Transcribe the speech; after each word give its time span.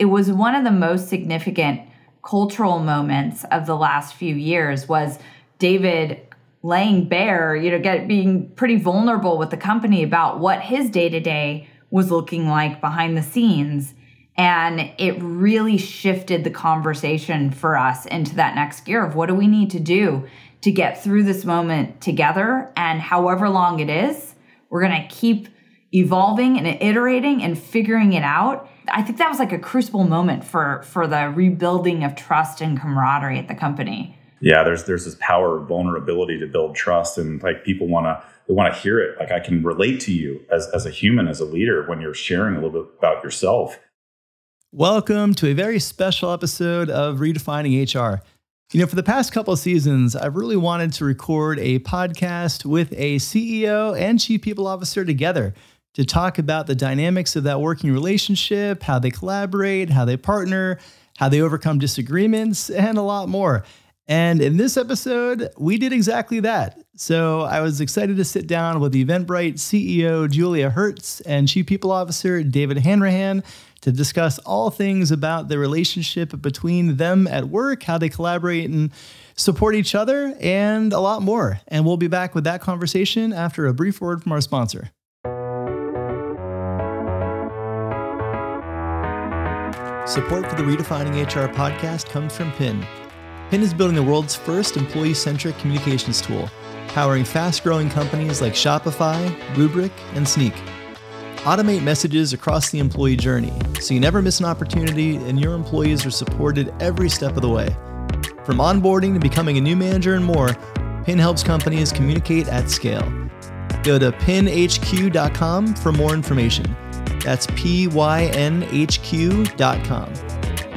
it 0.00 0.06
was 0.06 0.32
one 0.32 0.54
of 0.54 0.64
the 0.64 0.70
most 0.70 1.08
significant 1.08 1.82
cultural 2.24 2.78
moments 2.78 3.44
of 3.52 3.66
the 3.66 3.76
last 3.76 4.14
few 4.14 4.34
years 4.34 4.88
was 4.88 5.18
David 5.58 6.26
laying 6.62 7.06
bare, 7.06 7.54
you 7.54 7.70
know, 7.70 7.78
get 7.78 8.08
being 8.08 8.50
pretty 8.52 8.76
vulnerable 8.76 9.36
with 9.36 9.50
the 9.50 9.58
company 9.58 10.02
about 10.02 10.40
what 10.40 10.62
his 10.62 10.88
day-to-day 10.88 11.68
was 11.90 12.10
looking 12.10 12.48
like 12.48 12.80
behind 12.80 13.14
the 13.14 13.22
scenes. 13.22 13.92
And 14.38 14.90
it 14.96 15.22
really 15.22 15.76
shifted 15.76 16.44
the 16.44 16.50
conversation 16.50 17.50
for 17.50 17.76
us 17.76 18.06
into 18.06 18.34
that 18.36 18.54
next 18.54 18.86
gear 18.86 19.04
of 19.04 19.14
what 19.14 19.28
do 19.28 19.34
we 19.34 19.46
need 19.46 19.70
to 19.72 19.80
do 19.80 20.26
to 20.62 20.72
get 20.72 21.02
through 21.02 21.24
this 21.24 21.44
moment 21.44 22.00
together. 22.00 22.72
And 22.74 23.02
however 23.02 23.50
long 23.50 23.80
it 23.80 23.90
is, 23.90 24.34
we're 24.70 24.86
going 24.86 25.02
to 25.02 25.14
keep 25.14 25.48
evolving 25.92 26.56
and 26.56 26.66
iterating 26.66 27.42
and 27.42 27.58
figuring 27.58 28.14
it 28.14 28.22
out. 28.22 28.66
I 28.92 29.02
think 29.02 29.18
that 29.18 29.28
was 29.28 29.38
like 29.38 29.52
a 29.52 29.58
crucible 29.58 30.04
moment 30.04 30.44
for 30.44 30.82
for 30.82 31.06
the 31.06 31.32
rebuilding 31.34 32.04
of 32.04 32.14
trust 32.14 32.60
and 32.60 32.80
camaraderie 32.80 33.38
at 33.38 33.48
the 33.48 33.54
company. 33.54 34.16
Yeah, 34.40 34.62
there's 34.62 34.84
there's 34.84 35.04
this 35.04 35.16
power 35.20 35.58
of 35.58 35.68
vulnerability 35.68 36.38
to 36.40 36.46
build 36.46 36.74
trust 36.74 37.18
and 37.18 37.42
like 37.42 37.64
people 37.64 37.86
want 37.86 38.06
to 38.06 38.22
they 38.48 38.54
want 38.54 38.72
to 38.72 38.80
hear 38.80 38.98
it. 38.98 39.18
Like 39.18 39.30
I 39.30 39.40
can 39.40 39.62
relate 39.62 40.00
to 40.00 40.12
you 40.12 40.40
as 40.50 40.68
as 40.74 40.86
a 40.86 40.90
human 40.90 41.28
as 41.28 41.40
a 41.40 41.44
leader 41.44 41.86
when 41.88 42.00
you're 42.00 42.14
sharing 42.14 42.56
a 42.56 42.60
little 42.60 42.82
bit 42.82 42.92
about 42.98 43.22
yourself. 43.22 43.78
Welcome 44.72 45.34
to 45.34 45.48
a 45.48 45.52
very 45.52 45.78
special 45.78 46.32
episode 46.32 46.90
of 46.90 47.18
Redefining 47.18 47.82
HR. 47.82 48.22
You 48.72 48.80
know, 48.80 48.86
for 48.86 48.94
the 48.94 49.02
past 49.02 49.32
couple 49.32 49.52
of 49.52 49.58
seasons, 49.58 50.14
I've 50.14 50.36
really 50.36 50.56
wanted 50.56 50.92
to 50.94 51.04
record 51.04 51.58
a 51.58 51.80
podcast 51.80 52.64
with 52.64 52.92
a 52.96 53.16
CEO 53.16 53.98
and 53.98 54.20
chief 54.20 54.42
people 54.42 54.68
officer 54.68 55.04
together 55.04 55.54
to 55.94 56.04
talk 56.04 56.38
about 56.38 56.66
the 56.66 56.74
dynamics 56.74 57.36
of 57.36 57.44
that 57.44 57.60
working 57.60 57.92
relationship, 57.92 58.82
how 58.82 58.98
they 58.98 59.10
collaborate, 59.10 59.90
how 59.90 60.04
they 60.04 60.16
partner, 60.16 60.78
how 61.16 61.28
they 61.28 61.40
overcome 61.40 61.78
disagreements, 61.78 62.70
and 62.70 62.96
a 62.96 63.02
lot 63.02 63.28
more. 63.28 63.64
And 64.10 64.42
in 64.42 64.56
this 64.56 64.76
episode, 64.76 65.50
we 65.56 65.78
did 65.78 65.92
exactly 65.92 66.40
that. 66.40 66.80
So 66.96 67.42
I 67.42 67.60
was 67.60 67.80
excited 67.80 68.16
to 68.16 68.24
sit 68.24 68.48
down 68.48 68.80
with 68.80 68.92
Eventbrite 68.92 69.54
CEO 69.54 70.28
Julia 70.28 70.68
Hartz 70.70 71.20
and 71.20 71.46
Chief 71.46 71.66
People 71.66 71.92
Officer 71.92 72.42
David 72.42 72.78
Hanrahan 72.78 73.44
to 73.82 73.92
discuss 73.92 74.38
all 74.40 74.70
things 74.70 75.10
about 75.10 75.48
the 75.48 75.58
relationship 75.58 76.42
between 76.42 76.96
them 76.96 77.26
at 77.28 77.44
work, 77.44 77.84
how 77.84 77.98
they 77.98 78.08
collaborate 78.08 78.68
and 78.68 78.90
support 79.36 79.74
each 79.74 79.94
other, 79.94 80.34
and 80.40 80.92
a 80.92 81.00
lot 81.00 81.22
more. 81.22 81.60
And 81.68 81.86
we'll 81.86 81.96
be 81.96 82.08
back 82.08 82.34
with 82.34 82.44
that 82.44 82.60
conversation 82.60 83.32
after 83.32 83.66
a 83.66 83.72
brief 83.72 84.00
word 84.00 84.22
from 84.22 84.32
our 84.32 84.40
sponsor. 84.40 84.90
Support 90.06 90.48
for 90.48 90.56
the 90.56 90.62
Redefining 90.62 91.24
HR 91.24 91.52
podcast 91.52 92.08
comes 92.08 92.34
from 92.34 92.50
Pyn. 92.52 92.84
Pyn 93.50 93.60
is 93.60 93.74
building 93.74 93.94
the 93.94 94.02
world's 94.02 94.34
first 94.34 94.76
employee 94.76 95.14
centric 95.14 95.56
communications 95.58 96.20
tool, 96.22 96.48
powering 96.88 97.22
fast 97.22 97.62
growing 97.62 97.90
companies 97.90 98.40
like 98.40 98.54
Shopify, 98.54 99.28
Rubrik, 99.54 99.92
and 100.14 100.26
Snyk. 100.26 100.54
Automate 101.44 101.82
messages 101.82 102.32
across 102.32 102.70
the 102.70 102.78
employee 102.78 103.14
journey 103.14 103.52
so 103.80 103.92
you 103.94 104.00
never 104.00 104.22
miss 104.22 104.40
an 104.40 104.46
opportunity 104.46 105.16
and 105.16 105.38
your 105.38 105.54
employees 105.54 106.04
are 106.06 106.10
supported 106.10 106.74
every 106.80 107.10
step 107.10 107.36
of 107.36 107.42
the 107.42 107.48
way. 107.48 107.68
From 108.44 108.56
onboarding 108.56 109.14
to 109.14 109.20
becoming 109.20 109.58
a 109.58 109.60
new 109.60 109.76
manager 109.76 110.14
and 110.14 110.24
more, 110.24 110.48
Pyn 111.04 111.18
helps 111.18 111.42
companies 111.42 111.92
communicate 111.92 112.48
at 112.48 112.70
scale. 112.70 113.08
Go 113.84 113.98
to 113.98 114.12
pynhq.com 114.12 115.74
for 115.74 115.92
more 115.92 116.14
information. 116.14 116.76
That's 117.20 117.46
pynhq.com. 117.48 118.00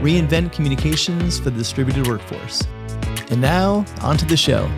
Reinvent 0.03 0.51
communications 0.51 1.39
for 1.39 1.49
the 1.49 1.57
distributed 1.57 2.07
workforce. 2.07 2.61
And 3.29 3.39
now, 3.39 3.85
onto 4.01 4.25
the 4.25 4.37
show. 4.37 4.69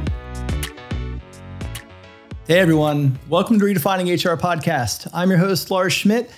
Hey 2.47 2.59
everyone, 2.59 3.17
welcome 3.27 3.57
to 3.57 3.65
Redefining 3.65 4.05
HR 4.05 4.39
podcast. 4.39 5.09
I'm 5.15 5.31
your 5.31 5.39
host, 5.39 5.71
Lars 5.71 5.93
Schmidt, 5.93 6.29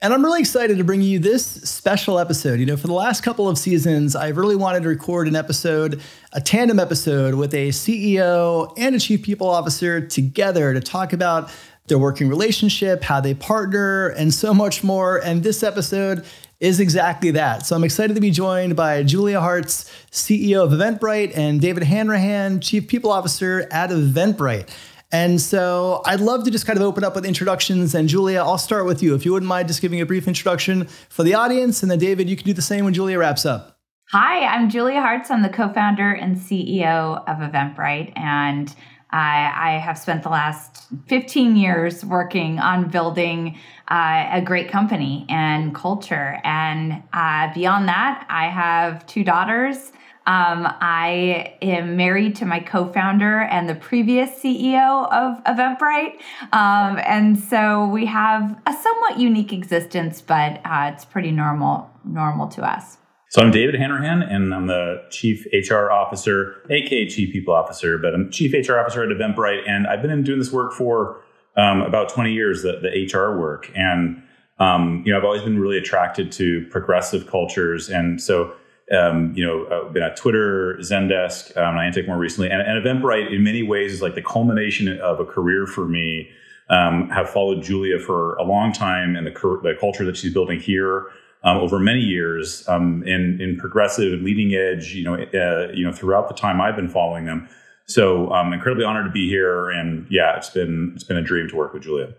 and 0.00 0.14
I'm 0.14 0.24
really 0.24 0.38
excited 0.38 0.78
to 0.78 0.84
bring 0.84 1.02
you 1.02 1.18
this 1.18 1.44
special 1.44 2.20
episode. 2.20 2.60
You 2.60 2.66
know, 2.66 2.76
for 2.76 2.86
the 2.86 2.92
last 2.92 3.24
couple 3.24 3.48
of 3.48 3.58
seasons, 3.58 4.14
I've 4.14 4.36
really 4.36 4.54
wanted 4.54 4.84
to 4.84 4.88
record 4.88 5.26
an 5.26 5.34
episode, 5.34 6.00
a 6.32 6.40
tandem 6.40 6.78
episode 6.78 7.34
with 7.34 7.52
a 7.54 7.70
CEO 7.70 8.72
and 8.76 8.94
a 8.94 9.00
chief 9.00 9.24
people 9.24 9.48
officer 9.48 10.00
together 10.00 10.72
to 10.72 10.80
talk 10.80 11.12
about 11.12 11.50
their 11.88 11.98
working 11.98 12.28
relationship, 12.28 13.02
how 13.02 13.20
they 13.20 13.34
partner, 13.34 14.08
and 14.08 14.32
so 14.32 14.54
much 14.54 14.84
more. 14.84 15.18
And 15.24 15.42
this 15.42 15.62
episode 15.62 16.24
is 16.60 16.80
exactly 16.80 17.30
that. 17.32 17.64
So 17.66 17.76
I'm 17.76 17.84
excited 17.84 18.14
to 18.14 18.20
be 18.20 18.30
joined 18.30 18.76
by 18.76 19.02
Julia 19.02 19.40
Hartz, 19.40 19.90
CEO 20.10 20.64
of 20.64 20.72
Eventbrite, 20.72 21.36
and 21.36 21.60
David 21.60 21.84
Hanrahan, 21.84 22.60
Chief 22.60 22.88
People 22.88 23.12
Officer 23.12 23.68
at 23.70 23.90
Eventbrite. 23.90 24.68
And 25.10 25.40
so 25.40 26.02
I'd 26.04 26.20
love 26.20 26.44
to 26.44 26.50
just 26.50 26.66
kind 26.66 26.78
of 26.78 26.84
open 26.84 27.02
up 27.02 27.14
with 27.14 27.24
introductions. 27.24 27.94
And 27.94 28.08
Julia, 28.08 28.40
I'll 28.40 28.58
start 28.58 28.84
with 28.84 29.02
you. 29.02 29.14
If 29.14 29.24
you 29.24 29.32
wouldn't 29.32 29.48
mind 29.48 29.68
just 29.68 29.80
giving 29.80 30.00
a 30.00 30.06
brief 30.06 30.28
introduction 30.28 30.86
for 31.08 31.22
the 31.22 31.34
audience. 31.34 31.82
And 31.82 31.90
then 31.90 31.98
David, 31.98 32.28
you 32.28 32.36
can 32.36 32.46
do 32.46 32.52
the 32.52 32.62
same 32.62 32.84
when 32.84 32.92
Julia 32.92 33.18
wraps 33.18 33.46
up. 33.46 33.78
Hi, 34.12 34.44
I'm 34.46 34.68
Julia 34.68 35.00
Hartz. 35.00 35.30
I'm 35.30 35.42
the 35.42 35.48
co 35.48 35.72
founder 35.72 36.12
and 36.12 36.36
CEO 36.36 37.22
of 37.28 37.38
Eventbrite. 37.38 38.12
And 38.16 38.74
I, 39.10 39.52
I 39.54 39.78
have 39.78 39.98
spent 39.98 40.22
the 40.22 40.28
last 40.28 40.86
15 41.06 41.56
years 41.56 42.04
working 42.04 42.58
on 42.58 42.90
building 42.90 43.58
uh, 43.90 44.28
a 44.32 44.42
great 44.42 44.68
company 44.70 45.24
and 45.28 45.74
culture. 45.74 46.38
And 46.44 47.02
uh, 47.12 47.52
beyond 47.54 47.88
that, 47.88 48.26
I 48.28 48.48
have 48.48 49.06
two 49.06 49.24
daughters. 49.24 49.92
Um, 50.26 50.68
I 50.82 51.54
am 51.62 51.96
married 51.96 52.36
to 52.36 52.44
my 52.44 52.60
co 52.60 52.92
founder 52.92 53.40
and 53.40 53.66
the 53.66 53.74
previous 53.74 54.28
CEO 54.30 55.10
of 55.10 55.42
Eventbrite. 55.44 56.20
Um, 56.52 57.00
and 57.06 57.38
so 57.38 57.86
we 57.86 58.04
have 58.04 58.60
a 58.66 58.74
somewhat 58.74 59.18
unique 59.18 59.54
existence, 59.54 60.20
but 60.20 60.60
uh, 60.66 60.90
it's 60.92 61.06
pretty 61.06 61.30
normal, 61.30 61.90
normal 62.04 62.46
to 62.48 62.62
us. 62.62 62.98
So 63.30 63.42
I'm 63.42 63.50
David 63.50 63.74
Hanrahan, 63.74 64.22
and 64.22 64.54
I'm 64.54 64.68
the 64.68 65.04
Chief 65.10 65.46
HR 65.52 65.90
Officer, 65.90 66.62
aka 66.70 67.06
Chief 67.06 67.30
People 67.30 67.52
Officer, 67.52 67.98
but 67.98 68.14
I'm 68.14 68.30
Chief 68.30 68.54
HR 68.54 68.78
Officer 68.78 69.02
at 69.02 69.10
Eventbrite, 69.10 69.68
and 69.68 69.86
I've 69.86 70.00
been 70.00 70.22
doing 70.22 70.38
this 70.38 70.50
work 70.50 70.72
for 70.72 71.22
um, 71.54 71.82
about 71.82 72.08
20 72.08 72.32
years, 72.32 72.62
the, 72.62 72.80
the 72.80 72.88
HR 72.88 73.38
work, 73.38 73.70
and 73.76 74.22
um, 74.58 75.02
you 75.04 75.12
know 75.12 75.18
I've 75.18 75.24
always 75.24 75.42
been 75.42 75.58
really 75.58 75.76
attracted 75.76 76.32
to 76.32 76.66
progressive 76.70 77.26
cultures, 77.26 77.90
and 77.90 78.18
so 78.18 78.54
um, 78.98 79.34
you 79.36 79.44
know 79.44 79.66
I've 79.88 79.92
been 79.92 80.02
at 80.02 80.16
Twitter, 80.16 80.78
Zendesk, 80.80 81.54
um, 81.54 81.74
Niantic 81.74 82.06
more 82.06 82.16
recently, 82.16 82.48
and, 82.48 82.62
and 82.62 82.82
Eventbrite 82.82 83.30
in 83.30 83.44
many 83.44 83.62
ways 83.62 83.92
is 83.92 84.00
like 84.00 84.14
the 84.14 84.22
culmination 84.22 84.98
of 85.00 85.20
a 85.20 85.26
career 85.26 85.66
for 85.66 85.86
me. 85.86 86.30
Um, 86.70 87.08
have 87.08 87.30
followed 87.30 87.62
Julia 87.62 87.98
for 87.98 88.34
a 88.36 88.42
long 88.42 88.74
time 88.74 89.16
and 89.16 89.26
the, 89.26 89.30
the 89.30 89.74
culture 89.80 90.04
that 90.04 90.18
she's 90.18 90.34
building 90.34 90.60
here 90.60 91.06
um, 91.42 91.58
over 91.58 91.78
many 91.78 92.00
years 92.00 92.68
um, 92.68 93.02
in 93.06 93.40
in 93.40 93.56
progressive 93.56 94.12
and 94.12 94.24
leading 94.24 94.54
edge. 94.54 94.94
You 94.94 95.04
know, 95.04 95.14
uh, 95.14 95.72
you 95.72 95.84
know, 95.84 95.92
throughout 95.92 96.28
the 96.28 96.34
time 96.34 96.60
I've 96.60 96.76
been 96.76 96.88
following 96.88 97.24
them. 97.24 97.48
So 97.86 98.30
I'm 98.30 98.52
incredibly 98.52 98.84
honored 98.84 99.06
to 99.06 99.12
be 99.12 99.28
here, 99.28 99.70
and 99.70 100.06
yeah, 100.10 100.36
it's 100.36 100.50
been 100.50 100.92
it's 100.94 101.04
been 101.04 101.16
a 101.16 101.22
dream 101.22 101.48
to 101.48 101.56
work 101.56 101.72
with 101.72 101.82
Julia. 101.84 102.14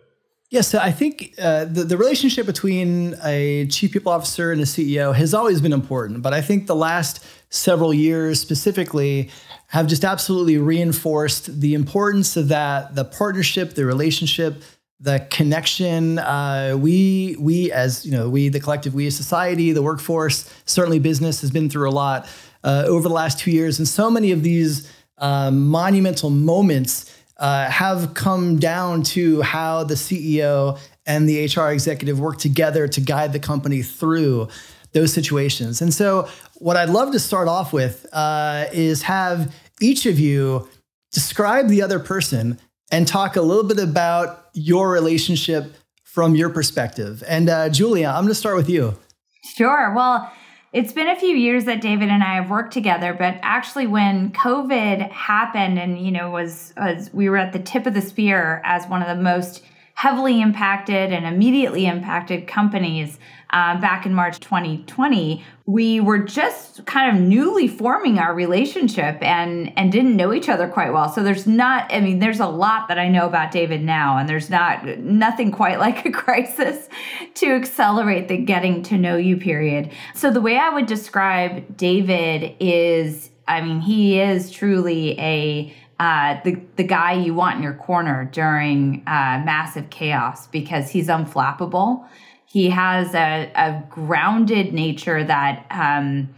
Yes, 0.51 0.73
I 0.73 0.91
think 0.91 1.35
uh, 1.39 1.65
the, 1.65 1.83
the 1.83 1.95
relationship 1.95 2.47
between 2.47 3.15
a 3.23 3.67
chief 3.67 3.91
people 3.91 4.11
officer 4.11 4.51
and 4.51 4.59
a 4.59 4.63
CEO 4.63 5.13
has 5.13 5.35
always 5.35 5.61
been 5.61 5.73
important. 5.73 6.23
But 6.23 6.33
I 6.33 6.41
think 6.41 6.65
the 6.65 6.75
last 6.75 7.23
several 7.51 7.93
years 7.93 8.39
specifically 8.39 9.29
have 9.67 9.85
just 9.85 10.03
absolutely 10.03 10.57
reinforced 10.57 11.61
the 11.61 11.75
importance 11.75 12.35
of 12.35 12.47
that, 12.47 12.95
the 12.95 13.05
partnership, 13.05 13.75
the 13.75 13.85
relationship, 13.85 14.63
the 15.01 15.25
connection 15.31 16.19
uh, 16.19 16.75
we 16.77 17.35
we 17.39 17.71
as 17.71 18.05
you 18.05 18.11
know 18.11 18.29
we 18.29 18.49
the 18.49 18.59
collective 18.59 18.93
we 18.93 19.07
as 19.07 19.15
society 19.15 19.71
the 19.71 19.81
workforce 19.81 20.53
certainly 20.65 20.99
business 20.99 21.39
has 21.39 21.51
been 21.51 21.69
through 21.69 21.89
a 21.89 21.91
lot 21.91 22.27
uh, 22.63 22.83
over 22.87 23.07
the 23.07 23.13
last 23.13 23.39
two 23.39 23.51
years. 23.51 23.79
And 23.79 23.87
so 23.87 24.09
many 24.09 24.31
of 24.31 24.43
these 24.43 24.91
uh, 25.17 25.51
monumental 25.51 26.29
moments 26.29 27.15
uh, 27.37 27.69
have 27.69 28.13
come 28.13 28.59
down 28.59 29.03
to 29.03 29.41
how 29.41 29.83
the 29.83 29.93
ceo 29.93 30.77
and 31.05 31.27
the 31.27 31.45
hr 31.45 31.71
executive 31.71 32.19
work 32.19 32.37
together 32.37 32.87
to 32.87 33.01
guide 33.01 33.33
the 33.33 33.39
company 33.39 33.81
through 33.81 34.47
those 34.91 35.13
situations. 35.13 35.81
And 35.81 35.93
so 35.93 36.27
what 36.55 36.75
i'd 36.75 36.89
love 36.89 37.13
to 37.13 37.19
start 37.19 37.47
off 37.47 37.71
with 37.71 38.05
uh, 38.11 38.65
is 38.73 39.03
have 39.03 39.53
each 39.79 40.05
of 40.05 40.19
you 40.19 40.67
describe 41.11 41.69
the 41.69 41.81
other 41.81 41.99
person 41.99 42.59
and 42.91 43.07
talk 43.07 43.35
a 43.35 43.41
little 43.41 43.63
bit 43.63 43.79
about 43.79 44.49
your 44.53 44.89
relationship 44.89 45.75
from 46.03 46.35
your 46.35 46.49
perspective. 46.49 47.23
And 47.27 47.49
uh, 47.49 47.69
Julia, 47.69 48.07
I'm 48.07 48.23
going 48.23 48.29
to 48.29 48.35
start 48.35 48.55
with 48.55 48.69
you. 48.69 48.97
Sure. 49.43 49.93
Well, 49.93 50.31
it's 50.73 50.91
been 50.91 51.07
a 51.07 51.15
few 51.15 51.35
years 51.35 51.65
that 51.65 51.81
David 51.81 52.09
and 52.09 52.23
I 52.23 52.35
have 52.35 52.49
worked 52.49 52.73
together, 52.73 53.13
but 53.13 53.39
actually, 53.41 53.87
when 53.87 54.31
COVID 54.31 55.09
happened, 55.11 55.79
and 55.79 55.99
you 55.99 56.11
know, 56.11 56.29
was, 56.29 56.73
was 56.77 57.11
we 57.11 57.27
were 57.27 57.37
at 57.37 57.53
the 57.53 57.59
tip 57.59 57.87
of 57.87 57.95
the 57.95 58.01
spear 58.01 58.61
as 58.63 58.85
one 58.87 59.01
of 59.01 59.07
the 59.07 59.23
most 59.23 59.63
heavily 59.99 60.39
impacted 60.39 61.11
and 61.11 61.25
immediately 61.25 61.85
impacted 61.85 62.47
companies 62.47 63.19
uh, 63.49 63.77
back 63.81 64.05
in 64.05 64.13
March 64.13 64.39
2020, 64.39 65.43
we 65.65 65.99
were 65.99 66.19
just 66.19 66.85
kind 66.85 67.13
of 67.13 67.21
newly 67.21 67.67
forming 67.67 68.17
our 68.17 68.33
relationship 68.33 69.21
and 69.21 69.77
and 69.77 69.91
didn't 69.91 70.15
know 70.15 70.33
each 70.33 70.47
other 70.47 70.69
quite 70.69 70.93
well. 70.93 71.09
So 71.09 71.21
there's 71.21 71.45
not, 71.45 71.91
I 71.91 71.99
mean, 71.99 72.19
there's 72.19 72.39
a 72.39 72.47
lot 72.47 72.87
that 72.87 72.97
I 72.97 73.09
know 73.09 73.27
about 73.27 73.51
David 73.51 73.83
now, 73.83 74.17
and 74.17 74.29
there's 74.29 74.49
not 74.49 74.85
nothing 74.99 75.51
quite 75.51 75.79
like 75.85 76.05
a 76.05 76.11
crisis 76.11 76.87
to 77.33 77.47
accelerate 77.47 78.29
the 78.29 78.37
getting 78.37 78.81
to 78.83 78.97
know 78.97 79.17
you 79.17 79.35
period. 79.35 79.91
So 80.15 80.31
the 80.31 80.39
way 80.39 80.57
I 80.57 80.69
would 80.69 80.85
describe 80.85 81.75
David 81.75 82.55
is, 82.61 83.31
I 83.49 83.59
mean, 83.59 83.81
he 83.81 84.21
is 84.21 84.49
truly 84.49 85.19
a 85.19 85.75
uh, 85.99 86.39
the 86.43 86.61
the 86.77 86.83
guy 86.83 87.13
you 87.13 87.33
want 87.33 87.57
in 87.57 87.63
your 87.63 87.73
corner 87.73 88.29
during 88.31 89.03
uh, 89.05 89.41
massive 89.43 89.89
chaos 89.89 90.47
because 90.47 90.89
he's 90.89 91.07
unflappable. 91.07 92.07
He 92.45 92.69
has 92.69 93.13
a, 93.13 93.51
a 93.53 93.83
grounded 93.89 94.73
nature 94.73 95.23
that 95.23 95.65
um, 95.69 96.29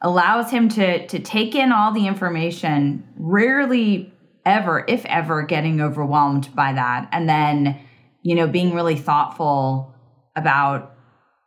allows 0.00 0.50
him 0.50 0.68
to 0.70 1.06
to 1.08 1.18
take 1.18 1.56
in 1.56 1.72
all 1.72 1.92
the 1.92 2.06
information. 2.06 3.06
Rarely 3.16 4.12
ever, 4.46 4.84
if 4.86 5.04
ever, 5.06 5.42
getting 5.42 5.80
overwhelmed 5.80 6.54
by 6.54 6.72
that, 6.74 7.08
and 7.10 7.28
then 7.28 7.76
you 8.22 8.36
know 8.36 8.46
being 8.46 8.72
really 8.72 8.96
thoughtful 8.96 9.94
about 10.36 10.94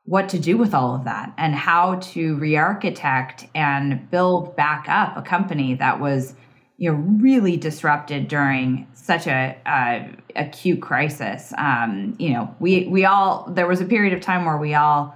what 0.04 0.28
to 0.28 0.40
do 0.40 0.58
with 0.58 0.74
all 0.74 0.94
of 0.94 1.06
that 1.06 1.32
and 1.38 1.56
how 1.56 1.96
to 2.00 2.36
re-architect 2.36 3.46
and 3.54 4.10
build 4.10 4.56
back 4.58 4.88
up 4.90 5.16
a 5.16 5.22
company 5.22 5.76
that 5.76 6.02
was 6.02 6.34
you 6.82 6.92
know 6.92 6.98
really 6.98 7.58
disrupted 7.58 8.28
during 8.28 8.88
such 8.96 9.28
a, 9.28 9.56
a 9.68 10.10
acute 10.36 10.82
crisis. 10.82 11.54
Um, 11.56 12.16
you 12.18 12.34
know, 12.34 12.56
we 12.60 12.88
we 12.88 13.06
all 13.06 13.48
there 13.52 13.68
was 13.68 13.82
a 13.82 13.86
period 13.86 14.14
of 14.14 14.22
time 14.22 14.46
where 14.46 14.58
we 14.58 14.74
all 14.74 15.16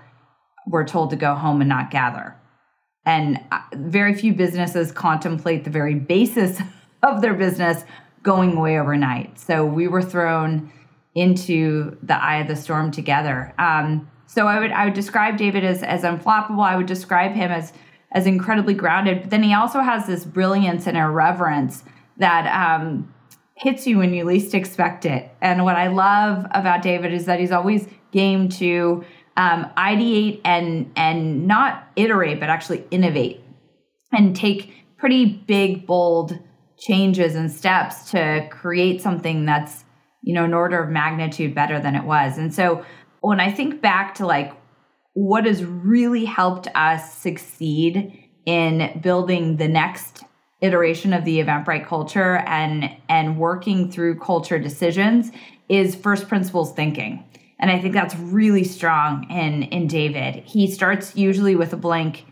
were 0.68 0.86
told 0.86 1.10
to 1.10 1.16
go 1.16 1.34
home 1.34 1.62
and 1.62 1.68
not 1.68 1.90
gather, 1.90 2.36
and 3.04 3.40
uh, 3.52 3.62
very 3.74 4.14
few 4.14 4.32
businesses 4.32 4.92
contemplate 4.92 5.64
the 5.64 5.72
very 5.72 5.96
basis 5.96 6.62
of 7.04 7.24
their 7.24 7.34
business 7.34 7.84
going 8.22 8.56
away 8.56 8.80
overnight. 8.80 9.40
So 9.40 9.66
we 9.66 9.88
were 9.88 10.04
thrown 10.04 10.72
into 11.16 11.98
the 12.04 12.16
eye 12.16 12.42
of 12.42 12.48
the 12.48 12.56
storm 12.56 12.92
together. 12.92 13.56
Um, 13.58 14.08
so 14.28 14.46
I 14.46 14.60
would 14.60 14.72
I 14.72 14.86
would 14.86 14.94
describe 14.94 15.38
David 15.38 15.66
as 15.66 15.82
as 15.82 16.04
unflappable. 16.04 16.64
I 16.64 16.76
would 16.76 16.86
describe 16.86 17.32
him 17.32 17.50
as 17.50 17.74
as 18.16 18.26
incredibly 18.26 18.74
grounded. 18.74 19.22
But 19.22 19.30
then 19.30 19.44
he 19.44 19.54
also 19.54 19.82
has 19.82 20.08
this 20.08 20.24
brilliance 20.24 20.88
and 20.88 20.98
irreverence 20.98 21.84
that 22.18 22.48
um, 22.48 23.14
hits 23.58 23.86
you 23.86 23.98
when 24.00 24.14
you 24.14 24.24
least 24.24 24.56
expect 24.56 25.06
it. 25.06 25.30
And 25.42 25.66
what 25.66 25.76
I 25.76 25.88
love 25.88 26.48
about 26.52 26.82
David 26.82 27.14
is 27.14 27.26
that 27.26 27.42
he's 27.42 27.52
always 27.52 27.88
game 28.12 28.48
to 28.50 29.04
um, 29.38 29.70
ideate 29.78 30.40
and 30.46 30.90
and 30.96 31.46
not 31.46 31.90
iterate, 31.98 32.40
but 32.40 32.50
actually 32.50 32.86
innovate 32.90 33.44
and 34.14 34.34
take 34.34 34.74
pretty 34.98 35.26
big, 35.26 35.86
bold 35.86 36.40
changes 36.78 37.36
and 37.36 37.52
steps 37.52 38.12
to 38.12 38.48
create 38.50 39.02
something 39.02 39.46
that's 39.46 39.84
you 40.22 40.34
know 40.34 40.46
an 40.46 40.54
order 40.54 40.82
of 40.82 40.90
magnitude 40.90 41.54
better 41.54 41.82
than 41.82 41.96
it 41.96 42.06
was. 42.06 42.38
And 42.38 42.54
so 42.54 42.86
when 43.20 43.42
I 43.42 43.52
think 43.52 43.82
back 43.82 44.16
to 44.16 44.26
like 44.26 44.54
what 45.16 45.46
has 45.46 45.64
really 45.64 46.26
helped 46.26 46.68
us 46.76 47.14
succeed 47.14 48.22
in 48.46 49.00
building 49.02 49.56
the 49.56 49.68
next 49.68 50.24
iteration 50.62 51.14
of 51.14 51.24
the 51.26 51.40
Eventbrite 51.40 51.88
culture 51.88 52.38
and 52.46 52.90
and 53.10 53.38
working 53.38 53.90
through 53.90 54.20
culture 54.20 54.60
decisions 54.60 55.32
is 55.70 55.96
first 55.96 56.28
principles 56.28 56.74
thinking. 56.74 57.24
And 57.60 57.72
I 57.72 57.80
think 57.80 57.94
that's 57.94 58.16
really 58.18 58.66
strong 58.66 59.30
in 59.32 59.64
in 59.64 59.88
David. 59.88 60.44
He 60.44 60.70
starts 60.70 61.16
usually 61.16 61.56
with 61.56 61.72
a 61.72 61.78
blank 61.78 62.26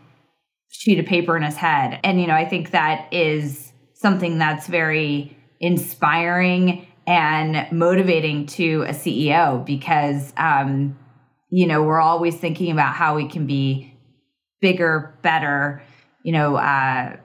sheet 0.68 0.98
of 0.98 1.06
paper 1.06 1.36
in 1.38 1.42
his 1.42 1.56
head. 1.56 1.98
And 2.04 2.20
you 2.20 2.26
know, 2.26 2.34
I 2.34 2.46
think 2.46 2.72
that 2.72 3.10
is 3.12 3.72
something 3.94 4.38
that's 4.38 4.66
very 4.66 5.34
inspiring 5.58 6.86
and 7.06 7.66
motivating 7.72 8.44
to 8.46 8.82
a 8.82 8.92
CEO 8.92 9.64
because 9.64 10.34
um, 10.36 10.98
you 11.54 11.68
know, 11.68 11.84
we're 11.84 12.00
always 12.00 12.34
thinking 12.34 12.72
about 12.72 12.94
how 12.94 13.14
we 13.14 13.28
can 13.28 13.46
be 13.46 13.94
bigger, 14.60 15.14
better, 15.22 15.84
you 16.24 16.32
know, 16.32 16.56
uh, 16.56 17.16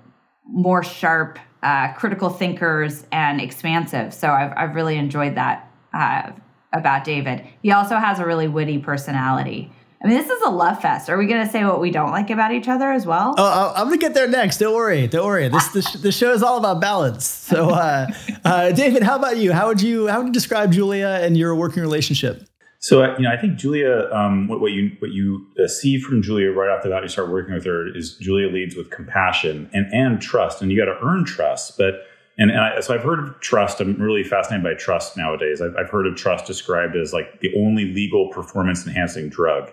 more 0.46 0.84
sharp, 0.84 1.40
uh, 1.64 1.94
critical 1.94 2.30
thinkers 2.30 3.08
and 3.12 3.42
expansive. 3.42 4.14
So 4.14 4.30
I've, 4.30 4.54
I've 4.56 4.76
really 4.76 4.98
enjoyed 4.98 5.34
that 5.34 5.68
uh, 5.96 6.32
about 6.72 7.06
David. 7.06 7.44
He 7.64 7.72
also 7.72 7.96
has 7.96 8.20
a 8.20 8.26
really 8.26 8.48
witty 8.48 8.78
personality. 8.78 9.72
I 10.04 10.08
mean, 10.08 10.18
this 10.18 10.30
is 10.30 10.42
a 10.44 10.52
love 10.52 10.80
fest. 10.80 11.10
Are 11.10 11.18
we 11.18 11.26
going 11.26 11.44
to 11.44 11.52
say 11.52 11.66
what 11.66 11.82
we 11.82 11.90
don't 11.90 12.12
like 12.12 12.30
about 12.30 12.52
each 12.52 12.68
other 12.68 12.92
as 12.92 13.08
well? 13.08 13.34
Oh, 13.36 13.74
I'm 13.76 13.88
going 13.88 14.00
to 14.00 14.06
get 14.06 14.14
there 14.14 14.28
next. 14.28 14.60
Don't 14.60 14.76
worry. 14.76 15.08
Don't 15.08 15.26
worry. 15.26 15.50
This 15.50 15.68
this, 15.70 15.92
this 16.02 16.16
show 16.16 16.34
is 16.34 16.44
all 16.44 16.60
about 16.60 16.80
balance. 16.80 17.26
So, 17.26 17.72
uh, 17.72 18.06
uh, 18.46 18.72
David, 18.74 19.02
how 19.02 19.16
about 19.16 19.38
you? 19.38 19.54
How 19.54 19.68
would 19.68 19.82
you 19.82 20.08
how 20.08 20.20
would 20.20 20.28
you 20.28 20.34
describe 20.34 20.72
Julia 20.72 21.20
and 21.24 21.36
your 21.36 21.56
working 21.56 21.82
relationship? 21.82 22.49
So 22.82 23.16
you 23.18 23.24
know, 23.24 23.32
I 23.32 23.38
think 23.38 23.58
Julia, 23.58 24.10
um, 24.14 24.48
what, 24.48 24.62
what, 24.62 24.72
you 24.72 24.92
what 25.00 25.12
you 25.12 25.46
uh, 25.62 25.68
see 25.68 26.00
from 26.00 26.22
Julia 26.22 26.52
right 26.52 26.70
off 26.70 26.82
the 26.82 26.90
bat, 26.90 27.04
you 27.04 27.10
start 27.10 27.30
working 27.30 27.54
with 27.54 27.66
her 27.66 27.94
is 27.96 28.16
Julia 28.16 28.48
leads 28.48 28.76
with 28.76 28.90
compassion 28.90 29.70
and 29.74 29.86
and 29.94 30.22
trust, 30.22 30.62
and 30.62 30.72
you 30.72 30.78
got 30.78 30.86
to 30.86 30.98
earn 31.06 31.26
trust. 31.26 31.78
But 31.78 32.06
and, 32.38 32.50
and 32.52 32.60
I, 32.62 32.80
so 32.80 32.96
I've 32.96 33.04
heard 33.04 33.20
of 33.20 33.38
trust. 33.42 33.82
I'm 33.82 34.02
really 34.02 34.24
fascinated 34.24 34.64
by 34.64 34.76
trust 34.76 35.18
nowadays. 35.18 35.62
I've, 35.62 35.76
I've 35.76 35.90
heard 35.90 36.08
of 36.08 36.16
trust 36.16 36.46
described 36.46 36.96
as 36.96 37.12
like 37.12 37.42
the 37.42 37.54
only 37.58 37.84
legal 37.84 38.30
performance 38.30 38.88
enhancing 38.88 39.28
drug. 39.28 39.70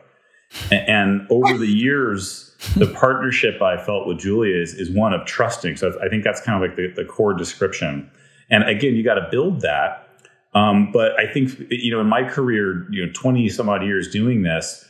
And, 0.73 0.89
and 0.89 1.27
over 1.31 1.57
the 1.57 1.69
years, 1.69 2.57
the 2.77 2.89
partnership 2.89 3.63
I 3.63 3.77
felt 3.77 4.09
with 4.09 4.19
Julia 4.19 4.57
is 4.61 4.75
is 4.75 4.91
one 4.91 5.13
of 5.13 5.25
trusting. 5.27 5.77
So 5.77 5.97
I 6.05 6.09
think 6.09 6.25
that's 6.25 6.41
kind 6.41 6.61
of 6.61 6.69
like 6.69 6.77
the, 6.77 6.93
the 7.01 7.09
core 7.09 7.35
description. 7.35 8.11
And 8.51 8.69
again, 8.69 8.97
you 8.97 9.05
got 9.05 9.15
to 9.15 9.29
build 9.31 9.61
that 9.61 10.06
um, 10.57 10.91
but 10.91 11.13
I 11.21 11.31
think 11.31 11.51
you 11.71 11.91
know, 11.93 12.01
in 12.01 12.07
my 12.07 12.25
career, 12.25 12.87
you 12.91 13.05
know, 13.05 13.13
twenty 13.13 13.47
some 13.51 13.69
odd 13.69 13.85
years 13.85 14.11
doing 14.11 14.43
this, 14.43 14.89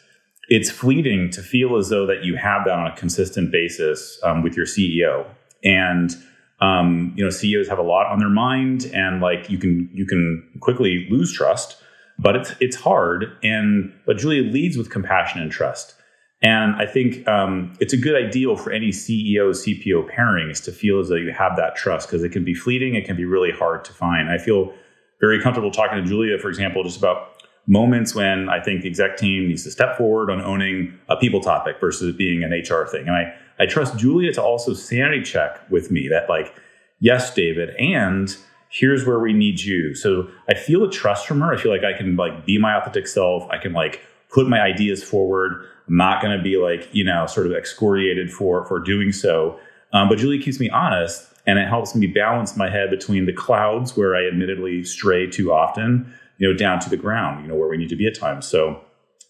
it's 0.48 0.70
fleeting 0.70 1.28
to 1.30 1.42
feel 1.42 1.76
as 1.76 1.88
though 1.88 2.06
that 2.06 2.22
you 2.22 2.36
have 2.36 2.64
that 2.66 2.78
on 2.78 2.86
a 2.86 2.94
consistent 2.94 3.50
basis 3.50 4.20
um, 4.22 4.42
with 4.42 4.56
your 4.56 4.64
CEO. 4.64 5.26
And 5.64 6.14
um, 6.60 7.12
you 7.16 7.24
know, 7.24 7.30
CEOs 7.30 7.68
have 7.68 7.80
a 7.80 7.82
lot 7.82 8.06
on 8.06 8.20
their 8.20 8.30
mind, 8.30 8.88
and 8.94 9.20
like 9.20 9.50
you 9.50 9.58
can 9.58 9.90
you 9.92 10.06
can 10.06 10.48
quickly 10.60 11.08
lose 11.10 11.32
trust. 11.32 11.76
But 12.16 12.36
it's 12.36 12.54
it's 12.60 12.76
hard. 12.76 13.36
And 13.42 13.92
but 14.06 14.18
Julia 14.18 14.44
leads 14.44 14.78
with 14.78 14.88
compassion 14.88 15.42
and 15.42 15.50
trust. 15.50 15.94
And 16.42 16.76
I 16.76 16.86
think 16.86 17.26
um, 17.26 17.72
it's 17.80 17.92
a 17.92 17.96
good 17.96 18.14
ideal 18.14 18.56
for 18.56 18.70
any 18.70 18.90
CEO 18.90 19.50
CPO 19.50 20.08
pairing 20.08 20.50
is 20.50 20.61
to 20.61 20.70
feel 20.70 21.00
as 21.00 21.08
though 21.08 21.16
you 21.16 21.32
have 21.32 21.56
that 21.56 21.75
trust 21.75 22.08
because 22.08 22.23
it 22.23 22.30
can 22.30 22.44
be 22.44 22.54
fleeting. 22.54 22.94
It 22.94 23.04
can 23.04 23.16
be 23.16 23.25
really 23.25 23.50
hard 23.50 23.85
to 23.87 23.92
find. 23.92 24.30
I 24.30 24.38
feel 24.38 24.73
very 25.20 25.40
comfortable 25.40 25.70
talking 25.70 26.02
to 26.02 26.08
Julia, 26.08 26.38
for 26.38 26.49
example, 26.49 26.82
just 26.85 26.99
about 26.99 27.32
moments 27.66 28.14
when 28.14 28.49
I 28.49 28.61
think 28.61 28.82
the 28.82 28.88
exec 28.88 29.16
team 29.16 29.49
needs 29.49 29.64
to 29.64 29.70
step 29.70 29.96
forward 29.96 30.30
on 30.30 30.40
owning 30.40 30.96
a 31.08 31.16
people 31.16 31.40
topic 31.40 31.76
versus 31.80 32.14
being 32.14 32.44
an 32.44 32.52
HR 32.52 32.87
thing. 32.87 33.08
And 33.08 33.12
I, 33.12 33.35
I 33.58 33.66
trust 33.66 33.99
Julia 33.99 34.32
to 34.35 34.42
also 34.42 34.73
sanity 34.73 35.23
check 35.23 35.68
with 35.70 35.90
me 35.90 36.08
that, 36.08 36.28
like, 36.28 36.54
yes, 37.00 37.35
David, 37.35 37.70
and 37.76 38.37
here's 38.68 39.06
where 39.06 39.18
we 39.18 39.32
need 39.32 39.61
you. 39.61 39.94
So 39.94 40.28
I 40.49 40.54
feel 40.54 40.85
a 40.85 40.90
trust 40.90 41.26
from 41.26 41.40
her. 41.40 41.52
I 41.52 41.56
feel 41.56 41.73
like 41.73 41.85
I 41.85 41.96
can 41.96 42.16
like 42.16 42.44
be 42.44 42.58
my 42.58 42.76
authentic 42.76 43.06
self. 43.06 43.49
I 43.50 43.58
can 43.58 43.73
like 43.73 44.00
put 44.28 44.49
my 44.49 44.61
ideas 44.61 45.02
forward. 45.02 45.64
I'm 45.88 45.96
not 45.96 46.20
going 46.20 46.37
to 46.37 46.42
be 46.42 46.56
like, 46.56 46.88
you 46.92 47.04
know, 47.04 47.26
sort 47.26 47.46
of 47.46 47.52
excoriated 47.52 48.32
for 48.32 48.66
for 48.66 48.80
doing 48.80 49.12
so. 49.12 49.58
Um, 49.92 50.08
but 50.08 50.18
Julia 50.18 50.42
keeps 50.42 50.61
me 50.61 50.68
honest 50.68 51.32
and 51.46 51.58
it 51.58 51.68
helps 51.68 51.94
me 51.94 52.06
balance 52.06 52.56
my 52.56 52.68
head 52.68 52.90
between 52.90 53.26
the 53.26 53.32
clouds 53.32 53.96
where 53.96 54.16
I 54.16 54.26
admittedly 54.26 54.82
stray 54.84 55.28
too 55.28 55.52
often, 55.52 56.12
you 56.38 56.50
know, 56.50 56.56
down 56.56 56.80
to 56.80 56.90
the 56.90 56.96
ground, 56.96 57.42
you 57.42 57.48
know, 57.48 57.54
where 57.54 57.68
we 57.68 57.76
need 57.76 57.88
to 57.90 57.96
be 57.96 58.06
at 58.06 58.18
times. 58.18 58.46
So 58.46 58.80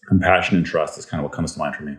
compassion 0.07 0.57
and 0.57 0.65
trust 0.65 0.97
is 0.97 1.05
kind 1.05 1.19
of 1.19 1.29
what 1.29 1.33
comes 1.33 1.53
to 1.53 1.59
mind 1.59 1.75
for 1.75 1.83
me. 1.83 1.97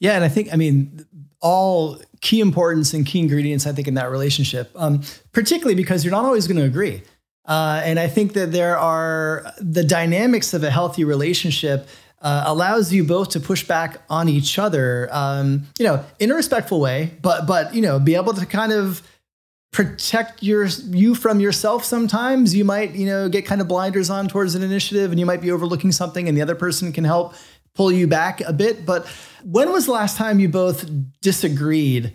Yeah, 0.00 0.14
and 0.14 0.24
I 0.24 0.28
think 0.28 0.52
I 0.52 0.56
mean 0.56 1.06
all 1.40 2.00
key 2.20 2.40
importance 2.40 2.92
and 2.92 3.06
key 3.06 3.18
ingredients 3.18 3.66
I 3.66 3.72
think 3.72 3.88
in 3.88 3.94
that 3.94 4.10
relationship, 4.10 4.70
um, 4.76 5.02
particularly 5.32 5.74
because 5.74 6.04
you're 6.04 6.12
not 6.12 6.24
always 6.24 6.46
going 6.46 6.58
to 6.58 6.64
agree. 6.64 7.02
Uh, 7.46 7.80
and 7.84 7.98
I 7.98 8.06
think 8.06 8.34
that 8.34 8.52
there 8.52 8.78
are 8.78 9.52
the 9.58 9.82
dynamics 9.82 10.52
of 10.52 10.62
a 10.62 10.70
healthy 10.70 11.04
relationship 11.04 11.88
uh, 12.22 12.44
allows 12.46 12.92
you 12.92 13.02
both 13.02 13.30
to 13.30 13.40
push 13.40 13.64
back 13.66 14.02
on 14.10 14.28
each 14.28 14.58
other, 14.58 15.08
um, 15.10 15.66
you 15.78 15.86
know, 15.86 16.04
in 16.18 16.30
a 16.30 16.34
respectful 16.34 16.80
way, 16.80 17.12
but 17.22 17.46
but 17.46 17.74
you 17.74 17.80
know, 17.80 17.98
be 17.98 18.14
able 18.14 18.34
to 18.34 18.44
kind 18.44 18.72
of 18.72 19.02
protect 19.72 20.42
your 20.42 20.66
you 20.66 21.14
from 21.14 21.40
yourself 21.40 21.84
sometimes. 21.84 22.54
You 22.54 22.64
might 22.64 22.94
you 22.94 23.06
know 23.06 23.28
get 23.28 23.46
kind 23.46 23.60
of 23.60 23.68
blinders 23.68 24.10
on 24.10 24.28
towards 24.28 24.54
an 24.54 24.62
initiative 24.62 25.10
and 25.10 25.20
you 25.20 25.26
might 25.26 25.40
be 25.40 25.50
overlooking 25.50 25.92
something 25.92 26.28
and 26.28 26.36
the 26.36 26.42
other 26.42 26.54
person 26.54 26.92
can 26.92 27.04
help 27.04 27.34
pull 27.74 27.92
you 27.92 28.06
back 28.06 28.40
a 28.40 28.52
bit. 28.52 28.84
But 28.84 29.06
when 29.44 29.72
was 29.72 29.86
the 29.86 29.92
last 29.92 30.16
time 30.16 30.40
you 30.40 30.48
both 30.48 30.90
disagreed? 31.20 32.14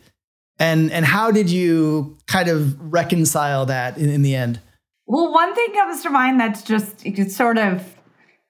And 0.59 0.91
and 0.91 1.05
how 1.05 1.31
did 1.31 1.49
you 1.49 2.17
kind 2.27 2.49
of 2.49 2.93
reconcile 2.93 3.65
that 3.67 3.97
in, 3.97 4.09
in 4.09 4.21
the 4.21 4.35
end? 4.35 4.59
Well 5.05 5.31
one 5.31 5.53
thing 5.55 5.73
comes 5.73 6.01
to 6.03 6.09
mind 6.09 6.39
that's 6.39 6.61
just 6.61 7.05
it's 7.05 7.35
sort 7.35 7.57
of 7.57 7.95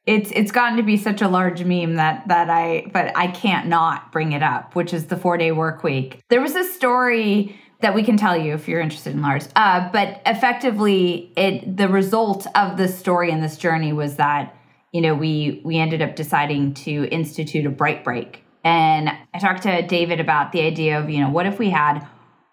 it's 0.06 0.32
it's 0.36 0.52
gotten 0.52 0.78
to 0.78 0.84
be 0.84 0.98
such 0.98 1.22
a 1.22 1.28
large 1.28 1.64
meme 1.64 1.96
that 1.96 2.28
that 2.28 2.50
I 2.50 2.90
but 2.92 3.16
I 3.16 3.28
can't 3.28 3.68
not 3.68 4.12
bring 4.12 4.32
it 4.32 4.44
up, 4.44 4.76
which 4.76 4.94
is 4.94 5.08
the 5.08 5.18
four 5.18 5.38
day 5.38 5.52
work 5.52 5.84
week. 5.84 6.20
There 6.30 6.42
was 6.42 6.56
a 6.56 6.64
story 6.64 7.60
that 7.86 7.94
we 7.94 8.02
can 8.02 8.18
tell 8.18 8.36
you 8.36 8.56
if 8.56 8.68
you're 8.68 8.80
interested 8.80 9.14
in 9.14 9.22
Lars. 9.22 9.48
Uh, 9.56 9.88
but 9.92 10.20
effectively, 10.26 11.32
it 11.38 11.78
the 11.78 11.88
result 11.88 12.48
of 12.56 12.78
this 12.78 12.98
story 12.98 13.30
and 13.30 13.44
this 13.44 13.58
journey 13.58 13.94
was 13.94 14.16
that 14.16 14.56
you 14.92 15.02
know 15.02 15.14
we 15.14 15.62
we 15.64 15.78
ended 15.78 16.02
up 16.02 16.16
deciding 16.16 16.74
to 16.74 17.08
institute 17.12 17.64
a 17.64 17.70
bright 17.70 18.04
break. 18.04 18.44
And 18.64 19.12
I 19.36 19.38
talked 19.38 19.62
to 19.64 19.84
David 19.84 20.20
about 20.20 20.52
the 20.52 20.62
idea 20.62 21.00
of 21.00 21.12
you 21.12 21.20
know 21.20 21.30
what 21.30 21.46
if 21.46 21.60
we 21.60 21.70
had 21.70 22.08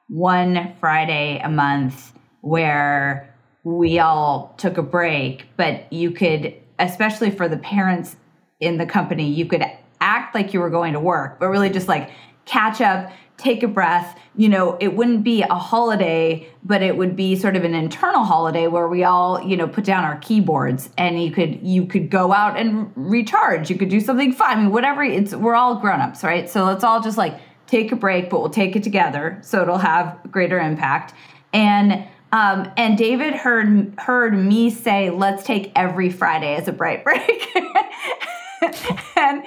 one 0.08 0.74
Friday 0.78 1.40
a 1.42 1.48
month 1.48 2.12
where 2.42 3.34
we 3.64 3.98
all 4.00 4.54
took 4.58 4.76
a 4.76 4.82
break, 4.82 5.46
but 5.56 5.90
you 5.90 6.10
could, 6.10 6.54
especially 6.78 7.30
for 7.30 7.48
the 7.48 7.56
parents 7.56 8.16
in 8.60 8.76
the 8.76 8.84
company, 8.84 9.30
you 9.30 9.46
could 9.46 9.64
act 9.98 10.34
like 10.34 10.52
you 10.52 10.60
were 10.60 10.68
going 10.68 10.92
to 10.92 11.00
work, 11.00 11.40
but 11.40 11.48
really 11.48 11.70
just 11.70 11.88
like 11.88 12.10
catch 12.44 12.82
up, 12.82 13.10
take 13.36 13.62
a 13.62 13.68
breath. 13.68 14.18
You 14.36 14.48
know, 14.48 14.76
it 14.80 14.94
wouldn't 14.94 15.24
be 15.24 15.42
a 15.42 15.54
holiday, 15.54 16.48
but 16.64 16.82
it 16.82 16.96
would 16.96 17.16
be 17.16 17.36
sort 17.36 17.56
of 17.56 17.64
an 17.64 17.74
internal 17.74 18.24
holiday 18.24 18.66
where 18.66 18.88
we 18.88 19.04
all, 19.04 19.42
you 19.42 19.56
know, 19.56 19.66
put 19.66 19.84
down 19.84 20.04
our 20.04 20.18
keyboards 20.18 20.90
and 20.96 21.22
you 21.22 21.30
could 21.32 21.62
you 21.62 21.86
could 21.86 22.10
go 22.10 22.32
out 22.32 22.58
and 22.58 22.92
recharge. 22.94 23.70
You 23.70 23.76
could 23.76 23.88
do 23.88 24.00
something 24.00 24.32
fun. 24.32 24.58
I 24.58 24.60
mean, 24.60 24.70
whatever. 24.70 25.02
It's 25.02 25.34
we're 25.34 25.54
all 25.54 25.76
grown-ups, 25.76 26.22
right? 26.22 26.48
So 26.48 26.64
let's 26.64 26.84
all 26.84 27.00
just 27.00 27.18
like 27.18 27.40
take 27.66 27.92
a 27.92 27.96
break, 27.96 28.30
but 28.30 28.40
we'll 28.40 28.50
take 28.50 28.76
it 28.76 28.82
together 28.82 29.38
so 29.42 29.62
it'll 29.62 29.78
have 29.78 30.18
greater 30.30 30.58
impact. 30.58 31.14
And 31.52 32.06
um, 32.32 32.72
and 32.78 32.96
David 32.96 33.34
heard 33.34 33.94
heard 33.98 34.32
me 34.34 34.70
say, 34.70 35.10
"Let's 35.10 35.44
take 35.44 35.70
every 35.76 36.08
Friday 36.08 36.54
as 36.54 36.66
a 36.66 36.72
bright 36.72 37.04
break," 37.04 37.48
and 39.16 39.44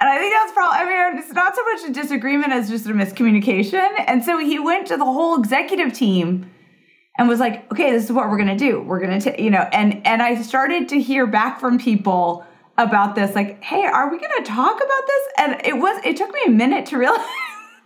and 0.00 0.08
I 0.08 0.16
think 0.16 0.32
that's 0.32 0.52
probably, 0.52 0.78
I 0.78 1.12
mean, 1.12 1.18
it's 1.18 1.32
not 1.32 1.54
so 1.54 1.62
much 1.64 1.90
a 1.90 1.92
disagreement 1.92 2.52
as 2.54 2.70
just 2.70 2.86
a 2.86 2.88
miscommunication. 2.90 3.86
And 4.06 4.24
so 4.24 4.38
he 4.38 4.58
went 4.58 4.86
to 4.86 4.96
the 4.96 5.04
whole 5.04 5.38
executive 5.38 5.92
team 5.92 6.50
and 7.18 7.28
was 7.28 7.38
like, 7.38 7.70
okay, 7.70 7.92
this 7.92 8.04
is 8.04 8.12
what 8.12 8.30
we're 8.30 8.38
going 8.38 8.48
to 8.48 8.56
do. 8.56 8.80
We're 8.80 9.00
going 9.00 9.20
to, 9.20 9.42
you 9.42 9.50
know, 9.50 9.68
and, 9.72 10.06
and 10.06 10.22
I 10.22 10.40
started 10.40 10.88
to 10.88 11.00
hear 11.00 11.26
back 11.26 11.60
from 11.60 11.78
people 11.78 12.46
about 12.78 13.14
this, 13.14 13.34
like, 13.34 13.62
hey, 13.62 13.84
are 13.84 14.10
we 14.10 14.18
going 14.18 14.42
to 14.42 14.50
talk 14.50 14.76
about 14.76 15.06
this? 15.06 15.22
And 15.36 15.66
it 15.66 15.78
was, 15.78 16.00
it 16.02 16.16
took 16.16 16.32
me 16.32 16.40
a 16.46 16.50
minute 16.50 16.86
to 16.86 16.96
realize. 16.98 17.26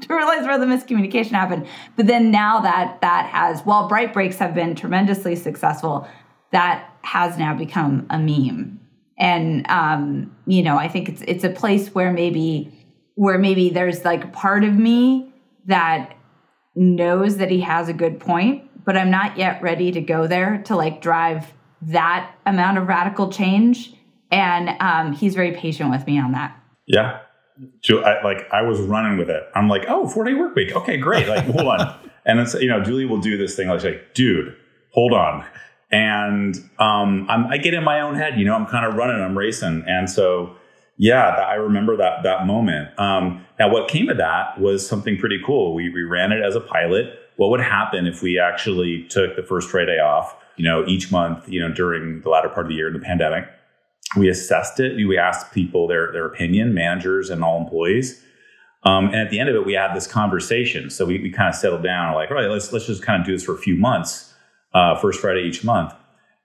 to 0.01 0.15
realize 0.15 0.45
where 0.45 0.59
the 0.59 0.67
miscommunication 0.67 1.31
happened 1.31 1.65
but 1.95 2.09
then 2.09 2.33
now 2.33 2.59
that 2.59 3.01
that 3.01 3.27
has 3.27 3.61
while 3.61 3.87
bright 3.87 4.13
breaks 4.13 4.39
have 4.39 4.53
been 4.53 4.75
tremendously 4.75 5.37
successful 5.37 6.07
that 6.51 6.91
has 7.03 7.39
now 7.39 7.55
become 7.55 8.05
a 8.11 8.19
meme 8.19 8.81
and 9.19 9.69
um, 9.71 10.35
you 10.47 10.63
know 10.63 10.77
i 10.77 10.89
think 10.89 11.09
it's 11.09 11.23
it's 11.23 11.45
a 11.45 11.51
place 11.51 11.89
where 11.95 12.13
maybe 12.13 12.73
where 13.15 13.39
maybe 13.39 13.71
there's 13.71 14.05
like 14.05 14.33
part 14.33 14.65
of 14.65 14.75
me 14.75 15.33
that 15.67 16.17
knows 16.75 17.37
that 17.37 17.51
he 17.51 17.61
has 17.61 17.89
a 17.89 17.93
good 17.93 18.19
point 18.19 18.69
but 18.85 18.97
i'm 18.97 19.11
not 19.11 19.37
yet 19.39 19.63
ready 19.63 19.93
to 19.93 20.01
go 20.01 20.27
there 20.27 20.63
to 20.65 20.75
like 20.75 21.01
drive 21.01 21.53
that 21.81 22.35
amount 22.47 22.79
of 22.79 22.89
radical 22.89 23.31
change 23.31 23.95
and 24.31 24.71
um, 24.81 25.13
he's 25.13 25.35
very 25.35 25.53
patient 25.53 25.91
with 25.91 26.07
me 26.07 26.19
on 26.19 26.33
that 26.33 26.59
yeah 26.87 27.21
I, 27.91 28.23
like 28.25 28.49
I 28.53 28.63
was 28.63 28.81
running 28.81 29.17
with 29.17 29.31
it. 29.31 29.45
I'm 29.55 29.69
like, 29.69 29.85
oh, 29.89 30.09
four 30.09 30.25
day 30.25 30.35
work 30.35 30.55
week. 30.55 30.75
Okay, 30.75 30.97
great. 30.97 31.29
Like, 31.29 31.45
hold 31.45 31.69
on. 31.69 32.01
And 32.27 32.41
it's 32.41 32.55
you 32.55 32.69
know, 32.69 32.83
Julie 32.83 33.05
will 33.05 33.21
do 33.21 33.37
this 33.37 33.55
thing 33.55 33.69
like, 33.69 33.85
like 33.85 34.15
dude, 34.15 34.57
hold 34.95 35.13
on. 35.13 35.45
And 35.95 36.57
um, 36.81 37.29
i 37.31 37.57
get 37.57 37.73
in 37.73 37.85
my 37.85 38.01
own 38.01 38.17
head, 38.17 38.37
you 38.37 38.45
know, 38.45 38.57
I'm 38.57 38.67
kind 38.67 38.85
of 38.85 38.95
running, 38.95 39.23
I'm 39.23 39.39
racing. 39.39 39.85
And 39.87 40.11
so, 40.11 40.57
yeah, 40.97 41.29
I 41.29 41.55
remember 41.55 41.97
that 41.97 42.25
that 42.25 42.49
moment. 42.49 42.99
Um, 42.99 43.47
now, 43.61 43.71
what 43.73 43.87
came 43.87 44.09
of 44.09 44.17
that 44.17 44.61
was 44.61 44.85
something 44.85 45.17
pretty 45.17 45.39
cool. 45.47 45.73
We, 45.73 45.91
we 45.91 46.03
ran 46.03 46.33
it 46.33 46.43
as 46.45 46.57
a 46.57 46.61
pilot. 46.61 47.17
What 47.37 47.51
would 47.51 47.61
happen 47.61 48.09
if 48.09 48.23
we 48.23 48.41
actually 48.41 49.07
took 49.09 49.37
the 49.37 49.45
first 49.45 49.71
Friday 49.71 50.01
off, 50.01 50.35
you 50.57 50.65
know, 50.65 50.85
each 50.85 51.13
month, 51.13 51.49
you 51.49 51.61
know, 51.61 51.73
during 51.73 52.23
the 52.23 52.29
latter 52.29 52.49
part 52.49 52.67
of 52.67 52.71
the 52.71 52.75
year 52.75 52.89
in 52.89 52.95
the 52.95 52.99
pandemic? 52.99 53.45
We 54.17 54.29
assessed 54.29 54.81
it. 54.81 54.97
We 54.97 55.17
asked 55.17 55.53
people 55.53 55.87
their, 55.87 56.11
their 56.11 56.27
opinion, 56.27 56.75
managers 56.75 57.31
and 57.31 57.45
all 57.45 57.61
employees. 57.61 58.21
Um, 58.83 59.07
and 59.07 59.17
at 59.17 59.31
the 59.31 59.39
end 59.39 59.49
of 59.49 59.55
it, 59.55 59.65
we 59.65 59.75
had 59.75 59.95
this 59.95 60.09
conversation. 60.09 60.91
So 60.91 61.05
we, 61.05 61.21
we 61.21 61.31
kind 61.31 61.49
of 61.49 61.55
settled 61.55 61.85
down, 61.85 62.15
like, 62.15 62.33
all 62.33 62.37
right, 62.37 62.51
let's 62.51 62.73
let's 62.73 62.87
just 62.87 63.05
kind 63.05 63.21
of 63.21 63.27
do 63.27 63.33
this 63.33 63.45
for 63.45 63.55
a 63.55 63.59
few 63.59 63.77
months 63.77 64.34
uh, 64.75 64.97
first 64.97 65.21
Friday 65.21 65.43
each 65.43 65.65
month. 65.65 65.93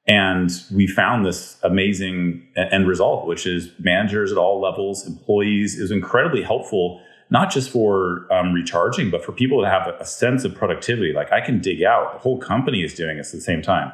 And 0.08 0.50
we 0.74 0.88
found 0.88 1.26
this 1.26 1.58
amazing 1.62 2.48
end 2.56 2.88
result, 2.88 3.28
which 3.28 3.46
is 3.46 3.72
managers 3.80 4.32
at 4.32 4.38
all 4.38 4.60
levels, 4.60 5.06
employees, 5.06 5.78
is 5.78 5.92
incredibly 5.92 6.42
helpful, 6.42 7.00
not 7.30 7.52
just 7.52 7.70
for 7.70 8.26
um, 8.34 8.54
recharging, 8.54 9.12
but 9.12 9.24
for 9.24 9.34
people 9.34 9.62
to 9.62 9.70
have 9.70 9.88
a 10.00 10.06
sense 10.06 10.44
of 10.46 10.56
productivity. 10.56 11.14
Like 11.14 11.32
I 11.32 11.42
can 11.42 11.60
dig 11.60 11.84
out, 11.84 12.14
the 12.14 12.20
whole 12.20 12.40
company 12.40 12.82
is 12.82 12.96
doing 12.96 13.18
this 13.18 13.34
at 13.34 13.38
the 13.38 13.42
same 13.42 13.62
time. 13.62 13.92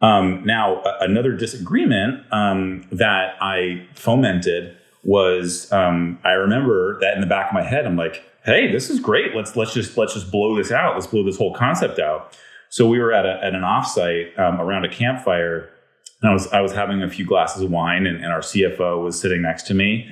Um, 0.00 0.44
now, 0.46 0.82
another 1.00 1.32
disagreement 1.32 2.24
um, 2.32 2.86
that 2.92 3.34
I 3.42 3.86
fomented 3.94 4.76
was 5.04 5.70
um, 5.72 6.18
I 6.24 6.30
remember 6.30 6.98
that 7.00 7.14
in 7.14 7.20
the 7.20 7.26
back 7.26 7.48
of 7.48 7.54
my 7.54 7.62
head, 7.62 7.84
I'm 7.84 7.96
like, 7.96 8.22
"Hey, 8.44 8.70
this 8.70 8.88
is 8.90 9.00
great. 9.00 9.34
Let's 9.34 9.56
let's 9.56 9.74
just 9.74 9.96
let's 9.98 10.14
just 10.14 10.30
blow 10.30 10.56
this 10.56 10.70
out. 10.70 10.94
Let's 10.94 11.06
blow 11.06 11.24
this 11.24 11.36
whole 11.36 11.54
concept 11.54 11.98
out." 11.98 12.36
So 12.70 12.88
we 12.88 12.98
were 12.98 13.12
at, 13.12 13.24
a, 13.24 13.42
at 13.42 13.54
an 13.54 13.62
offsite 13.62 14.38
um, 14.38 14.60
around 14.60 14.84
a 14.84 14.88
campfire, 14.88 15.70
and 16.20 16.30
I 16.30 16.32
was 16.32 16.46
I 16.48 16.60
was 16.60 16.72
having 16.72 17.02
a 17.02 17.08
few 17.08 17.24
glasses 17.24 17.62
of 17.62 17.70
wine, 17.70 18.06
and, 18.06 18.16
and, 18.16 18.32
our 18.32 18.40
CFO 18.40 19.02
was 19.02 19.20
sitting 19.20 19.42
next 19.42 19.66
to 19.68 19.74
me, 19.74 20.08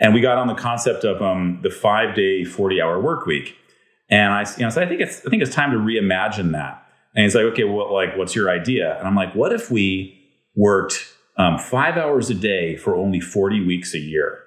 and 0.00 0.14
we 0.14 0.20
got 0.20 0.38
on 0.38 0.46
the 0.46 0.54
concept 0.54 1.04
of 1.04 1.22
um, 1.22 1.60
the 1.62 1.70
five 1.70 2.14
day, 2.14 2.44
forty 2.44 2.80
hour 2.80 3.00
work 3.00 3.26
week, 3.26 3.56
and 4.10 4.32
I 4.32 4.46
you 4.56 4.64
know 4.64 4.70
so 4.70 4.82
I 4.82 4.86
think 4.86 5.00
it's 5.00 5.24
I 5.26 5.30
think 5.30 5.42
it's 5.42 5.54
time 5.54 5.72
to 5.72 5.78
reimagine 5.78 6.52
that. 6.52 6.84
And 7.14 7.24
he's 7.24 7.34
like, 7.34 7.44
okay, 7.46 7.64
well, 7.64 7.92
like 7.92 8.16
what's 8.16 8.34
your 8.34 8.50
idea? 8.50 8.96
And 8.98 9.08
I'm 9.08 9.16
like, 9.16 9.34
what 9.34 9.52
if 9.52 9.70
we 9.70 10.14
worked 10.54 11.12
um, 11.36 11.58
five 11.58 11.96
hours 11.96 12.30
a 12.30 12.34
day 12.34 12.76
for 12.76 12.94
only 12.94 13.20
forty 13.20 13.64
weeks 13.64 13.94
a 13.94 13.98
year? 13.98 14.38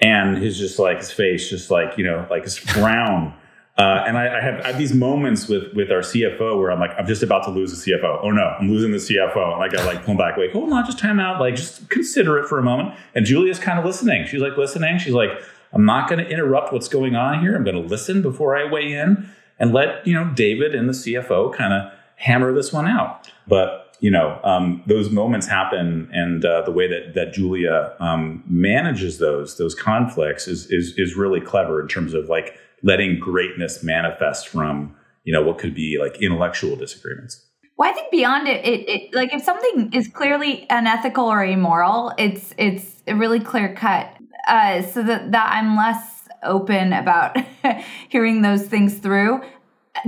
And 0.00 0.36
his 0.38 0.58
just 0.58 0.78
like 0.78 0.98
his 0.98 1.12
face, 1.12 1.48
just 1.48 1.70
like 1.70 1.96
you 1.96 2.04
know, 2.04 2.26
like 2.30 2.44
his 2.44 2.56
frown. 2.56 3.34
Uh, 3.82 4.04
and 4.06 4.16
I, 4.16 4.38
I, 4.38 4.40
have, 4.40 4.64
have, 4.64 4.78
these 4.78 4.94
moments 4.94 5.48
with 5.48 5.72
with 5.74 5.90
our 5.90 6.02
CFO 6.02 6.56
where 6.56 6.70
I'm 6.70 6.78
like, 6.78 6.92
I'm 6.96 7.06
just 7.06 7.24
about 7.24 7.42
to 7.44 7.50
lose 7.50 7.84
the 7.84 7.92
CFO. 7.92 8.20
Oh 8.22 8.30
no, 8.30 8.54
I'm 8.60 8.70
losing 8.70 8.92
the 8.92 8.98
CFO. 8.98 9.54
And 9.54 9.62
I 9.64 9.68
got 9.68 9.84
like 9.86 10.04
pull 10.04 10.16
back, 10.16 10.36
like, 10.36 10.52
hold 10.52 10.72
on, 10.72 10.86
just 10.86 11.00
time 11.00 11.18
out, 11.18 11.40
like 11.40 11.56
just 11.56 11.90
consider 11.90 12.38
it 12.38 12.48
for 12.48 12.60
a 12.60 12.62
moment. 12.62 12.94
And 13.16 13.26
Julia's 13.26 13.58
kind 13.58 13.80
of 13.80 13.84
listening. 13.84 14.26
She's 14.26 14.40
like 14.40 14.56
listening. 14.56 14.98
She's 14.98 15.14
like, 15.14 15.30
I'm 15.72 15.84
not 15.84 16.08
going 16.08 16.24
to 16.24 16.30
interrupt 16.30 16.72
what's 16.72 16.86
going 16.86 17.16
on 17.16 17.40
here. 17.40 17.56
I'm 17.56 17.64
going 17.64 17.74
to 17.74 17.82
listen 17.82 18.22
before 18.22 18.56
I 18.56 18.70
weigh 18.70 18.92
in 18.92 19.28
and 19.58 19.72
let 19.72 20.06
you 20.06 20.14
know 20.14 20.30
David 20.32 20.76
and 20.76 20.88
the 20.88 20.92
CFO 20.92 21.52
kind 21.52 21.72
of 21.72 21.92
hammer 22.16 22.52
this 22.52 22.72
one 22.72 22.86
out. 22.86 23.28
But 23.48 23.96
you 23.98 24.10
know, 24.12 24.38
um, 24.44 24.82
those 24.86 25.10
moments 25.10 25.46
happen, 25.46 26.08
and 26.12 26.44
uh, 26.44 26.62
the 26.62 26.72
way 26.72 26.86
that 26.86 27.14
that 27.14 27.32
Julia 27.32 27.96
um, 27.98 28.44
manages 28.46 29.18
those 29.18 29.58
those 29.58 29.74
conflicts 29.74 30.46
is 30.46 30.70
is 30.70 30.94
is 30.96 31.16
really 31.16 31.40
clever 31.40 31.80
in 31.80 31.88
terms 31.88 32.14
of 32.14 32.28
like 32.28 32.56
letting 32.82 33.18
greatness 33.18 33.82
manifest 33.82 34.48
from 34.48 34.96
you 35.24 35.32
know 35.32 35.42
what 35.42 35.58
could 35.58 35.74
be 35.74 35.98
like 36.00 36.20
intellectual 36.20 36.76
disagreements. 36.76 37.46
Well 37.76 37.90
i 37.90 37.92
think 37.92 38.10
beyond 38.10 38.48
it, 38.48 38.64
it, 38.64 38.88
it 38.88 39.14
like 39.14 39.32
if 39.32 39.42
something 39.42 39.92
is 39.92 40.08
clearly 40.08 40.66
unethical 40.70 41.24
or 41.24 41.44
immoral 41.44 42.12
it's 42.18 42.54
it's 42.58 43.02
really 43.06 43.40
clear 43.40 43.74
cut 43.74 44.14
uh, 44.46 44.82
so 44.82 45.02
that, 45.02 45.32
that 45.32 45.50
i'm 45.52 45.76
less 45.76 46.22
open 46.42 46.92
about 46.92 47.36
hearing 48.08 48.42
those 48.42 48.62
things 48.66 48.98
through. 48.98 49.40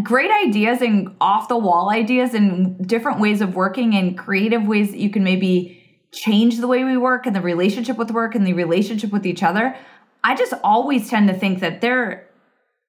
Great 0.02 0.31
ideas 0.31 0.81
and 0.81 1.14
off 1.21 1.49
the 1.49 1.57
wall 1.57 1.90
ideas 1.90 2.35
and 2.35 2.87
different 2.87 3.21
ways 3.21 3.40
of 3.40 3.54
working 3.54 3.95
and 3.95 4.16
creative 4.16 4.66
ways 4.66 4.90
that 4.90 4.99
you 4.99 5.11
can 5.11 5.23
maybe 5.23 5.81
change 6.11 6.59
the 6.59 6.66
way 6.66 6.85
we 6.85 6.97
work 6.97 7.26
and 7.26 7.37
the 7.37 7.40
relationship 7.40 7.97
with 7.99 8.11
work 8.11 8.35
and 8.35 8.47
the 8.47 8.54
relationship 8.54 9.11
with 9.11 9.26
each 9.26 9.43
other. 9.43 9.76
I 10.23 10.35
just 10.35 10.54
always 10.62 11.11
tend 11.11 11.28
to 11.28 11.35
think 11.35 11.61
that 11.61 11.81
there 11.81 12.28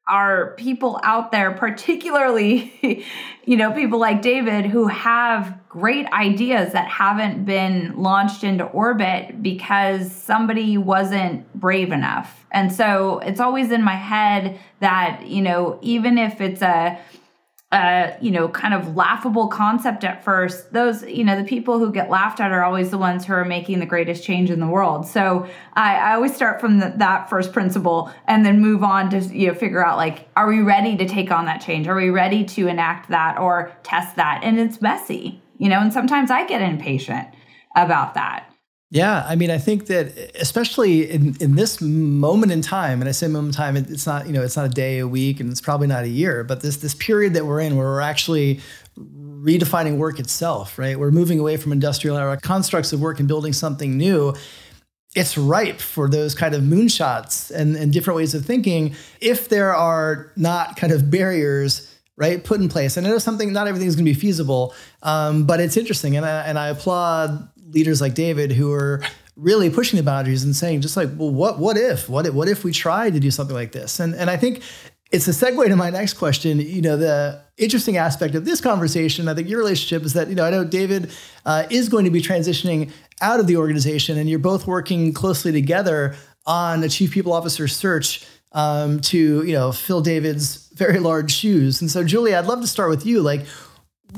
are 0.08 0.54
people 0.58 1.00
out 1.04 1.32
there, 1.32 1.52
particularly, 1.52 3.06
you 3.46 3.58
know, 3.58 3.72
people 3.72 4.00
like 4.00 4.22
David 4.22 4.66
who 4.66 4.88
have 4.88 5.58
great 5.68 6.06
ideas 6.12 6.74
that 6.74 6.88
haven't 6.88 7.44
been 7.44 7.96
launched 7.98 8.44
into 8.44 8.64
orbit 8.66 9.42
because 9.42 10.12
somebody 10.12 10.78
wasn't 10.78 11.52
brave 11.54 11.92
enough. 11.92 12.46
And 12.52 12.72
so 12.72 13.20
it's 13.20 13.40
always 13.40 13.72
in 13.72 13.84
my 13.84 13.96
head 13.96 14.60
that, 14.80 15.26
you 15.28 15.42
know, 15.42 15.80
even 15.82 16.18
if 16.18 16.40
it's 16.40 16.62
a 16.62 17.00
uh, 17.72 18.16
you 18.22 18.32
know, 18.32 18.48
kind 18.48 18.74
of 18.74 18.96
laughable 18.96 19.48
concept 19.48 20.04
at 20.04 20.24
first, 20.24 20.72
those, 20.72 21.04
you 21.04 21.24
know, 21.24 21.36
the 21.36 21.44
people 21.44 21.80
who 21.80 21.92
get 21.92 22.10
laughed 22.10 22.40
at 22.40 22.52
are 22.52 22.64
always 22.64 22.92
the 22.92 22.98
ones 22.98 23.26
who 23.26 23.34
are 23.34 23.44
making 23.44 23.80
the 23.80 23.86
greatest 23.86 24.24
change 24.24 24.50
in 24.50 24.60
the 24.60 24.68
world. 24.68 25.06
So 25.06 25.48
I, 25.74 25.96
I 25.96 26.14
always 26.14 26.36
start 26.36 26.62
from 26.62 26.80
the, 26.80 26.94
that 26.98 27.30
first 27.30 27.52
principle 27.52 28.12
and 28.28 28.46
then 28.46 28.62
move 28.62 28.84
on 28.84 29.10
to, 29.10 29.20
you 29.20 29.48
know, 29.48 29.56
figure 29.56 29.86
out 29.86 29.98
like, 29.98 30.28
are 30.36 30.48
we 30.48 30.62
ready 30.62 30.96
to 30.96 31.08
take 31.08 31.32
on 31.32 31.46
that 31.46 31.60
change? 31.60 31.88
Are 31.88 31.96
we 31.96 32.12
ready 32.12 32.46
to 32.46 32.68
enact 32.68 33.10
that 33.10 33.40
or 33.40 33.76
test 33.84 34.16
that? 34.16 34.42
And 34.44 34.60
it's 34.60 34.80
messy, 34.80 35.42
you 35.58 35.68
know, 35.68 35.80
and 35.80 35.92
sometimes 35.92 36.30
I 36.32 36.46
get 36.46 36.62
impatient 36.62 37.28
about 37.76 38.14
that. 38.14 38.55
Yeah, 38.92 39.25
I 39.27 39.36
mean, 39.36 39.50
I 39.50 39.58
think 39.58 39.88
that 39.88 40.15
especially 40.39 41.10
in, 41.10 41.36
in 41.39 41.56
this 41.56 41.82
moment 41.82 42.51
in 42.51 42.62
time, 42.62 43.01
and 43.01 43.10
I 43.10 43.12
say 43.12 43.27
moment 43.27 43.56
in 43.56 43.58
time, 43.58 43.75
it's 43.75 44.06
not 44.06 44.27
you 44.27 44.34
know 44.34 44.44
it's 44.44 44.56
not 44.56 44.65
a 44.65 44.70
day, 44.70 45.00
a 45.00 45.08
week, 45.08 45.39
and 45.39 45.51
it's 45.51 45.60
probably 45.60 45.88
not 45.88 46.04
a 46.04 46.10
year, 46.10 46.44
but 46.44 46.62
this 46.62 46.77
this 46.77 46.94
period 46.94 47.34
that 47.34 47.46
we're 47.46 47.60
in, 47.60 47.75
where 47.75 47.88
we're 47.88 48.01
actually 48.01 48.60
redefining 48.98 49.98
work 49.98 50.20
itself, 50.20 50.77
right? 50.77 51.00
We're 51.00 51.12
moving 51.12 51.39
away 51.39 51.58
from 51.58 51.72
industrial 51.72 52.18
era 52.18 52.39
constructs 52.39 52.94
of 52.94 53.01
work 53.01 53.20
and 53.20 53.27
building 53.27 53.54
something 53.54 53.98
new. 53.98 54.34
It's 55.15 55.38
ripe 55.38 55.80
for 55.80 56.10
those 56.10 56.36
kind 56.36 56.54
of 56.54 56.62
moonshots 56.62 57.50
and, 57.51 57.75
and 57.75 57.92
different 57.92 58.18
ways 58.18 58.36
of 58.36 58.46
thinking 58.46 58.96
if 59.22 59.50
there 59.50 59.74
are 59.74 60.32
not 60.36 60.75
kind 60.75 60.92
of 60.92 61.10
barriers 61.10 61.92
right 62.18 62.44
put 62.44 62.60
in 62.62 62.70
place. 62.70 62.98
And 62.98 63.06
I 63.06 63.10
know 63.10 63.18
something, 63.18 63.51
not 63.51 63.68
everything 63.68 63.88
is 63.88 63.96
going 63.96 64.06
to 64.06 64.12
be 64.12 64.20
feasible, 64.20 64.74
um, 65.04 65.46
but 65.46 65.60
it's 65.60 65.77
interesting, 65.77 66.15
and 66.15 66.25
I, 66.25 66.44
and 66.44 66.58
I 66.58 66.70
applaud 66.70 67.50
leaders 67.75 68.01
like 68.01 68.15
David 68.15 68.53
who 68.53 68.72
are 68.72 69.03
really 69.36 69.70
pushing 69.70 69.98
the 69.98 70.03
boundaries 70.03 70.44
and 70.44 70.55
saying 70.55 70.82
just 70.82 70.96
like, 70.96 71.10
well, 71.17 71.29
what 71.29 71.60
what 71.60 71.77
if 71.77 72.10
what 72.10 72.25
if, 72.25 72.34
what 72.34 72.48
if 72.48 72.63
we 72.63 72.72
tried 72.72 73.13
to 73.13 73.20
do 73.20 73.29
something 73.29 73.55
like 73.55 73.74
this? 73.74 74.00
And 74.00 74.15
and 74.15 74.29
I 74.29 74.38
think 74.38 74.63
it's 75.12 75.27
a 75.27 75.32
segue 75.32 75.67
to 75.67 75.75
my 75.75 75.89
next 75.89 76.13
question. 76.13 76.60
You 76.60 76.82
know, 76.82 76.98
the 76.98 77.41
interesting 77.58 77.98
aspect 77.98 78.34
of 78.34 78.46
this 78.46 78.60
conversation, 78.60 79.27
I 79.27 79.34
think 79.34 79.50
your 79.50 79.60
relationship 79.60 80.03
is 80.03 80.13
that, 80.13 80.29
you 80.29 80.36
know, 80.36 80.46
I 80.46 80.50
know 80.50 80.63
David 80.63 81.12
uh, 81.46 81.67
is 81.70 81.89
going 81.89 82.05
to 82.05 82.12
be 82.12 82.22
transitioning 82.22 82.91
out 83.22 83.39
of 83.39 83.48
the 83.48 83.58
organization 83.58 84.17
and 84.17 84.29
you're 84.29 84.39
both 84.39 84.67
working 84.67 85.13
closely 85.13 85.51
together 85.51 86.15
on 86.46 86.84
a 86.84 86.89
chief 86.89 87.12
people 87.12 87.34
officer 87.34 87.67
search 87.67 88.25
um, 88.51 89.00
to, 89.01 89.44
you 89.44 89.53
know, 89.53 89.72
fill 89.72 90.01
David's 90.01 90.67
very 90.74 91.00
large 91.00 91.32
shoes. 91.32 91.82
And 91.82 91.89
so, 91.89 92.03
Julie, 92.03 92.36
I'd 92.36 92.46
love 92.46 92.62
to 92.62 92.67
start 92.67 92.89
with 92.89 93.05
you. 93.05 93.22
Like, 93.22 93.46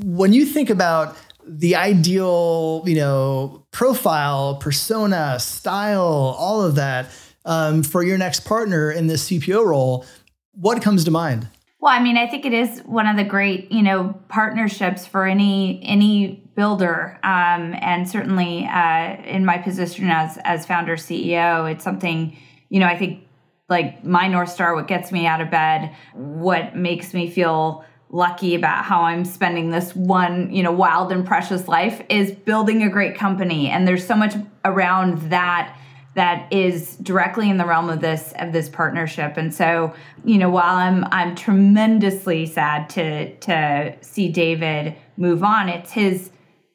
when 0.02 0.32
you 0.32 0.46
think 0.46 0.70
about 0.70 1.16
the 1.48 1.76
ideal, 1.76 2.84
you 2.86 2.94
know, 2.94 3.64
profile, 3.70 4.56
persona, 4.56 5.38
style, 5.40 6.36
all 6.38 6.62
of 6.62 6.74
that 6.74 7.06
um, 7.44 7.82
for 7.82 8.02
your 8.02 8.18
next 8.18 8.40
partner 8.40 8.90
in 8.90 9.06
this 9.06 9.28
CPO 9.28 9.64
role, 9.64 10.04
what 10.52 10.82
comes 10.82 11.04
to 11.04 11.10
mind? 11.10 11.48
Well, 11.80 11.92
I 11.92 12.02
mean, 12.02 12.16
I 12.16 12.26
think 12.26 12.44
it 12.44 12.52
is 12.52 12.80
one 12.80 13.06
of 13.06 13.16
the 13.16 13.24
great, 13.24 13.70
you 13.70 13.82
know, 13.82 14.20
partnerships 14.28 15.06
for 15.06 15.26
any 15.26 15.80
any 15.84 16.42
builder, 16.56 17.18
um, 17.22 17.74
and 17.80 18.08
certainly 18.08 18.66
uh, 18.66 19.16
in 19.22 19.44
my 19.44 19.58
position 19.58 20.10
as 20.10 20.38
as 20.44 20.66
founder 20.66 20.96
CEO, 20.96 21.70
it's 21.70 21.84
something, 21.84 22.36
you 22.68 22.80
know, 22.80 22.86
I 22.86 22.98
think 22.98 23.24
like 23.68 24.04
my 24.04 24.26
north 24.26 24.50
star, 24.50 24.74
what 24.74 24.88
gets 24.88 25.12
me 25.12 25.26
out 25.26 25.40
of 25.40 25.50
bed, 25.50 25.94
what 26.14 26.74
makes 26.74 27.14
me 27.14 27.30
feel 27.30 27.84
lucky 28.10 28.54
about 28.54 28.84
how 28.84 29.02
I'm 29.02 29.24
spending 29.24 29.70
this 29.70 29.94
one, 29.94 30.52
you 30.52 30.62
know, 30.62 30.72
wild 30.72 31.12
and 31.12 31.26
precious 31.26 31.68
life 31.68 32.02
is 32.08 32.30
building 32.30 32.82
a 32.82 32.88
great 32.88 33.16
company, 33.16 33.68
and 33.68 33.86
there's 33.86 34.06
so 34.06 34.16
much 34.16 34.34
around 34.64 35.30
that 35.30 35.78
that 36.14 36.52
is 36.52 36.96
directly 36.96 37.48
in 37.48 37.58
the 37.58 37.64
realm 37.64 37.88
of 37.88 38.00
this 38.00 38.32
of 38.38 38.52
this 38.52 38.68
partnership. 38.68 39.36
And 39.36 39.54
so, 39.54 39.94
you 40.24 40.38
know, 40.38 40.50
while 40.50 40.74
I'm 40.74 41.04
I'm 41.12 41.36
tremendously 41.36 42.46
sad 42.46 42.90
to 42.90 43.36
to 43.36 43.96
see 44.00 44.28
David 44.28 44.96
move 45.16 45.44
on, 45.44 45.68
it's 45.68 45.92
his 45.92 46.30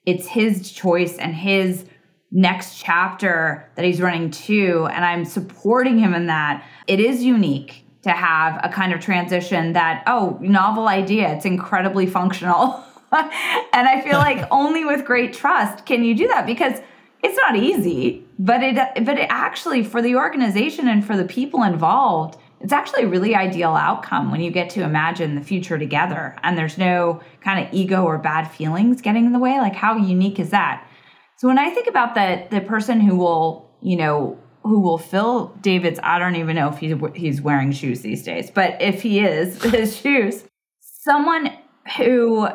it's 0.06 0.28
his 0.28 0.72
choice 0.72 1.18
and 1.18 1.34
his 1.34 1.86
next 2.32 2.82
chapter 2.82 3.70
that 3.76 3.86
he's 3.86 4.02
running 4.02 4.32
to 4.32 4.88
and 4.92 5.04
I'm 5.04 5.26
supporting 5.26 6.00
him 6.00 6.14
in 6.14 6.28
that. 6.28 6.66
It 6.88 7.00
is 7.00 7.24
unique 7.24 7.83
to 8.04 8.12
have 8.12 8.60
a 8.64 8.70
kind 8.70 8.94
of 8.94 9.00
transition 9.00 9.74
that 9.74 10.04
oh, 10.08 10.38
novel 10.42 10.88
idea, 10.88 11.34
it's 11.34 11.46
incredibly 11.46 12.06
functional. 12.06 12.84
and 13.12 13.88
I 13.88 14.02
feel 14.02 14.18
like 14.18 14.48
only 14.52 14.86
with 14.86 15.06
great 15.06 15.34
trust 15.34 15.86
can 15.86 16.04
you 16.04 16.16
do 16.16 16.28
that 16.28 16.46
because 16.46 16.80
it's 17.24 17.38
not 17.38 17.56
easy, 17.56 18.26
but 18.38 18.62
it 18.62 18.76
but 19.06 19.18
it 19.18 19.28
actually 19.30 19.84
for 19.84 20.02
the 20.02 20.16
organization 20.16 20.88
and 20.90 21.06
for 21.06 21.16
the 21.16 21.24
people 21.24 21.64
involved, 21.64 22.38
it's 22.60 22.74
actually 22.74 23.04
a 23.04 23.08
really 23.08 23.36
ideal 23.36 23.72
outcome 23.72 24.30
when 24.30 24.42
you 24.42 24.52
get 24.52 24.70
to 24.72 24.84
imagine 24.84 25.36
the 25.36 25.42
future 25.42 25.78
together 25.78 26.36
and 26.44 26.58
there's 26.58 26.78
no 26.78 27.22
kind 27.40 27.66
of 27.66 27.74
ego 27.74 28.04
or 28.04 28.18
bad 28.18 28.46
feelings 28.52 29.02
getting 29.02 29.26
in 29.26 29.32
the 29.32 29.40
way. 29.40 29.58
Like 29.60 29.76
how 29.76 29.96
unique 29.96 30.40
is 30.40 30.50
that? 30.50 30.86
So 31.38 31.48
when 31.48 31.58
I 31.58 31.70
think 31.70 31.88
about 31.88 32.16
the 32.16 32.46
the 32.52 32.60
person 32.60 33.00
who 33.00 33.16
will, 33.16 33.70
you 33.82 33.96
know, 33.96 34.38
who 34.64 34.80
will 34.80 34.98
fill 34.98 35.56
David's 35.62 36.00
I 36.04 36.20
don't 36.20 36.36
even 36.36 36.56
know 36.56 36.70
if 36.70 36.78
he's 36.78 36.96
he's 37.16 37.42
wearing 37.42 37.72
shoes 37.72 38.02
these 38.02 38.24
days, 38.24 38.50
but 38.50 38.82
if 38.82 39.02
he 39.02 39.20
is, 39.20 39.62
his 39.72 39.96
shoes, 39.96 40.44
someone 40.80 41.52
who 41.98 42.48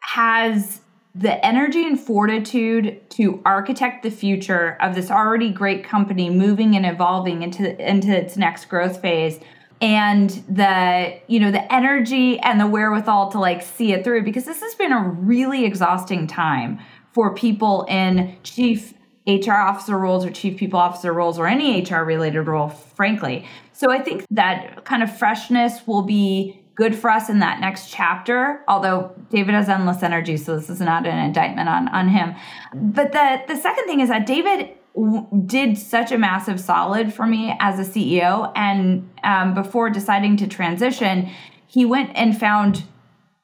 has 0.00 0.80
the 1.14 1.44
energy 1.44 1.86
and 1.86 2.00
fortitude 2.00 3.00
to 3.10 3.42
architect 3.44 4.02
the 4.02 4.10
future 4.10 4.78
of 4.80 4.94
this 4.94 5.10
already 5.10 5.50
great 5.50 5.84
company 5.84 6.30
moving 6.30 6.74
and 6.74 6.86
evolving 6.86 7.42
into 7.42 7.78
into 7.86 8.08
its 8.08 8.36
next 8.36 8.66
growth 8.66 9.00
phase 9.02 9.38
and 9.82 10.30
the 10.48 11.18
you 11.26 11.38
know 11.38 11.50
the 11.50 11.70
energy 11.72 12.38
and 12.40 12.58
the 12.58 12.66
wherewithal 12.66 13.30
to 13.30 13.38
like 13.38 13.60
see 13.60 13.92
it 13.92 14.04
through 14.04 14.22
because 14.22 14.44
this 14.44 14.60
has 14.60 14.74
been 14.76 14.92
a 14.92 15.02
really 15.02 15.66
exhausting 15.66 16.26
time 16.26 16.78
for 17.12 17.34
people 17.34 17.84
in 17.90 18.34
chief 18.42 18.94
HR 19.26 19.52
officer 19.52 19.96
roles 19.98 20.24
or 20.24 20.30
chief 20.30 20.58
people 20.58 20.78
officer 20.78 21.12
roles 21.12 21.38
or 21.38 21.46
any 21.46 21.82
HR 21.82 21.98
related 21.98 22.42
role 22.42 22.68
frankly. 22.68 23.46
So 23.72 23.90
i 23.90 23.98
think 23.98 24.24
that 24.30 24.84
kind 24.84 25.02
of 25.02 25.16
freshness 25.16 25.86
will 25.86 26.02
be 26.02 26.58
good 26.74 26.94
for 26.94 27.10
us 27.10 27.28
in 27.28 27.40
that 27.40 27.60
next 27.60 27.90
chapter 27.90 28.62
although 28.66 29.14
david 29.30 29.54
has 29.54 29.68
endless 29.68 30.02
energy 30.02 30.38
so 30.38 30.56
this 30.56 30.70
is 30.70 30.80
not 30.80 31.06
an 31.06 31.18
indictment 31.18 31.68
on 31.68 31.88
on 31.88 32.08
him. 32.08 32.34
But 32.74 33.12
the 33.12 33.42
the 33.46 33.56
second 33.56 33.84
thing 33.86 34.00
is 34.00 34.08
that 34.08 34.26
david 34.26 34.70
w- 34.94 35.26
did 35.46 35.78
such 35.78 36.10
a 36.12 36.18
massive 36.18 36.58
solid 36.60 37.12
for 37.12 37.26
me 37.26 37.56
as 37.60 37.78
a 37.78 37.90
ceo 37.90 38.52
and 38.56 39.08
um, 39.22 39.54
before 39.54 39.90
deciding 39.90 40.36
to 40.38 40.46
transition 40.46 41.30
he 41.66 41.84
went 41.84 42.10
and 42.14 42.38
found 42.38 42.84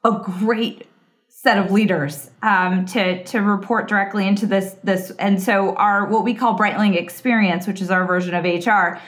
a 0.03 0.11
great 0.11 0.85
set 1.41 1.57
of 1.57 1.71
leaders 1.71 2.31
um, 2.41 2.85
to 2.85 3.23
to 3.23 3.39
report 3.39 3.87
directly 3.87 4.27
into 4.27 4.45
this 4.45 4.75
this 4.83 5.11
and 5.19 5.41
so 5.41 5.73
our 5.75 6.05
what 6.05 6.23
we 6.23 6.33
call 6.33 6.57
Briteling 6.57 6.95
experience 6.95 7.65
which 7.65 7.81
is 7.81 7.89
our 7.89 8.05
version 8.05 8.35
of 8.35 8.43
hr 8.43 8.99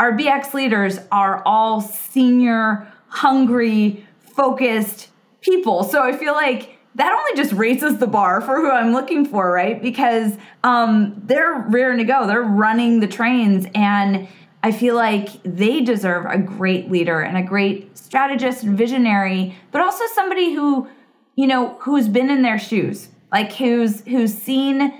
our 0.00 0.12
bx 0.12 0.54
leaders 0.54 0.98
are 1.12 1.42
all 1.44 1.80
senior 1.80 2.90
hungry, 3.14 4.04
focused 4.34 5.08
people. 5.40 5.84
So 5.84 6.02
I 6.02 6.16
feel 6.16 6.32
like 6.32 6.76
that 6.96 7.12
only 7.12 7.40
just 7.40 7.54
raises 7.54 7.98
the 7.98 8.08
bar 8.08 8.40
for 8.40 8.56
who 8.56 8.70
I'm 8.70 8.92
looking 8.92 9.24
for, 9.24 9.52
right? 9.52 9.80
Because 9.80 10.36
um, 10.64 11.20
they're 11.24 11.64
raring 11.68 11.98
to 11.98 12.04
go. 12.04 12.26
They're 12.26 12.42
running 12.42 12.98
the 12.98 13.06
trains, 13.06 13.66
and 13.74 14.26
I 14.64 14.72
feel 14.72 14.96
like 14.96 15.28
they 15.44 15.80
deserve 15.80 16.26
a 16.26 16.38
great 16.38 16.90
leader 16.90 17.20
and 17.20 17.36
a 17.36 17.42
great 17.42 17.96
strategist 17.96 18.64
and 18.64 18.76
visionary, 18.76 19.56
but 19.70 19.80
also 19.80 20.04
somebody 20.12 20.54
who, 20.54 20.88
you 21.36 21.46
know, 21.46 21.76
who's 21.80 22.08
been 22.08 22.30
in 22.30 22.42
their 22.42 22.58
shoes, 22.58 23.08
like 23.32 23.52
who's 23.54 24.02
who's 24.02 24.34
seen 24.34 24.92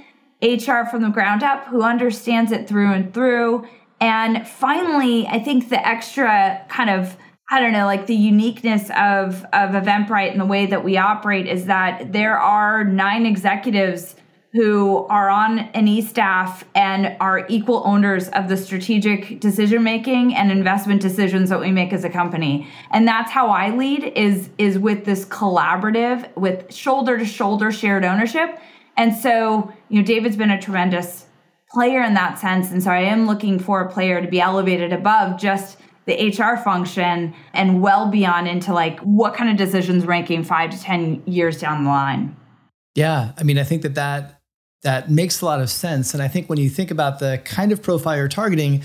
HR 0.43 0.85
from 0.91 1.03
the 1.03 1.11
ground 1.11 1.43
up, 1.43 1.67
who 1.67 1.83
understands 1.83 2.53
it 2.53 2.69
through 2.69 2.93
and 2.93 3.15
through. 3.15 3.67
And 4.01 4.47
finally, 4.47 5.27
I 5.27 5.39
think 5.39 5.69
the 5.69 5.87
extra 5.87 6.65
kind 6.69 6.91
of 6.91 7.17
I 7.51 7.61
don't 7.61 7.73
know, 7.73 7.85
like 7.85 8.07
the 8.07 8.17
uniqueness 8.17 8.91
of 8.91 9.45
of 9.53 9.71
Eventbrite 9.71 10.33
and 10.33 10.41
the 10.41 10.47
way 10.47 10.67
that 10.67 10.83
we 10.83 10.97
operate 10.97 11.47
is 11.47 11.67
that 11.67 12.13
there 12.13 12.39
are 12.39 12.85
nine 12.85 13.27
executives 13.27 14.17
who 14.55 15.05
are 15.07 15.29
on 15.29 15.59
an 15.59 15.89
e-staff 15.89 16.65
and 16.77 17.17
are 17.19 17.45
equal 17.49 17.83
owners 17.85 18.29
of 18.29 18.49
the 18.49 18.57
strategic 18.57 19.41
decision 19.41 19.83
making 19.83 20.33
and 20.33 20.53
investment 20.53 21.03
decisions 21.03 21.51
that 21.51 21.59
we 21.59 21.73
make 21.73 21.93
as 21.93 22.05
a 22.05 22.09
company. 22.09 22.69
And 22.93 23.07
that's 23.07 23.33
how 23.33 23.49
I 23.49 23.77
lead 23.77 24.05
is 24.15 24.49
is 24.57 24.79
with 24.79 25.05
this 25.05 25.25
collaborative 25.25 26.35
with 26.37 26.73
shoulder 26.73 27.19
to 27.19 27.25
shoulder 27.25 27.73
shared 27.73 28.05
ownership. 28.05 28.57
And 28.97 29.13
so, 29.13 29.73
you 29.89 30.01
know, 30.01 30.07
David's 30.07 30.37
been 30.37 30.53
a 30.53 30.63
tremendous 30.63 31.27
player 31.73 32.01
in 32.03 32.15
that 32.15 32.39
sense 32.39 32.71
and 32.71 32.81
so 32.81 32.93
I 32.93 33.01
am 33.01 33.27
looking 33.27 33.59
for 33.59 33.81
a 33.81 33.91
player 33.91 34.23
to 34.23 34.29
be 34.29 34.41
elevated 34.41 34.93
above 34.93 35.41
just 35.41 35.79
the 36.07 36.29
HR 36.29 36.57
function 36.57 37.35
and 37.53 37.83
well 37.83 38.09
beyond 38.09 38.47
into 38.47 38.73
like 38.73 39.01
what 39.01 39.35
kind 39.35 39.51
of 39.51 39.57
decisions 39.57 40.05
ranking 40.05 40.45
five 40.45 40.71
to 40.71 40.81
10 40.81 41.25
years 41.27 41.59
down 41.59 41.83
the 41.83 41.91
line. 41.91 42.37
Yeah. 42.95 43.33
I 43.37 43.43
mean, 43.43 43.59
I 43.59 43.65
think 43.65 43.83
that 43.83 43.97
that, 43.97 44.34
that 44.85 45.11
makes 45.11 45.41
a 45.41 45.47
lot 45.47 45.61
of 45.61 45.69
sense. 45.69 46.15
And 46.15 46.23
I 46.23 46.29
think 46.29 46.49
when 46.49 46.59
you 46.59 46.71
think 46.71 46.91
about 46.91 47.19
the 47.19 47.41
kind 47.45 47.73
of 47.73 47.83
profile 47.83 48.17
you're 48.17 48.29
targeting, 48.29 48.83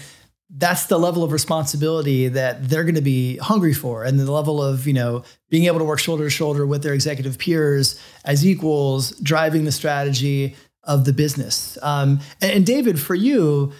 that's 0.49 0.87
the 0.87 0.97
level 0.97 1.23
of 1.23 1.31
responsibility 1.31 2.27
that 2.29 2.67
they're 2.67 2.83
going 2.83 2.95
to 2.95 3.01
be 3.01 3.37
hungry 3.37 3.73
for 3.73 4.03
and 4.03 4.19
the 4.19 4.31
level 4.31 4.63
of 4.63 4.87
you 4.87 4.93
know 4.93 5.23
being 5.49 5.65
able 5.65 5.77
to 5.77 5.85
work 5.85 5.99
shoulder 5.99 6.23
to 6.23 6.29
shoulder 6.29 6.65
with 6.65 6.81
their 6.81 6.93
executive 6.93 7.37
peers 7.37 8.01
as 8.25 8.43
equals 8.45 9.11
driving 9.19 9.65
the 9.65 9.71
strategy 9.71 10.55
of 10.85 11.05
the 11.05 11.13
business 11.13 11.77
um, 11.83 12.19
and, 12.41 12.51
and 12.51 12.65
david 12.65 12.99
for 12.99 13.13
you 13.13 13.71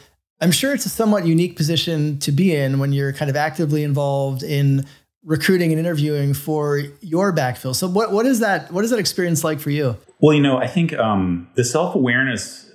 I'm 0.41 0.51
sure 0.51 0.73
it's 0.73 0.86
a 0.86 0.89
somewhat 0.89 1.25
unique 1.25 1.58
position 1.58 2.19
to 2.19 2.32
be 2.32 2.55
in 2.55 2.79
when 2.79 2.93
you're 2.93 3.13
kind 3.13 3.29
of 3.29 3.36
actively 3.36 3.84
involved 3.84 4.43
in 4.43 4.86
recruiting 5.23 5.71
and 5.71 5.79
interviewing 5.79 6.34
for 6.34 6.79
your 7.01 7.34
backfill. 7.34 7.75
So 7.75 7.88
what 7.88 8.12
what 8.12 8.25
is 8.25 8.39
that 8.39 8.71
what 8.71 8.84
is 8.84 8.91
that 8.91 8.99
experience 8.99 9.43
like 9.43 9.60
for 9.60 9.69
you? 9.69 9.97
Well, 10.19 10.34
you 10.34 10.41
know, 10.41 10.58
I 10.58 10.67
think 10.67 10.93
um, 10.93 11.49
the 11.55 11.63
self 11.63 11.95
awareness 11.95 12.69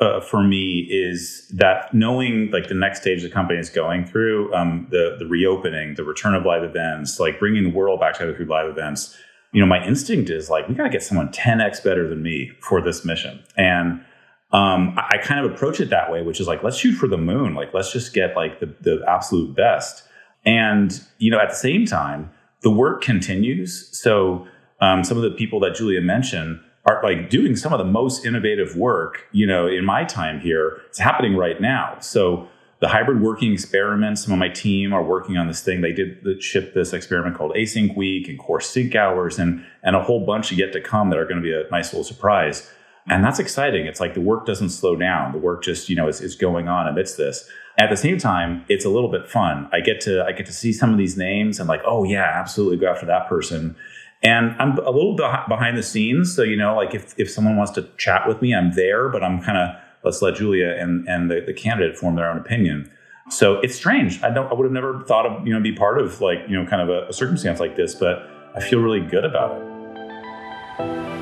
uh, 0.00 0.20
for 0.20 0.42
me 0.42 0.88
is 0.90 1.48
that 1.54 1.92
knowing 1.94 2.50
like 2.50 2.68
the 2.68 2.74
next 2.74 3.00
stage 3.00 3.22
the 3.22 3.30
company 3.30 3.58
is 3.58 3.70
going 3.70 4.06
through, 4.06 4.52
um, 4.54 4.86
the 4.90 5.16
the 5.18 5.26
reopening, 5.26 5.94
the 5.94 6.04
return 6.04 6.34
of 6.34 6.44
live 6.44 6.62
events, 6.62 7.20
like 7.20 7.38
bringing 7.38 7.64
the 7.64 7.70
world 7.70 8.00
back 8.00 8.14
together 8.14 8.34
through 8.34 8.46
live 8.46 8.68
events. 8.68 9.16
You 9.52 9.60
know, 9.60 9.66
my 9.66 9.84
instinct 9.84 10.30
is 10.30 10.50
like 10.50 10.68
we 10.68 10.74
got 10.74 10.84
to 10.84 10.90
get 10.90 11.02
someone 11.02 11.28
10x 11.28 11.82
better 11.82 12.08
than 12.08 12.22
me 12.22 12.52
for 12.60 12.82
this 12.82 13.04
mission, 13.04 13.42
and 13.56 14.04
um, 14.52 14.94
I, 14.96 15.16
I 15.16 15.18
kind 15.18 15.44
of 15.44 15.52
approach 15.52 15.80
it 15.80 15.90
that 15.90 16.10
way, 16.10 16.22
which 16.22 16.40
is 16.40 16.46
like 16.46 16.62
let's 16.62 16.76
shoot 16.76 16.94
for 16.94 17.06
the 17.06 17.18
moon, 17.18 17.54
like 17.54 17.72
let's 17.72 17.92
just 17.92 18.12
get 18.12 18.36
like 18.36 18.60
the 18.60 18.66
the 18.80 19.02
absolute 19.06 19.54
best, 19.54 20.04
and 20.48 21.04
you 21.18 21.30
know 21.30 21.38
at 21.38 21.50
the 21.50 21.56
same 21.56 21.84
time 21.84 22.30
the 22.62 22.70
work 22.70 23.02
continues. 23.02 23.88
So 23.96 24.46
um, 24.80 25.04
some 25.04 25.16
of 25.16 25.22
the 25.22 25.30
people 25.30 25.60
that 25.60 25.76
Julia 25.76 26.00
mentioned 26.00 26.60
are 26.86 27.00
like 27.02 27.30
doing 27.30 27.54
some 27.54 27.72
of 27.72 27.78
the 27.78 27.84
most 27.84 28.24
innovative 28.24 28.74
work, 28.74 29.26
you 29.30 29.46
know, 29.46 29.66
in 29.66 29.84
my 29.84 30.04
time 30.04 30.40
here. 30.40 30.80
It's 30.88 30.98
happening 30.98 31.36
right 31.36 31.60
now. 31.60 31.98
So 32.00 32.48
the 32.80 32.88
hybrid 32.88 33.20
working 33.20 33.52
experiment, 33.52 34.18
some 34.18 34.32
of 34.32 34.38
my 34.38 34.48
team 34.48 34.92
are 34.92 35.02
working 35.02 35.36
on 35.36 35.48
this 35.48 35.62
thing. 35.62 35.82
They 35.82 35.92
did 35.92 36.22
the, 36.24 36.40
ship 36.40 36.74
this 36.74 36.92
experiment 36.92 37.36
called 37.36 37.52
Async 37.52 37.96
Week 37.96 38.28
and 38.28 38.38
Core 38.38 38.60
Sync 38.60 38.94
Hours 38.94 39.38
and, 39.38 39.64
and 39.82 39.94
a 39.94 40.02
whole 40.02 40.24
bunch 40.24 40.50
yet 40.52 40.72
to 40.72 40.80
come 40.80 41.10
that 41.10 41.18
are 41.18 41.24
going 41.24 41.36
to 41.36 41.42
be 41.42 41.52
a 41.52 41.68
nice 41.70 41.92
little 41.92 42.04
surprise. 42.04 42.70
And 43.10 43.24
that's 43.24 43.38
exciting. 43.38 43.86
It's 43.86 44.00
like 44.00 44.14
the 44.14 44.20
work 44.20 44.46
doesn't 44.46 44.70
slow 44.70 44.96
down. 44.96 45.32
The 45.32 45.38
work 45.38 45.62
just, 45.62 45.88
you 45.88 45.96
know, 45.96 46.08
is, 46.08 46.20
is 46.20 46.34
going 46.34 46.68
on 46.68 46.86
amidst 46.86 47.16
this. 47.16 47.48
At 47.78 47.90
the 47.90 47.96
same 47.96 48.18
time, 48.18 48.64
it's 48.68 48.84
a 48.84 48.88
little 48.88 49.10
bit 49.10 49.28
fun. 49.28 49.68
I 49.72 49.80
get 49.80 50.00
to 50.02 50.24
I 50.24 50.32
get 50.32 50.46
to 50.46 50.52
see 50.52 50.72
some 50.72 50.90
of 50.90 50.98
these 50.98 51.16
names 51.16 51.60
and 51.60 51.68
like, 51.68 51.80
oh 51.86 52.04
yeah, 52.04 52.24
absolutely 52.24 52.76
go 52.76 52.90
after 52.90 53.06
that 53.06 53.28
person. 53.28 53.76
And 54.22 54.54
I'm 54.58 54.76
a 54.78 54.90
little 54.90 55.14
behind 55.14 55.76
the 55.76 55.82
scenes. 55.82 56.34
So, 56.34 56.42
you 56.42 56.56
know, 56.56 56.74
like 56.74 56.92
if, 56.92 57.14
if 57.18 57.30
someone 57.30 57.56
wants 57.56 57.70
to 57.72 57.88
chat 57.98 58.26
with 58.26 58.42
me, 58.42 58.52
I'm 58.52 58.74
there, 58.74 59.08
but 59.08 59.22
I'm 59.22 59.40
kind 59.40 59.56
of, 59.56 59.76
let's 60.02 60.20
let 60.20 60.34
Julia 60.34 60.74
and, 60.76 61.08
and 61.08 61.30
the, 61.30 61.40
the 61.46 61.52
candidate 61.52 61.96
form 61.96 62.16
their 62.16 62.28
own 62.28 62.36
opinion. 62.36 62.90
So 63.30 63.60
it's 63.60 63.76
strange. 63.76 64.20
I 64.24 64.30
don't, 64.30 64.50
I 64.50 64.54
would 64.54 64.64
have 64.64 64.72
never 64.72 65.04
thought 65.04 65.24
of, 65.24 65.46
you 65.46 65.52
know, 65.52 65.60
be 65.60 65.72
part 65.72 66.00
of 66.00 66.20
like, 66.20 66.38
you 66.48 66.60
know, 66.60 66.68
kind 66.68 66.82
of 66.82 66.88
a, 66.88 67.08
a 67.08 67.12
circumstance 67.12 67.60
like 67.60 67.76
this, 67.76 67.94
but 67.94 68.28
I 68.56 68.60
feel 68.60 68.80
really 68.80 69.06
good 69.06 69.24
about 69.24 69.56
it. 69.56 71.17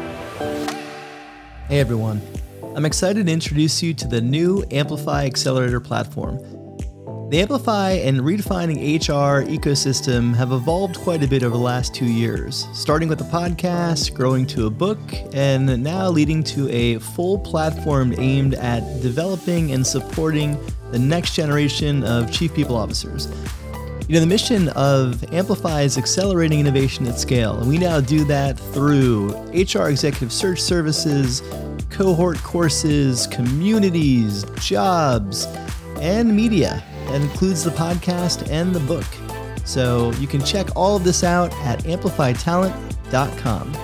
Hey 1.69 1.81
everyone. 1.81 2.23
I'm 2.77 2.85
excited 2.85 3.27
to 3.27 3.33
introduce 3.33 3.83
you 3.83 3.93
to 3.95 4.07
the 4.07 4.21
new 4.21 4.65
Amplify 4.71 5.25
Accelerator 5.25 5.81
platform. 5.81 6.37
The 7.29 7.41
Amplify 7.41 7.91
and 7.91 8.21
redefining 8.21 8.77
HR 9.01 9.45
ecosystem 9.51 10.33
have 10.37 10.53
evolved 10.53 10.97
quite 10.99 11.25
a 11.25 11.27
bit 11.27 11.43
over 11.43 11.57
the 11.57 11.63
last 11.63 11.93
two 11.93 12.07
years, 12.07 12.69
starting 12.73 13.09
with 13.09 13.21
a 13.21 13.25
podcast, 13.25 14.15
growing 14.15 14.47
to 14.47 14.67
a 14.67 14.71
book, 14.71 15.01
and 15.35 15.83
now 15.83 16.09
leading 16.09 16.45
to 16.45 16.71
a 16.71 17.01
full 17.01 17.37
platform 17.37 18.15
aimed 18.17 18.55
at 18.55 18.83
developing 19.03 19.73
and 19.73 19.85
supporting 19.85 20.57
the 20.93 21.01
next 21.01 21.35
generation 21.35 22.05
of 22.05 22.31
chief 22.31 22.55
people 22.55 22.77
officers. 22.77 23.27
You 24.09 24.15
know, 24.15 24.21
the 24.21 24.27
mission 24.27 24.69
of 24.69 25.25
Amplify 25.35 25.83
is 25.83 25.99
accelerating 25.99 26.61
innovation 26.61 27.09
at 27.09 27.19
scale, 27.19 27.59
and 27.59 27.69
we 27.69 27.77
now 27.77 28.01
do 28.01 28.23
that 28.27 28.57
through 28.57 29.31
HR 29.53 29.89
executive 29.89 30.33
search 30.33 30.61
services, 30.61 31.43
cohort 31.91 32.39
courses, 32.39 33.27
communities, 33.27 34.45
jobs, 34.61 35.47
and 35.97 36.37
media. 36.37 36.85
That 37.09 37.21
includes 37.21 37.65
the 37.65 37.73
podcast 37.73 38.49
and 38.49 38.73
the 38.73 38.79
book. 38.79 39.07
So 39.65 40.13
you 40.21 40.29
can 40.29 40.41
check 40.41 40.69
all 40.77 40.95
of 40.95 41.03
this 41.03 41.25
out 41.25 41.53
at 41.65 41.81
amplifytalent.com. 41.81 43.75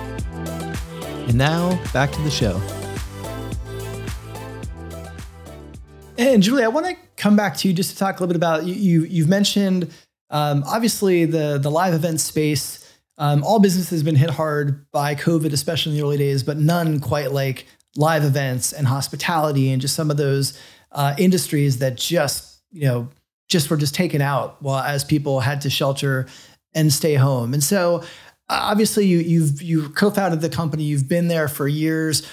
And 1.27 1.35
now 1.35 1.83
back 1.91 2.13
to 2.13 2.21
the 2.21 2.31
show. 2.31 2.61
And 6.17 6.41
Julie, 6.41 6.63
I 6.63 6.69
want 6.69 6.85
to 6.85 6.95
come 7.17 7.35
back 7.35 7.57
to 7.57 7.67
you 7.67 7.73
just 7.73 7.91
to 7.91 7.97
talk 7.97 8.19
a 8.19 8.23
little 8.23 8.27
bit 8.27 8.35
about 8.35 8.65
you. 8.65 9.03
you 9.03 9.23
have 9.23 9.29
mentioned 9.29 9.91
um, 10.29 10.63
obviously 10.65 11.25
the 11.25 11.59
the 11.61 11.71
live 11.71 11.93
event 11.93 12.19
space. 12.19 12.79
Um, 13.19 13.43
all 13.43 13.59
business 13.59 13.91
has 13.91 14.01
been 14.01 14.15
hit 14.15 14.31
hard 14.31 14.89
by 14.91 15.13
COVID, 15.13 15.53
especially 15.53 15.91
in 15.91 15.97
the 15.99 16.03
early 16.03 16.17
days, 16.17 16.41
but 16.41 16.57
none 16.57 16.99
quite 16.99 17.31
like 17.31 17.67
live 17.95 18.23
events 18.23 18.73
and 18.73 18.87
hospitality 18.87 19.71
and 19.71 19.79
just 19.79 19.95
some 19.95 20.09
of 20.09 20.17
those 20.17 20.59
uh, 20.91 21.13
industries 21.19 21.77
that 21.77 21.95
just 21.95 22.53
you 22.73 22.87
know, 22.87 23.07
just 23.47 23.69
were 23.69 23.77
just 23.77 23.95
taken 23.95 24.21
out 24.21 24.61
while 24.61 24.83
as 24.83 25.03
people 25.03 25.39
had 25.39 25.61
to 25.61 25.69
shelter 25.69 26.27
and 26.73 26.91
stay 26.91 27.13
home. 27.13 27.53
And 27.53 27.63
so 27.63 28.03
obviously 28.49 29.05
you 29.05 29.19
you've 29.19 29.61
you 29.61 29.89
co-founded 29.89 30.41
the 30.41 30.49
company, 30.49 30.83
you've 30.83 31.07
been 31.07 31.27
there 31.27 31.47
for 31.47 31.67
years. 31.67 32.27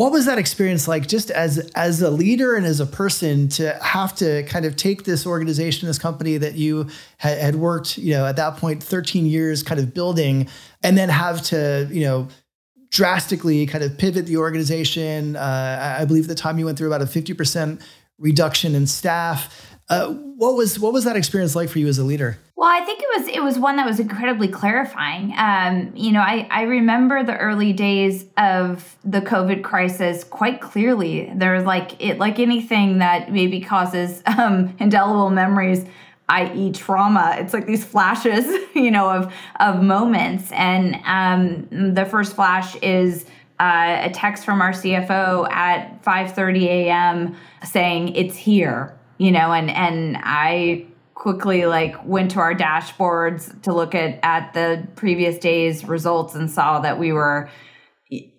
What 0.00 0.12
was 0.12 0.24
that 0.24 0.38
experience 0.38 0.88
like 0.88 1.06
just 1.06 1.30
as 1.30 1.58
as 1.74 2.00
a 2.00 2.08
leader 2.08 2.56
and 2.56 2.64
as 2.64 2.80
a 2.80 2.86
person 2.86 3.50
to 3.50 3.78
have 3.82 4.14
to 4.14 4.44
kind 4.44 4.64
of 4.64 4.74
take 4.74 5.04
this 5.04 5.26
organization, 5.26 5.88
this 5.88 5.98
company 5.98 6.38
that 6.38 6.54
you 6.54 6.86
had, 7.18 7.36
had 7.36 7.56
worked, 7.56 7.98
you 7.98 8.14
know, 8.14 8.24
at 8.24 8.36
that 8.36 8.56
point 8.56 8.82
13 8.82 9.26
years 9.26 9.62
kind 9.62 9.78
of 9.78 9.92
building 9.92 10.48
and 10.82 10.96
then 10.96 11.10
have 11.10 11.42
to, 11.42 11.86
you 11.92 12.00
know, 12.00 12.28
drastically 12.88 13.66
kind 13.66 13.84
of 13.84 13.98
pivot 13.98 14.24
the 14.24 14.38
organization. 14.38 15.36
Uh, 15.36 15.96
I 16.00 16.06
believe 16.06 16.24
at 16.24 16.28
the 16.28 16.34
time 16.34 16.58
you 16.58 16.64
went 16.64 16.78
through 16.78 16.90
about 16.90 17.02
a 17.02 17.04
50% 17.04 17.82
reduction 18.18 18.74
in 18.74 18.86
staff. 18.86 19.69
Uh, 19.90 20.12
what 20.12 20.54
was 20.54 20.78
what 20.78 20.92
was 20.92 21.04
that 21.04 21.16
experience 21.16 21.54
like 21.54 21.68
for 21.68 21.80
you 21.80 21.88
as 21.88 21.98
a 21.98 22.04
leader? 22.04 22.38
Well, 22.56 22.68
I 22.70 22.84
think 22.84 23.02
it 23.02 23.08
was 23.18 23.28
it 23.28 23.42
was 23.42 23.58
one 23.58 23.76
that 23.76 23.86
was 23.86 23.98
incredibly 23.98 24.46
clarifying. 24.46 25.34
Um, 25.36 25.92
you 25.96 26.12
know, 26.12 26.20
I 26.20 26.46
I 26.50 26.62
remember 26.62 27.24
the 27.24 27.36
early 27.36 27.72
days 27.72 28.24
of 28.36 28.96
the 29.04 29.20
COVID 29.20 29.64
crisis 29.64 30.22
quite 30.22 30.60
clearly. 30.60 31.30
There's 31.34 31.64
like 31.64 32.00
it 32.00 32.18
like 32.18 32.38
anything 32.38 32.98
that 32.98 33.32
maybe 33.32 33.60
causes 33.60 34.22
um, 34.38 34.74
indelible 34.78 35.30
memories 35.30 35.84
i.e. 36.30 36.70
trauma. 36.70 37.34
It's 37.38 37.52
like 37.52 37.66
these 37.66 37.84
flashes, 37.84 38.46
you 38.74 38.92
know, 38.92 39.10
of 39.10 39.34
of 39.58 39.82
moments. 39.82 40.52
And 40.52 41.00
um, 41.04 41.94
the 41.94 42.04
first 42.04 42.36
flash 42.36 42.76
is 42.76 43.24
uh, 43.58 43.98
a 44.02 44.10
text 44.10 44.44
from 44.44 44.62
our 44.62 44.70
CFO 44.70 45.50
at 45.50 46.02
5:30 46.04 46.62
a.m. 46.64 47.36
saying 47.64 48.14
it's 48.14 48.36
here, 48.36 48.96
you 49.20 49.32
know, 49.32 49.52
and 49.52 49.70
and 49.70 50.16
I 50.18 50.86
quickly 51.12 51.66
like 51.66 52.02
went 52.06 52.30
to 52.30 52.38
our 52.38 52.54
dashboards 52.54 53.60
to 53.62 53.74
look 53.74 53.94
at 53.94 54.18
at 54.22 54.54
the 54.54 54.88
previous 54.96 55.36
day's 55.36 55.84
results 55.84 56.34
and 56.34 56.50
saw 56.50 56.80
that 56.80 56.98
we 56.98 57.12
were 57.12 57.50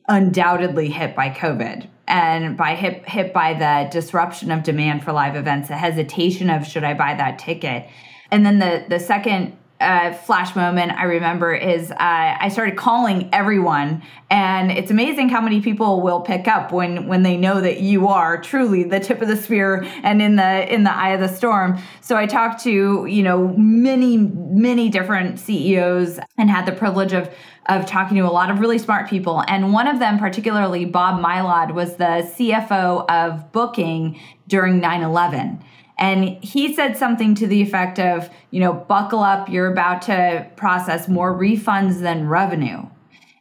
undoubtedly 0.07 0.89
hit 0.89 1.15
by 1.15 1.29
COVID. 1.29 1.87
And 2.07 2.57
by 2.57 2.73
hit 2.73 3.07
hit 3.07 3.31
by 3.31 3.53
the 3.53 3.91
disruption 3.91 4.49
of 4.49 4.63
demand 4.63 5.03
for 5.03 5.11
live 5.11 5.35
events, 5.35 5.69
a 5.69 5.77
hesitation 5.77 6.49
of 6.49 6.65
should 6.65 6.83
I 6.83 6.95
buy 6.95 7.13
that 7.13 7.37
ticket, 7.37 7.87
and 8.31 8.43
then 8.43 8.57
the 8.57 8.83
the 8.89 8.99
second 8.99 9.55
uh, 9.81 10.13
flash 10.13 10.55
moment 10.55 10.91
I 10.91 11.03
remember 11.03 11.53
is 11.53 11.91
uh, 11.91 11.95
I 11.99 12.49
started 12.49 12.77
calling 12.77 13.29
everyone, 13.33 14.03
and 14.29 14.71
it's 14.71 14.91
amazing 14.91 15.29
how 15.29 15.41
many 15.41 15.61
people 15.61 16.01
will 16.01 16.21
pick 16.21 16.47
up 16.47 16.71
when 16.71 17.07
when 17.07 17.23
they 17.23 17.35
know 17.35 17.59
that 17.59 17.81
you 17.81 18.07
are 18.07 18.41
truly 18.41 18.83
the 18.83 18.99
tip 18.99 19.21
of 19.21 19.27
the 19.27 19.35
spear 19.35 19.83
and 20.03 20.21
in 20.21 20.35
the 20.35 20.73
in 20.73 20.83
the 20.83 20.93
eye 20.93 21.09
of 21.09 21.19
the 21.19 21.27
storm. 21.27 21.79
So 22.01 22.15
I 22.15 22.27
talked 22.27 22.63
to 22.63 23.05
you 23.05 23.23
know 23.23 23.49
many 23.57 24.17
many 24.17 24.89
different 24.89 25.39
CEOs 25.39 26.19
and 26.37 26.49
had 26.49 26.65
the 26.65 26.73
privilege 26.73 27.13
of 27.13 27.33
of 27.67 27.85
talking 27.85 28.17
to 28.17 28.23
a 28.23 28.31
lot 28.31 28.49
of 28.51 28.59
really 28.59 28.77
smart 28.77 29.09
people, 29.09 29.43
and 29.47 29.73
one 29.73 29.87
of 29.87 29.99
them, 29.99 30.19
particularly 30.19 30.85
Bob 30.85 31.23
Mylod, 31.23 31.73
was 31.73 31.95
the 31.95 32.29
CFO 32.35 33.09
of 33.09 33.51
Booking 33.51 34.19
during 34.47 34.79
9 34.79 35.01
11 35.01 35.63
and 36.01 36.43
he 36.43 36.73
said 36.73 36.97
something 36.97 37.35
to 37.35 37.45
the 37.45 37.61
effect 37.61 37.99
of, 37.99 38.27
you 38.49 38.59
know, 38.59 38.73
buckle 38.73 39.19
up, 39.19 39.49
you're 39.49 39.71
about 39.71 40.01
to 40.03 40.47
process 40.55 41.07
more 41.07 41.31
refunds 41.31 41.99
than 41.99 42.27
revenue. 42.27 42.87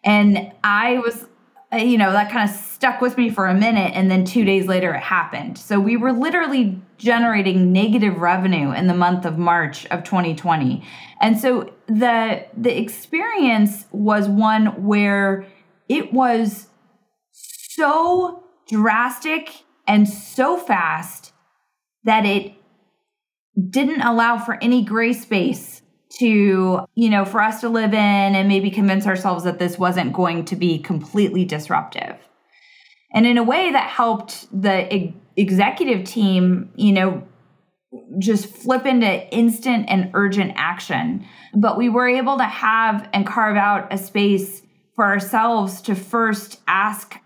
And 0.05 0.53
I 0.63 0.99
was, 0.99 1.27
you 1.73 1.97
know, 1.97 2.13
that 2.13 2.31
kind 2.31 2.49
of 2.49 2.55
stuck 2.55 3.01
with 3.01 3.17
me 3.17 3.31
for 3.31 3.47
a 3.47 3.55
minute. 3.55 3.93
And 3.95 4.11
then 4.11 4.27
two 4.27 4.45
days 4.45 4.67
later, 4.67 4.93
it 4.93 5.01
happened. 5.01 5.57
So 5.57 5.81
we 5.81 5.97
were 5.97 6.13
literally 6.13 6.79
generating 6.99 7.73
negative 7.73 8.19
revenue 8.19 8.73
in 8.73 8.89
the 8.89 8.95
month 8.95 9.25
of 9.25 9.39
March 9.39 9.87
of 9.87 10.05
2020. 10.05 10.87
And 11.23 11.41
so 11.41 11.73
the 11.87 12.45
the 12.55 12.79
experience 12.79 13.87
was 13.91 14.29
one 14.29 14.85
where 14.85 15.47
it 15.89 16.13
was 16.13 16.67
so 17.33 18.45
drastic 18.69 19.63
and 19.87 20.07
so 20.07 20.59
fast 20.59 21.20
that 22.05 22.25
it 22.25 22.55
didn't 23.69 24.03
allow 24.03 24.39
for 24.39 24.59
any 24.63 24.85
gray 24.85 25.13
space 25.13 25.83
to, 26.19 26.81
you 26.95 27.11
know, 27.11 27.25
for 27.25 27.43
us 27.43 27.61
to 27.61 27.69
live 27.69 27.93
in 27.93 27.99
and 28.35 28.49
maybe 28.49 28.71
convince 28.71 29.07
ourselves 29.07 29.45
that 29.45 29.59
this 29.59 29.79
wasn't 29.79 30.13
going 30.13 30.45
to 30.47 30.57
be 30.57 30.79
completely 30.79 31.45
disruptive. 31.45 32.17
And 33.13 33.27
in 33.27 33.39
a 33.39 33.43
way 33.43 33.73
that 33.73 33.89
helped 33.89 34.47
the 34.53 35.13
executive 35.37 36.05
team, 36.05 36.71
you 36.77 36.93
know, 36.93 37.27
just 38.19 38.47
flip 38.47 38.87
into 38.87 39.29
instant 39.35 39.87
and 39.89 40.11
urgent 40.15 40.53
action. 40.55 41.27
But 41.55 41.77
we 41.77 41.89
were 41.89 42.09
able 42.09 42.39
to 42.39 42.45
have 42.45 43.09
and 43.13 43.27
carve 43.27 43.57
out 43.57 43.93
a 43.93 43.99
space 43.99 44.63
for 44.95 45.05
ourselves 45.05 45.81
to 45.83 45.95
first 45.95 46.61
ask, 46.69 47.19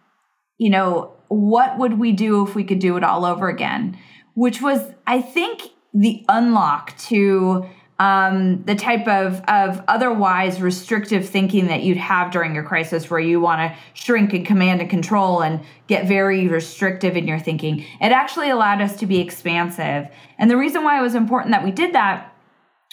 you 0.58 0.70
know, 0.70 1.12
what 1.28 1.78
would 1.78 1.98
we 1.98 2.12
do 2.12 2.46
if 2.46 2.54
we 2.54 2.64
could 2.64 2.78
do 2.78 2.96
it 2.96 3.04
all 3.04 3.24
over 3.24 3.48
again? 3.48 3.98
Which 4.35 4.61
was, 4.61 4.81
I 5.07 5.20
think, 5.20 5.62
the 5.92 6.25
unlock 6.29 6.97
to 6.99 7.68
um, 8.01 8.64
the 8.64 8.75
type 8.75 9.07
of, 9.07 9.40
of 9.47 9.83
otherwise 9.87 10.61
restrictive 10.61 11.29
thinking 11.29 11.68
that 11.68 11.85
you'd 11.85 11.97
have 11.97 12.33
during 12.33 12.59
a 12.59 12.62
crisis 12.62 13.09
where 13.09 13.20
you 13.20 13.40
want 13.40 13.61
to 13.61 13.79
shrink 13.94 14.33
and 14.33 14.44
command 14.44 14.81
and 14.81 14.90
control 14.90 15.42
and 15.42 15.61
get 15.87 16.09
very 16.09 16.49
restrictive 16.49 17.16
in 17.16 17.29
your 17.29 17.38
thinking. 17.38 17.85
It 18.01 18.11
actually 18.11 18.51
allowed 18.51 18.81
us 18.81 18.97
to 18.97 19.07
be 19.07 19.20
expansive. 19.20 20.09
And 20.38 20.51
the 20.51 20.57
reason 20.57 20.83
why 20.83 20.99
it 20.99 21.03
was 21.03 21.14
important 21.14 21.53
that 21.53 21.62
we 21.62 21.70
did 21.70 21.94
that 21.94 22.34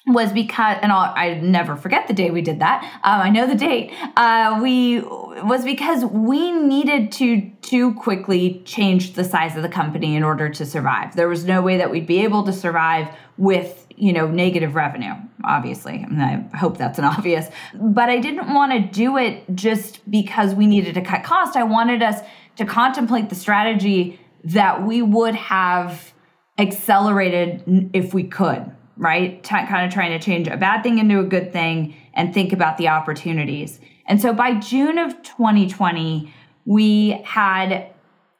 was 0.08 0.34
because 0.34 0.78
and 0.82 0.92
I'll, 0.92 1.14
I 1.16 1.36
never 1.36 1.76
forget 1.76 2.08
the 2.08 2.14
day 2.14 2.32
we 2.32 2.42
did 2.42 2.60
that. 2.60 2.84
Um, 3.04 3.22
I 3.22 3.30
know 3.30 3.46
the 3.46 3.56
date. 3.56 3.94
Uh, 4.18 4.60
we 4.62 5.02
was 5.02 5.64
because 5.64 6.06
we 6.06 6.52
needed 6.52 7.12
to 7.14 7.50
to 7.62 7.94
quickly 7.94 8.62
change 8.66 9.14
the 9.14 9.24
size 9.24 9.56
of 9.56 9.62
the 9.62 9.70
company 9.70 10.16
in 10.16 10.24
order 10.24 10.50
to 10.50 10.66
survive. 10.66 11.16
There 11.16 11.28
was 11.28 11.46
no 11.46 11.62
way 11.62 11.78
that 11.78 11.92
we'd 11.92 12.08
be 12.08 12.24
able 12.24 12.44
to 12.44 12.54
survive 12.54 13.10
with 13.38 13.86
you 13.96 14.12
know 14.12 14.28
negative 14.28 14.74
revenue. 14.74 15.14
Obviously, 15.44 16.02
and 16.02 16.22
I 16.22 16.58
hope 16.58 16.78
that's 16.78 16.98
an 16.98 17.06
obvious. 17.18 17.48
But 17.76 18.10
I 18.10 18.20
didn't 18.20 18.54
want 18.54 18.72
to 18.72 18.80
do 18.80 19.18
it 19.18 19.44
just 19.54 20.10
because 20.10 20.56
we 20.56 20.66
needed 20.66 20.96
to 20.96 21.02
cut 21.02 21.24
cost. 21.24 21.56
I 21.56 21.64
wanted 21.64 22.02
us 22.02 22.22
to 22.56 22.66
contemplate 22.66 23.30
the 23.30 23.36
strategy 23.36 24.20
that 24.44 24.84
we 24.84 25.04
would 25.04 25.36
have 25.36 26.12
accelerated 26.58 27.92
if 27.94 28.16
we 28.16 28.24
could 28.24 28.72
right? 28.98 29.44
T- 29.44 29.50
kind 29.50 29.86
of 29.86 29.94
trying 29.94 30.18
to 30.18 30.24
change 30.24 30.48
a 30.48 30.58
bad 30.58 30.84
thing 30.84 31.00
into 31.00 31.20
a 31.20 31.24
good 31.24 31.52
thing 31.52 31.96
and 32.14 32.34
think 32.34 32.54
about 32.54 32.78
the 32.78 32.88
opportunities. 32.88 33.80
And 34.06 34.22
so 34.22 34.34
by 34.34 34.56
June 34.56 34.98
of 34.98 35.22
2020, 35.24 36.34
we 36.66 37.22
had 37.24 37.92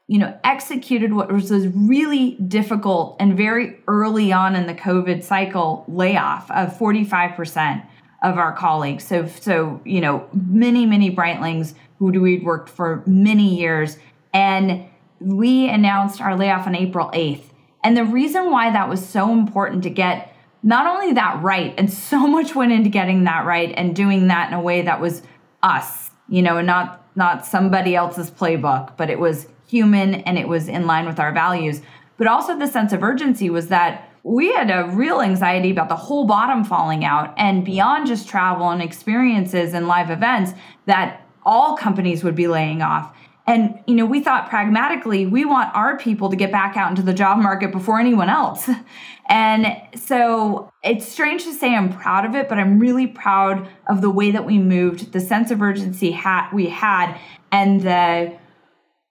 you 0.08 0.18
know 0.18 0.38
executed 0.44 1.12
what 1.12 1.32
was 1.32 1.50
a 1.50 1.68
really 1.70 2.32
difficult 2.32 3.16
and 3.18 3.36
very 3.36 3.80
early 3.88 4.32
on 4.32 4.54
in 4.54 4.66
the 4.66 4.74
covid 4.74 5.22
cycle 5.22 5.84
layoff 5.88 6.50
of 6.50 6.76
45% 6.76 7.86
of 8.22 8.36
our 8.36 8.52
colleagues 8.54 9.04
so 9.04 9.26
so 9.26 9.80
you 9.84 10.00
know 10.00 10.28
many 10.34 10.86
many 10.86 11.14
Britelings 11.14 11.74
who 11.98 12.06
we'd 12.20 12.44
worked 12.44 12.68
for 12.68 13.02
many 13.06 13.58
years 13.58 13.96
and 14.34 14.84
we 15.20 15.68
announced 15.68 16.20
our 16.20 16.36
layoff 16.36 16.66
on 16.66 16.74
april 16.74 17.10
8th 17.14 17.44
and 17.84 17.96
the 17.96 18.04
reason 18.04 18.50
why 18.50 18.70
that 18.70 18.88
was 18.88 19.06
so 19.06 19.32
important 19.32 19.82
to 19.84 19.90
get 19.90 20.31
not 20.62 20.86
only 20.86 21.12
that 21.14 21.42
right, 21.42 21.74
and 21.78 21.92
so 21.92 22.26
much 22.26 22.54
went 22.54 22.72
into 22.72 22.88
getting 22.88 23.24
that 23.24 23.44
right 23.44 23.72
and 23.76 23.94
doing 23.94 24.28
that 24.28 24.48
in 24.48 24.54
a 24.54 24.60
way 24.60 24.82
that 24.82 25.00
was 25.00 25.22
us, 25.62 26.10
you 26.28 26.42
know, 26.42 26.60
not 26.60 26.98
not 27.14 27.44
somebody 27.44 27.94
else's 27.94 28.30
playbook, 28.30 28.96
but 28.96 29.10
it 29.10 29.18
was 29.18 29.46
human 29.68 30.14
and 30.14 30.38
it 30.38 30.48
was 30.48 30.68
in 30.68 30.86
line 30.86 31.06
with 31.06 31.20
our 31.20 31.32
values. 31.32 31.82
But 32.16 32.26
also 32.26 32.58
the 32.58 32.66
sense 32.66 32.92
of 32.92 33.02
urgency 33.02 33.50
was 33.50 33.68
that 33.68 34.08
we 34.22 34.52
had 34.52 34.70
a 34.70 34.88
real 34.90 35.20
anxiety 35.20 35.70
about 35.70 35.88
the 35.88 35.96
whole 35.96 36.26
bottom 36.26 36.64
falling 36.64 37.04
out 37.04 37.34
and 37.36 37.64
beyond 37.64 38.06
just 38.06 38.28
travel 38.28 38.70
and 38.70 38.80
experiences 38.80 39.74
and 39.74 39.88
live 39.88 40.10
events 40.10 40.52
that 40.86 41.26
all 41.44 41.76
companies 41.76 42.22
would 42.22 42.36
be 42.36 42.46
laying 42.46 42.82
off. 42.82 43.14
And 43.46 43.82
you 43.86 43.96
know, 43.96 44.06
we 44.06 44.20
thought 44.20 44.48
pragmatically, 44.48 45.26
we 45.26 45.44
want 45.44 45.74
our 45.74 45.98
people 45.98 46.30
to 46.30 46.36
get 46.36 46.52
back 46.52 46.76
out 46.76 46.90
into 46.90 47.02
the 47.02 47.12
job 47.12 47.38
market 47.38 47.72
before 47.72 47.98
anyone 47.98 48.30
else. 48.30 48.70
And 49.28 49.66
so 49.94 50.70
it's 50.82 51.06
strange 51.06 51.44
to 51.44 51.52
say 51.52 51.74
I'm 51.74 51.92
proud 51.92 52.24
of 52.24 52.34
it, 52.34 52.48
but 52.48 52.58
I'm 52.58 52.78
really 52.78 53.06
proud 53.06 53.68
of 53.88 54.00
the 54.00 54.10
way 54.10 54.30
that 54.32 54.44
we 54.44 54.58
moved, 54.58 55.12
the 55.12 55.20
sense 55.20 55.50
of 55.50 55.62
urgency 55.62 56.12
ha- 56.12 56.50
we 56.52 56.68
had, 56.68 57.16
and 57.50 57.80
the 57.80 58.36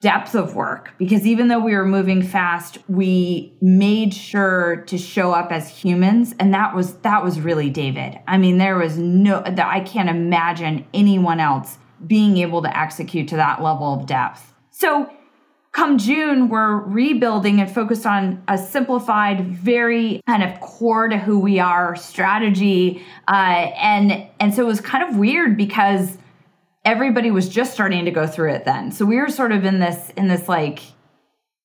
depth 0.02 0.36
of 0.36 0.56
work. 0.56 0.94
Because 0.98 1.26
even 1.26 1.48
though 1.48 1.60
we 1.60 1.76
were 1.76 1.86
moving 1.86 2.22
fast, 2.22 2.78
we 2.90 3.56
made 3.62 4.14
sure 4.14 4.84
to 4.88 4.98
show 4.98 5.32
up 5.32 5.52
as 5.52 5.70
humans, 5.70 6.36
and 6.40 6.54
that 6.54 6.76
was 6.76 6.96
that 7.00 7.24
was 7.24 7.40
really 7.40 7.70
David. 7.70 8.20
I 8.28 8.38
mean, 8.38 8.58
there 8.58 8.78
was 8.78 8.98
no 8.98 9.44
I 9.46 9.80
can't 9.82 10.10
imagine 10.10 10.86
anyone 10.94 11.40
else 11.40 11.78
being 12.06 12.38
able 12.38 12.64
to 12.64 12.78
execute 12.78 13.28
to 13.30 13.36
that 13.38 13.62
level 13.62 13.94
of 13.94 14.08
depth. 14.08 14.54
So 14.72 15.10
come 15.74 15.98
June, 15.98 16.50
we're 16.50 16.78
rebuilding 16.78 17.62
and 17.62 17.72
focused 17.72 18.06
on 18.06 18.44
a 18.48 18.58
simplified, 18.58 19.48
very 19.48 20.22
kind 20.28 20.44
of 20.44 20.60
core 20.60 21.08
to 21.08 21.18
who 21.18 21.40
we 21.40 21.60
are 21.60 21.96
strategy. 21.96 23.04
Uh, 23.28 23.72
and 23.78 24.28
and 24.40 24.54
so 24.54 24.64
it 24.64 24.68
was 24.68 24.82
kind 24.82 25.08
of 25.08 25.18
weird 25.18 25.56
because 25.56 26.18
everybody 26.84 27.32
was 27.32 27.48
just 27.48 27.74
starting 27.74 28.06
to 28.06 28.12
go 28.12 28.28
through 28.28 28.54
it 28.54 28.66
then. 28.66 28.92
So 28.92 29.06
we 29.06 29.18
were 29.18 29.30
sort 29.30 29.52
of 29.52 29.64
in 29.64 29.80
this 29.80 30.12
in 30.18 30.28
this 30.28 30.50
like 30.50 30.82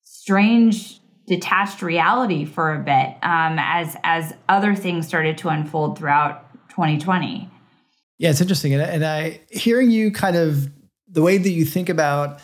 strange 0.03 1.01
detached 1.27 1.81
reality 1.81 2.45
for 2.45 2.73
a 2.73 2.79
bit 2.79 3.17
um, 3.23 3.57
as 3.59 3.97
as 4.03 4.33
other 4.47 4.73
things 4.73 5.05
started 5.05 5.37
to 5.39 5.49
unfold 5.49 5.97
throughout 5.97 6.45
2020. 6.69 7.49
Yeah, 8.19 8.31
it's 8.31 8.41
interesting, 8.41 8.73
and, 8.73 8.81
and 8.81 9.05
I 9.05 9.41
hearing 9.51 9.91
you 9.91 10.11
kind 10.11 10.35
of 10.35 10.71
the 11.09 11.21
way 11.21 11.37
that 11.37 11.49
you 11.49 11.65
think 11.65 11.89
about 11.89 12.39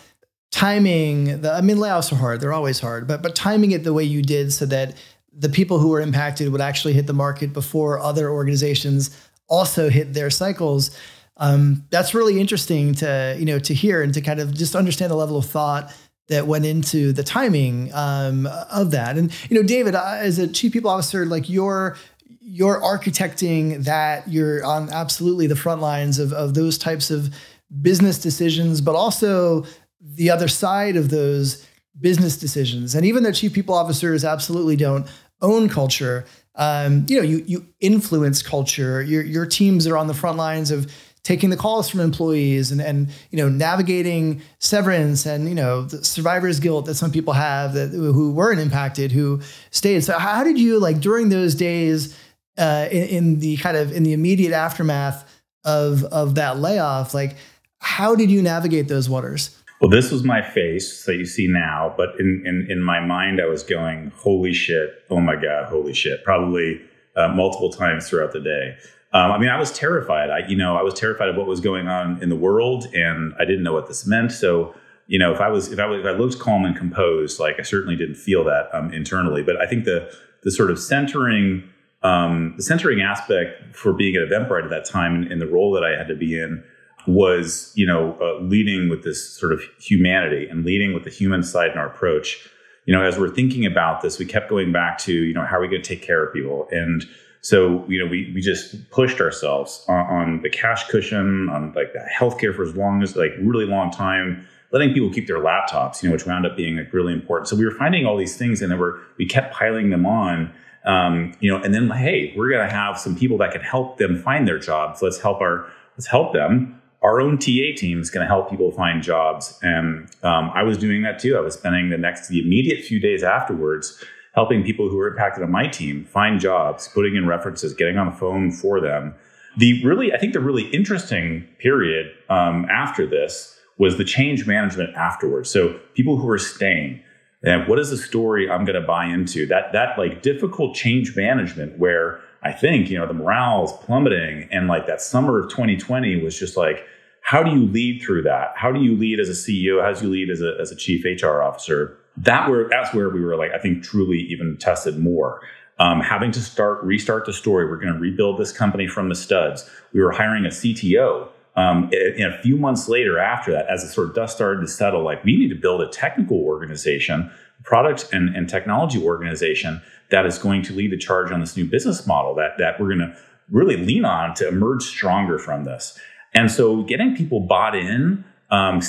timing 0.53 1.41
the 1.41 1.51
I 1.51 1.61
mean 1.61 1.77
layoffs 1.77 2.11
are 2.11 2.15
hard, 2.15 2.39
they're 2.39 2.53
always 2.53 2.79
hard, 2.79 3.07
but 3.07 3.23
but 3.23 3.35
timing 3.35 3.71
it 3.71 3.83
the 3.83 3.91
way 3.91 4.03
you 4.03 4.21
did 4.21 4.53
so 4.53 4.67
that 4.67 4.95
the 5.35 5.49
people 5.49 5.79
who 5.79 5.89
were 5.89 5.99
impacted 5.99 6.51
would 6.51 6.61
actually 6.61 6.93
hit 6.93 7.07
the 7.07 7.13
market 7.13 7.53
before 7.53 7.99
other 7.99 8.29
organizations 8.29 9.09
also 9.47 9.89
hit 9.89 10.13
their 10.13 10.29
cycles. 10.29 10.95
Um, 11.37 11.85
that's 11.89 12.13
really 12.13 12.39
interesting 12.39 12.93
to 12.95 13.35
you 13.39 13.45
know 13.45 13.57
to 13.59 13.73
hear 13.73 14.03
and 14.03 14.13
to 14.13 14.21
kind 14.21 14.39
of 14.39 14.53
just 14.53 14.75
understand 14.75 15.09
the 15.09 15.15
level 15.15 15.37
of 15.37 15.45
thought 15.47 15.91
that 16.27 16.45
went 16.45 16.65
into 16.65 17.11
the 17.13 17.23
timing 17.23 17.91
um, 17.93 18.47
of 18.71 18.91
that. 18.91 19.17
And 19.17 19.33
you 19.49 19.59
know, 19.59 19.67
David, 19.67 19.95
as 19.95 20.37
a 20.37 20.47
chief 20.47 20.71
people 20.71 20.91
officer, 20.91 21.25
like 21.25 21.49
you're 21.49 21.97
you're 22.39 22.79
architecting 22.79 23.85
that. 23.85 24.27
You're 24.27 24.63
on 24.63 24.91
absolutely 24.91 25.47
the 25.47 25.55
front 25.55 25.81
lines 25.81 26.19
of 26.19 26.31
of 26.31 26.53
those 26.53 26.77
types 26.77 27.09
of 27.09 27.33
business 27.81 28.19
decisions, 28.19 28.81
but 28.81 28.93
also 28.93 29.65
the 30.03 30.29
other 30.29 30.47
side 30.47 30.95
of 30.95 31.09
those 31.09 31.65
business 31.99 32.37
decisions. 32.37 32.95
And 32.95 33.05
even 33.05 33.23
though 33.23 33.31
chief 33.31 33.53
people 33.53 33.73
officers 33.73 34.25
absolutely 34.25 34.75
don't 34.75 35.07
own 35.41 35.69
culture, 35.69 36.25
um, 36.55 37.05
you 37.07 37.17
know, 37.17 37.23
you 37.23 37.43
you 37.47 37.65
influence 37.79 38.41
culture. 38.41 39.01
Your 39.01 39.23
your 39.23 39.45
teams 39.45 39.87
are 39.87 39.97
on 39.97 40.07
the 40.07 40.13
front 40.13 40.37
lines 40.37 40.71
of 40.71 40.91
taking 41.23 41.49
the 41.49 41.57
calls 41.57 41.89
from 41.89 41.99
employees 42.01 42.71
and 42.71 42.81
and 42.81 43.09
you 43.31 43.37
know 43.37 43.49
navigating 43.49 44.41
severance 44.59 45.25
and 45.25 45.47
you 45.47 45.55
know 45.55 45.83
the 45.83 46.03
survivor's 46.03 46.59
guilt 46.59 46.85
that 46.85 46.95
some 46.95 47.11
people 47.11 47.33
have 47.33 47.73
that 47.73 47.89
who 47.89 48.31
weren't 48.31 48.59
impacted 48.59 49.11
who 49.11 49.41
stayed. 49.71 50.03
So 50.03 50.17
how 50.19 50.43
did 50.43 50.59
you 50.59 50.79
like 50.79 50.99
during 50.99 51.29
those 51.29 51.55
days 51.55 52.17
uh, 52.57 52.87
in, 52.91 53.03
in 53.07 53.39
the 53.39 53.57
kind 53.57 53.77
of 53.77 53.91
in 53.91 54.03
the 54.03 54.13
immediate 54.13 54.53
aftermath 54.53 55.27
of 55.63 56.03
of 56.05 56.35
that 56.35 56.59
layoff? 56.59 57.13
Like 57.13 57.35
how 57.79 58.15
did 58.15 58.29
you 58.29 58.41
navigate 58.41 58.87
those 58.87 59.09
waters? 59.09 59.57
Well, 59.83 59.89
this 59.89 60.11
was 60.11 60.23
my 60.23 60.41
face 60.41 61.03
that 61.03 61.17
you 61.17 61.25
see 61.25 61.45
now, 61.45 61.93
but 61.97 62.17
in, 62.17 62.41
in, 62.45 62.67
in 62.71 62.81
my 62.81 63.01
mind, 63.01 63.41
I 63.41 63.47
was 63.47 63.63
going, 63.63 64.13
holy 64.15 64.53
shit, 64.53 65.03
oh 65.09 65.19
my 65.19 65.35
God, 65.35 65.65
holy 65.65 65.93
shit, 65.93 66.23
probably 66.23 66.81
uh, 67.17 67.27
multiple 67.27 67.69
times 67.69 68.07
throughout 68.07 68.31
the 68.31 68.39
day. 68.39 68.77
Um, 69.11 69.33
I 69.33 69.37
mean, 69.37 69.49
I 69.49 69.59
was 69.59 69.73
terrified. 69.73 70.29
I, 70.29 70.47
you 70.47 70.55
know, 70.55 70.77
I 70.77 70.83
was 70.83 70.93
terrified 70.93 71.27
of 71.27 71.35
what 71.35 71.47
was 71.47 71.59
going 71.59 71.89
on 71.89 72.23
in 72.23 72.29
the 72.29 72.35
world, 72.37 72.85
and 72.93 73.33
I 73.37 73.43
didn't 73.43 73.63
know 73.63 73.73
what 73.73 73.89
this 73.89 74.07
meant. 74.07 74.31
So, 74.31 74.73
you 75.07 75.19
know, 75.19 75.33
if 75.33 75.41
I 75.41 75.49
was, 75.49 75.69
if 75.69 75.79
I, 75.79 75.85
was, 75.85 75.99
if 75.99 76.05
I 76.05 76.11
looked 76.11 76.39
calm 76.39 76.63
and 76.63 76.77
composed, 76.77 77.41
like 77.41 77.59
I 77.59 77.63
certainly 77.63 77.97
didn't 77.97 78.15
feel 78.15 78.45
that 78.45 78.69
um, 78.73 78.93
internally. 78.93 79.43
But 79.43 79.59
I 79.59 79.67
think 79.67 79.83
the 79.83 80.09
the 80.43 80.51
sort 80.51 80.71
of 80.71 80.79
centering, 80.79 81.69
um, 82.03 82.53
the 82.55 82.63
centering 82.63 83.01
aspect 83.01 83.75
for 83.75 83.91
being 83.91 84.15
at 84.15 84.21
Eventbrite 84.29 84.63
at 84.63 84.69
that 84.69 84.85
time, 84.85 85.23
and 85.29 85.41
the 85.41 85.47
role 85.47 85.73
that 85.73 85.83
I 85.83 85.97
had 85.97 86.07
to 86.07 86.15
be 86.15 86.39
in, 86.39 86.63
was 87.07 87.71
you 87.75 87.85
know 87.85 88.17
uh, 88.21 88.41
leading 88.41 88.89
with 88.89 89.03
this 89.03 89.27
sort 89.29 89.51
of 89.51 89.61
humanity 89.79 90.47
and 90.47 90.65
leading 90.65 90.93
with 90.93 91.03
the 91.03 91.09
human 91.09 91.43
side 91.43 91.71
in 91.71 91.77
our 91.77 91.87
approach. 91.87 92.49
You 92.85 92.93
know 92.93 93.03
as 93.03 93.17
we're 93.17 93.29
thinking 93.29 93.65
about 93.65 94.01
this 94.01 94.19
we 94.19 94.25
kept 94.25 94.49
going 94.49 94.71
back 94.71 94.97
to 94.99 95.13
you 95.13 95.33
know 95.33 95.45
how 95.45 95.57
are 95.57 95.61
we 95.61 95.67
going 95.67 95.81
to 95.81 95.87
take 95.87 96.01
care 96.01 96.23
of 96.23 96.33
people? 96.33 96.67
And 96.71 97.05
so 97.41 97.85
you 97.87 97.99
know 97.99 98.09
we 98.09 98.31
we 98.33 98.41
just 98.41 98.89
pushed 98.89 99.19
ourselves 99.19 99.83
on, 99.87 100.05
on 100.05 100.41
the 100.41 100.49
cash 100.49 100.87
cushion 100.87 101.49
on 101.49 101.73
like 101.73 101.93
the 101.93 101.99
healthcare 102.13 102.55
for 102.55 102.63
as 102.63 102.75
long 102.75 103.03
as 103.03 103.15
like 103.15 103.31
really 103.41 103.65
long 103.65 103.91
time 103.91 104.47
letting 104.71 104.91
people 104.91 105.11
keep 105.11 105.27
their 105.27 105.39
laptops 105.39 106.01
you 106.01 106.09
know 106.09 106.13
which 106.13 106.25
wound 106.25 106.45
up 106.45 106.55
being 106.55 106.77
like 106.77 106.91
really 106.93 107.13
important. 107.13 107.47
So 107.47 107.55
we 107.55 107.65
were 107.65 107.71
finding 107.71 108.05
all 108.05 108.17
these 108.17 108.37
things 108.37 108.61
and 108.61 108.71
then 108.71 108.79
we're 108.79 108.99
we 109.17 109.25
kept 109.25 109.53
piling 109.53 109.89
them 109.89 110.05
on 110.05 110.53
um, 110.85 111.33
you 111.41 111.51
know 111.51 111.61
and 111.61 111.73
then 111.73 111.89
hey 111.89 112.33
we're 112.37 112.49
going 112.49 112.67
to 112.67 112.73
have 112.73 112.97
some 112.97 113.15
people 113.15 113.37
that 113.39 113.51
can 113.51 113.61
help 113.61 113.97
them 113.97 114.17
find 114.17 114.47
their 114.47 114.59
jobs. 114.59 115.01
Let's 115.01 115.19
help 115.19 115.41
our 115.41 115.69
let's 115.97 116.07
help 116.07 116.33
them 116.33 116.81
our 117.03 117.19
own 117.19 117.37
TA 117.37 117.75
team 117.75 117.99
is 117.99 118.09
going 118.09 118.25
to 118.25 118.27
help 118.27 118.49
people 118.49 118.71
find 118.71 119.03
jobs. 119.03 119.59
And 119.61 120.09
um, 120.23 120.49
I 120.53 120.63
was 120.63 120.77
doing 120.77 121.03
that 121.03 121.19
too. 121.19 121.37
I 121.37 121.41
was 121.41 121.53
spending 121.53 121.89
the 121.89 121.97
next, 121.97 122.29
the 122.29 122.39
immediate 122.39 122.83
few 122.83 122.99
days 122.99 123.23
afterwards 123.23 124.03
helping 124.33 124.63
people 124.63 124.89
who 124.89 124.97
were 124.97 125.07
impacted 125.07 125.43
on 125.43 125.51
my 125.51 125.67
team 125.67 126.05
find 126.05 126.39
jobs, 126.39 126.87
putting 126.87 127.15
in 127.15 127.27
references, 127.27 127.73
getting 127.73 127.97
on 127.97 128.07
the 128.07 128.15
phone 128.15 128.51
for 128.51 128.79
them. 128.79 129.13
The 129.57 129.83
really, 129.85 130.11
I 130.13 130.17
think 130.17 130.33
the 130.33 130.39
really 130.39 130.67
interesting 130.69 131.47
period 131.59 132.11
um, 132.29 132.65
after 132.71 133.05
this 133.05 133.59
was 133.77 133.97
the 133.97 134.03
change 134.03 134.47
management 134.47 134.95
afterwards. 134.95 135.49
So 135.49 135.79
people 135.93 136.17
who 136.17 136.25
were 136.25 136.39
staying, 136.39 137.01
and 137.43 137.67
what 137.67 137.77
is 137.77 137.89
the 137.89 137.97
story 137.97 138.49
I'm 138.49 138.65
going 138.65 138.79
to 138.79 138.87
buy 138.87 139.05
into? 139.05 139.45
That 139.45 139.73
that 139.73 139.97
like 139.99 140.21
difficult 140.21 140.75
change 140.75 141.15
management 141.15 141.77
where 141.77 142.21
I 142.43 142.51
think 142.51 142.89
you 142.89 142.97
know 142.97 143.07
the 143.07 143.13
morale 143.13 143.65
is 143.65 143.71
plummeting, 143.71 144.47
and 144.51 144.67
like 144.67 144.87
that 144.87 145.01
summer 145.01 145.39
of 145.39 145.49
2020 145.49 146.23
was 146.23 146.37
just 146.37 146.57
like, 146.57 146.85
how 147.21 147.41
do 147.41 147.51
you 147.51 147.65
lead 147.67 148.01
through 148.01 148.23
that? 148.23 148.53
How 148.55 148.71
do 148.71 148.81
you 148.81 148.97
lead 148.97 149.19
as 149.19 149.29
a 149.29 149.31
CEO? 149.31 149.81
How 149.81 149.93
do 149.93 150.05
you 150.05 150.11
lead 150.11 150.29
as 150.29 150.41
a 150.41 150.57
as 150.59 150.71
a 150.71 150.75
chief 150.75 151.05
HR 151.05 151.41
officer? 151.41 151.97
That 152.17 152.49
where 152.49 152.67
that's 152.69 152.93
where 152.93 153.09
we 153.09 153.21
were 153.21 153.35
like 153.35 153.51
I 153.51 153.59
think 153.59 153.83
truly 153.83 154.19
even 154.19 154.57
tested 154.57 154.99
more. 154.99 155.41
Um, 155.79 156.01
having 156.01 156.31
to 156.31 156.41
start 156.41 156.83
restart 156.83 157.25
the 157.25 157.33
story. 157.33 157.65
We're 157.65 157.77
going 157.77 157.93
to 157.93 157.99
rebuild 157.99 158.39
this 158.39 158.51
company 158.51 158.87
from 158.87 159.09
the 159.09 159.15
studs. 159.15 159.69
We 159.93 160.01
were 160.01 160.11
hiring 160.11 160.45
a 160.45 160.49
CTO. 160.49 161.29
Um, 161.55 161.91
in 161.93 162.25
a 162.25 162.41
few 162.41 162.57
months 162.57 162.89
later, 162.89 163.19
after 163.19 163.51
that, 163.51 163.67
as 163.69 163.83
the 163.83 163.89
sort 163.89 164.09
of 164.09 164.15
dust 164.15 164.35
started 164.35 164.61
to 164.61 164.67
settle, 164.67 165.03
like 165.03 165.23
we 165.23 165.37
need 165.37 165.49
to 165.49 165.55
build 165.55 165.81
a 165.81 165.87
technical 165.87 166.37
organization, 166.37 167.31
product 167.63 168.09
and, 168.11 168.35
and 168.35 168.49
technology 168.49 169.01
organization 169.01 169.81
that 170.11 170.25
is 170.25 170.37
going 170.37 170.61
to 170.63 170.73
lead 170.73 170.91
the 170.91 170.97
charge 170.97 171.31
on 171.31 171.39
this 171.39 171.57
new 171.57 171.65
business 171.65 172.05
model 172.05 172.35
that 172.35 172.57
that 172.57 172.79
we're 172.79 172.87
going 172.87 172.99
to 172.99 173.15
really 173.49 173.77
lean 173.77 174.05
on 174.05 174.33
to 174.35 174.47
emerge 174.47 174.83
stronger 174.83 175.37
from 175.37 175.63
this. 175.63 175.99
And 176.33 176.51
so, 176.51 176.83
getting 176.83 177.15
people 177.15 177.41
bought 177.41 177.75
in. 177.75 178.25
Um, 178.49 178.81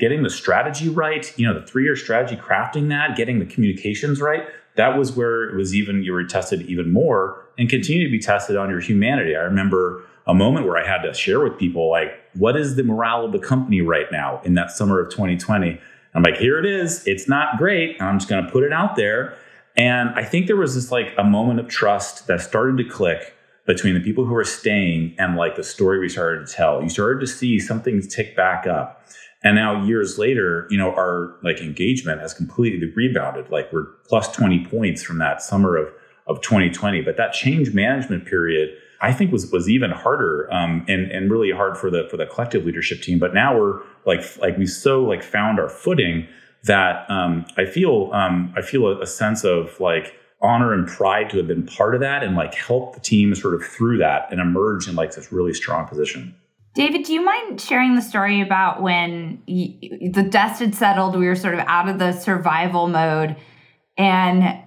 getting 0.00 0.22
the 0.22 0.30
strategy 0.30 0.88
right, 0.88 1.36
you 1.38 1.46
know, 1.46 1.58
the 1.58 1.66
three 1.66 1.84
year 1.84 1.96
strategy, 1.96 2.36
crafting 2.36 2.88
that, 2.88 3.16
getting 3.16 3.38
the 3.38 3.44
communications 3.44 4.20
right, 4.20 4.46
that 4.76 4.98
was 4.98 5.12
where 5.12 5.44
it 5.44 5.56
was 5.56 5.74
even, 5.74 6.02
you 6.02 6.12
were 6.12 6.24
tested 6.24 6.62
even 6.62 6.92
more 6.92 7.46
and 7.58 7.68
continue 7.68 8.04
to 8.04 8.10
be 8.10 8.18
tested 8.18 8.56
on 8.56 8.70
your 8.70 8.80
humanity. 8.80 9.36
I 9.36 9.40
remember 9.40 10.04
a 10.26 10.34
moment 10.34 10.66
where 10.66 10.76
I 10.76 10.86
had 10.86 11.02
to 11.02 11.12
share 11.14 11.40
with 11.40 11.58
people, 11.58 11.90
like, 11.90 12.12
what 12.34 12.56
is 12.56 12.76
the 12.76 12.82
morale 12.82 13.26
of 13.26 13.32
the 13.32 13.38
company 13.38 13.80
right 13.80 14.06
now 14.10 14.40
in 14.44 14.54
that 14.54 14.70
summer 14.70 15.00
of 15.00 15.10
2020? 15.10 15.80
I'm 16.14 16.22
like, 16.22 16.36
here 16.36 16.58
it 16.58 16.66
is. 16.66 17.06
It's 17.06 17.28
not 17.28 17.58
great. 17.58 18.00
I'm 18.00 18.18
just 18.18 18.28
going 18.28 18.44
to 18.44 18.50
put 18.50 18.62
it 18.62 18.72
out 18.72 18.96
there. 18.96 19.36
And 19.76 20.10
I 20.10 20.24
think 20.24 20.46
there 20.46 20.56
was 20.56 20.74
this 20.74 20.92
like 20.92 21.12
a 21.18 21.24
moment 21.24 21.58
of 21.58 21.68
trust 21.68 22.26
that 22.28 22.40
started 22.40 22.76
to 22.78 22.84
click 22.84 23.34
between 23.66 23.94
the 23.94 24.00
people 24.00 24.24
who 24.24 24.34
were 24.34 24.44
staying 24.44 25.14
and 25.18 25.36
like 25.36 25.56
the 25.56 25.64
story 25.64 25.98
we 25.98 26.08
started 26.08 26.46
to 26.46 26.52
tell. 26.52 26.82
You 26.82 26.88
started 26.88 27.20
to 27.20 27.26
see 27.26 27.58
something 27.58 28.00
tick 28.02 28.36
back 28.36 28.66
up. 28.66 29.04
And 29.42 29.56
now 29.56 29.84
years 29.84 30.18
later, 30.18 30.66
you 30.70 30.78
know, 30.78 30.92
our 30.92 31.36
like 31.42 31.60
engagement 31.60 32.20
has 32.20 32.32
completely 32.32 32.90
rebounded. 32.94 33.50
Like 33.50 33.72
we're 33.72 33.86
plus 34.08 34.30
20 34.32 34.66
points 34.66 35.02
from 35.02 35.18
that 35.18 35.42
summer 35.42 35.76
of, 35.76 35.92
of 36.26 36.40
2020. 36.40 37.02
But 37.02 37.16
that 37.16 37.32
change 37.32 37.74
management 37.74 38.26
period, 38.26 38.70
I 39.00 39.12
think 39.12 39.32
was 39.32 39.50
was 39.50 39.68
even 39.68 39.90
harder 39.90 40.50
um, 40.52 40.84
and 40.88 41.10
and 41.10 41.30
really 41.30 41.50
hard 41.50 41.76
for 41.76 41.90
the 41.90 42.06
for 42.10 42.16
the 42.16 42.26
collective 42.26 42.64
leadership 42.64 43.02
team. 43.02 43.18
But 43.18 43.34
now 43.34 43.58
we're 43.58 43.80
like 44.06 44.36
like 44.38 44.56
we 44.58 44.66
so 44.66 45.02
like 45.02 45.22
found 45.22 45.58
our 45.58 45.68
footing 45.68 46.26
that 46.64 47.08
um, 47.10 47.46
I 47.56 47.64
feel 47.66 48.10
um, 48.12 48.52
I 48.56 48.62
feel 48.62 48.86
a, 48.86 49.00
a 49.00 49.06
sense 49.06 49.44
of 49.44 49.78
like 49.80 50.14
honor 50.40 50.72
and 50.74 50.86
pride 50.86 51.30
to 51.30 51.38
have 51.38 51.46
been 51.46 51.64
part 51.64 51.94
of 51.94 52.00
that 52.02 52.22
and 52.22 52.36
like 52.36 52.54
help 52.54 52.94
the 52.94 53.00
team 53.00 53.34
sort 53.34 53.54
of 53.54 53.64
through 53.64 53.98
that 53.98 54.30
and 54.30 54.40
emerge 54.40 54.86
in 54.88 54.94
like 54.94 55.14
this 55.14 55.32
really 55.32 55.54
strong 55.54 55.86
position. 55.86 56.34
David, 56.74 57.04
do 57.04 57.12
you 57.14 57.24
mind 57.24 57.60
sharing 57.60 57.94
the 57.94 58.02
story 58.02 58.40
about 58.40 58.82
when 58.82 59.40
the 59.46 60.26
dust 60.28 60.60
had 60.60 60.74
settled? 60.74 61.16
We 61.16 61.26
were 61.26 61.36
sort 61.36 61.54
of 61.54 61.60
out 61.60 61.88
of 61.88 61.98
the 61.98 62.12
survival 62.12 62.88
mode, 62.88 63.36
and 63.96 64.60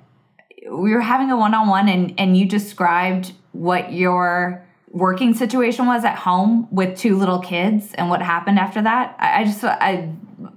we 0.71 0.93
were 0.93 1.02
having 1.02 1.32
a 1.32 1.38
one-on-one, 1.38 1.89
and 1.89 2.13
and 2.17 2.38
you 2.38 2.47
described 2.47 3.34
what 3.52 3.91
your 3.91 4.66
working 4.89 5.34
situation 5.34 5.86
was 5.86 6.04
at 6.06 6.17
home 6.17 6.67
with 6.71 6.97
two 6.97 7.17
little 7.17 7.39
kids 7.39 7.93
and 7.95 8.10
what 8.10 8.21
happened 8.21 8.60
after 8.60 8.82
that. 8.82 9.15
I, 9.19 9.41
I 9.41 9.43
just 9.43 9.63
I 9.63 10.10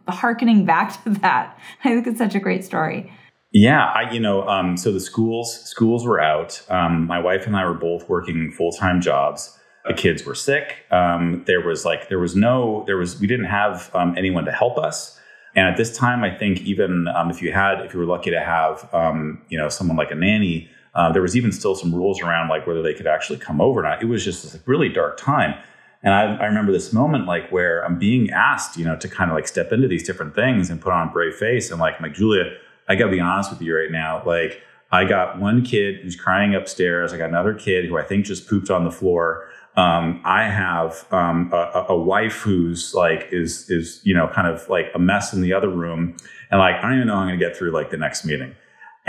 harkening 0.09 0.64
back 0.64 1.03
to 1.05 1.11
that. 1.21 1.59
I 1.85 1.88
think 1.88 2.07
it's 2.07 2.19
such 2.19 2.35
a 2.35 2.40
great 2.40 2.64
story. 2.64 3.12
Yeah, 3.53 3.87
I 3.87 4.11
you 4.12 4.21
know 4.21 4.47
um, 4.49 4.77
so 4.77 4.93
the 4.93 5.01
schools 5.01 5.64
schools 5.69 6.07
were 6.07 6.21
out. 6.21 6.62
Um, 6.69 7.07
my 7.07 7.19
wife 7.19 7.47
and 7.47 7.57
I 7.57 7.64
were 7.64 7.75
both 7.75 8.09
working 8.09 8.53
full 8.53 8.73
time 8.73 9.01
jobs 9.01 9.57
the 9.87 9.95
kids 9.95 10.25
were 10.25 10.35
sick. 10.35 10.85
Um, 10.90 11.43
there 11.47 11.61
was 11.61 11.85
like 11.85 12.09
there 12.09 12.19
was 12.19 12.37
no 12.37 12.85
there 12.87 12.97
was 12.97 13.21
we 13.21 13.27
didn't 13.27 13.47
have 13.47 13.90
um, 13.95 14.14
anyone 14.16 14.45
to 14.45 14.53
help 14.53 14.79
us. 14.79 15.19
And 15.57 15.66
at 15.66 15.77
this 15.77 15.97
time, 15.97 16.23
I 16.23 16.31
think 16.31 16.61
even 16.61 17.09
um, 17.09 17.31
if 17.31 17.43
you 17.43 17.53
had 17.53 17.81
if 17.81 17.93
you 17.93 18.01
were 18.01 18.07
lucky 18.07 18.31
to 18.31 18.40
have 18.40 18.93
um, 18.95 19.43
you 19.49 19.59
know 19.59 19.69
someone 19.69 19.97
like 19.97 20.11
a 20.11 20.14
nanny, 20.14 20.71
uh, 20.94 21.12
there 21.12 21.22
was 21.22 21.37
even 21.37 21.53
still 21.53 21.74
some 21.74 21.94
rules 21.94 22.20
around 22.20 22.48
like 22.48 22.66
whether 22.66 22.83
they 22.83 22.94
could 22.94 23.07
actually 23.07 23.38
come 23.38 23.61
over 23.61 23.81
or 23.81 23.83
not. 23.83 24.03
It 24.03 24.07
was 24.07 24.24
just 24.24 24.42
this 24.42 24.61
really 24.66 24.88
dark 24.88 25.16
time. 25.16 25.55
And 26.03 26.14
I, 26.14 26.37
I 26.37 26.46
remember 26.46 26.72
this 26.72 26.92
moment 26.92 27.26
like 27.26 27.50
where 27.50 27.85
I'm 27.85 27.98
being 27.98 28.31
asked, 28.31 28.76
you 28.76 28.85
know, 28.85 28.96
to 28.96 29.09
kind 29.09 29.31
of 29.31 29.37
like 29.37 29.46
step 29.46 29.72
into 29.72 29.87
these 29.87 30.07
different 30.07 30.35
things 30.35 30.70
and 30.70 30.81
put 30.81 30.92
on 30.92 31.09
a 31.09 31.11
brave 31.11 31.35
face. 31.35 31.70
And 31.70 31.79
like, 31.79 31.96
I'm 31.98 32.03
like, 32.03 32.14
Julia, 32.14 32.44
I 32.88 32.94
gotta 32.96 33.11
be 33.11 33.20
honest 33.20 33.50
with 33.50 33.61
you 33.62 33.76
right 33.76 33.90
now. 33.90 34.22
Like, 34.24 34.62
I 34.92 35.05
got 35.05 35.38
one 35.38 35.62
kid 35.62 36.00
who's 36.03 36.16
crying 36.16 36.55
upstairs. 36.55 37.12
I 37.12 37.18
got 37.18 37.29
another 37.29 37.55
kid 37.55 37.85
who 37.85 37.96
I 37.96 38.03
think 38.03 38.26
just 38.26 38.48
pooped 38.48 38.70
on 38.70 38.85
the 38.85 38.90
floor. 38.90 39.48
Um, 39.76 40.20
I 40.24 40.44
have 40.44 41.07
um, 41.12 41.50
a, 41.53 41.87
a, 41.90 41.96
wife 41.96 42.40
who's 42.40 42.92
like 42.92 43.29
is 43.31 43.70
is 43.70 44.00
you 44.03 44.12
know 44.12 44.29
kind 44.35 44.48
of 44.48 44.68
like 44.68 44.90
a 44.94 44.98
mess 44.98 45.33
in 45.33 45.42
the 45.42 45.53
other 45.53 45.68
room, 45.68 46.16
and 46.50 46.59
like 46.59 46.74
I 46.76 46.83
don't 46.83 46.94
even 46.96 47.07
know 47.07 47.14
how 47.14 47.20
I'm 47.20 47.29
going 47.29 47.38
to 47.38 47.46
get 47.46 47.57
through 47.57 47.70
like 47.70 47.90
the 47.90 47.96
next 47.96 48.24
meeting. 48.24 48.57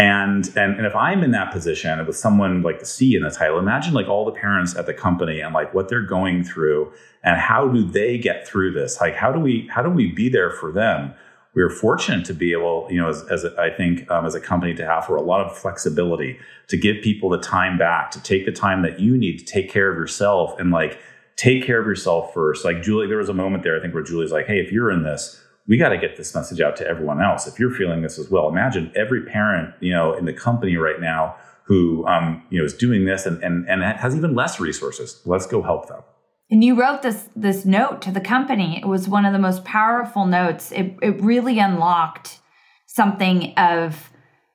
And, 0.01 0.47
and 0.57 0.77
and 0.77 0.85
if 0.85 0.95
I'm 0.95 1.23
in 1.23 1.31
that 1.31 1.51
position 1.51 2.05
with 2.07 2.17
someone 2.17 2.63
like 2.63 2.79
the 2.79 2.85
C 2.85 3.15
in 3.15 3.21
the 3.21 3.29
title, 3.29 3.59
imagine 3.59 3.93
like 3.93 4.07
all 4.07 4.25
the 4.25 4.31
parents 4.31 4.75
at 4.75 4.87
the 4.87 4.93
company 4.93 5.41
and 5.41 5.53
like 5.53 5.73
what 5.73 5.89
they're 5.89 6.05
going 6.05 6.43
through 6.43 6.91
and 7.23 7.37
how 7.39 7.67
do 7.67 7.85
they 7.85 8.17
get 8.17 8.47
through 8.47 8.73
this? 8.73 8.99
Like 8.99 9.15
how 9.15 9.31
do 9.31 9.39
we 9.39 9.67
how 9.71 9.83
do 9.83 9.89
we 9.89 10.11
be 10.11 10.27
there 10.27 10.49
for 10.49 10.71
them? 10.71 11.13
we 11.53 11.61
were 11.63 11.69
fortunate 11.69 12.25
to 12.25 12.33
be 12.33 12.53
able, 12.53 12.87
you 12.89 12.99
know, 12.99 13.09
as, 13.09 13.23
as 13.23 13.45
think 13.75 14.09
um, 14.09 14.25
as 14.25 14.35
a 14.35 14.39
company 14.39 14.73
to 14.73 14.87
offer 14.87 15.15
a 15.15 15.21
lot 15.21 15.45
of 15.45 15.57
flexibility 15.57 16.39
to 16.67 16.77
give 16.77 17.01
people 17.03 17.29
the 17.29 17.39
time 17.39 17.77
back, 17.77 18.11
to 18.11 18.23
take 18.23 18.45
the 18.45 18.51
time 18.51 18.81
that 18.83 18.99
you 18.99 19.17
need 19.17 19.37
to 19.39 19.45
take 19.45 19.69
care 19.69 19.91
of 19.91 19.97
yourself 19.97 20.57
and 20.59 20.71
like 20.71 20.97
take 21.35 21.65
care 21.65 21.79
of 21.79 21.85
yourself 21.85 22.33
first. 22.33 22.63
Like 22.63 22.81
Julie, 22.81 23.07
there 23.07 23.17
was 23.17 23.29
a 23.29 23.33
moment 23.33 23.63
there, 23.63 23.77
I 23.77 23.81
think, 23.81 23.93
where 23.93 24.03
Julie's 24.03 24.31
like, 24.31 24.47
hey, 24.47 24.59
if 24.59 24.71
you're 24.71 24.91
in 24.91 25.03
this, 25.03 25.43
we 25.71 25.77
got 25.77 25.89
to 25.89 25.97
get 25.97 26.17
this 26.17 26.35
message 26.35 26.59
out 26.59 26.75
to 26.75 26.85
everyone 26.85 27.21
else. 27.21 27.47
If 27.47 27.57
you're 27.57 27.71
feeling 27.71 28.01
this 28.01 28.19
as 28.19 28.29
well, 28.29 28.49
imagine 28.49 28.91
every 28.93 29.23
parent, 29.23 29.73
you 29.79 29.93
know, 29.93 30.13
in 30.13 30.25
the 30.25 30.33
company 30.33 30.75
right 30.75 30.99
now 30.99 31.37
who, 31.63 32.05
um, 32.07 32.43
you 32.49 32.59
know, 32.59 32.65
is 32.65 32.73
doing 32.73 33.05
this 33.05 33.25
and, 33.25 33.41
and, 33.41 33.65
and 33.69 33.81
has 33.81 34.13
even 34.13 34.35
less 34.35 34.59
resources. 34.59 35.21
Let's 35.25 35.47
go 35.47 35.61
help 35.61 35.87
them. 35.87 36.01
And 36.49 36.61
you 36.61 36.77
wrote 36.77 37.03
this 37.03 37.29
this 37.37 37.63
note 37.63 38.01
to 38.01 38.11
the 38.11 38.19
company. 38.19 38.81
It 38.81 38.85
was 38.85 39.07
one 39.07 39.23
of 39.23 39.31
the 39.31 39.39
most 39.39 39.63
powerful 39.63 40.25
notes. 40.25 40.73
It 40.73 40.97
it 41.01 41.21
really 41.21 41.57
unlocked 41.59 42.39
something 42.87 43.53
of 43.55 44.11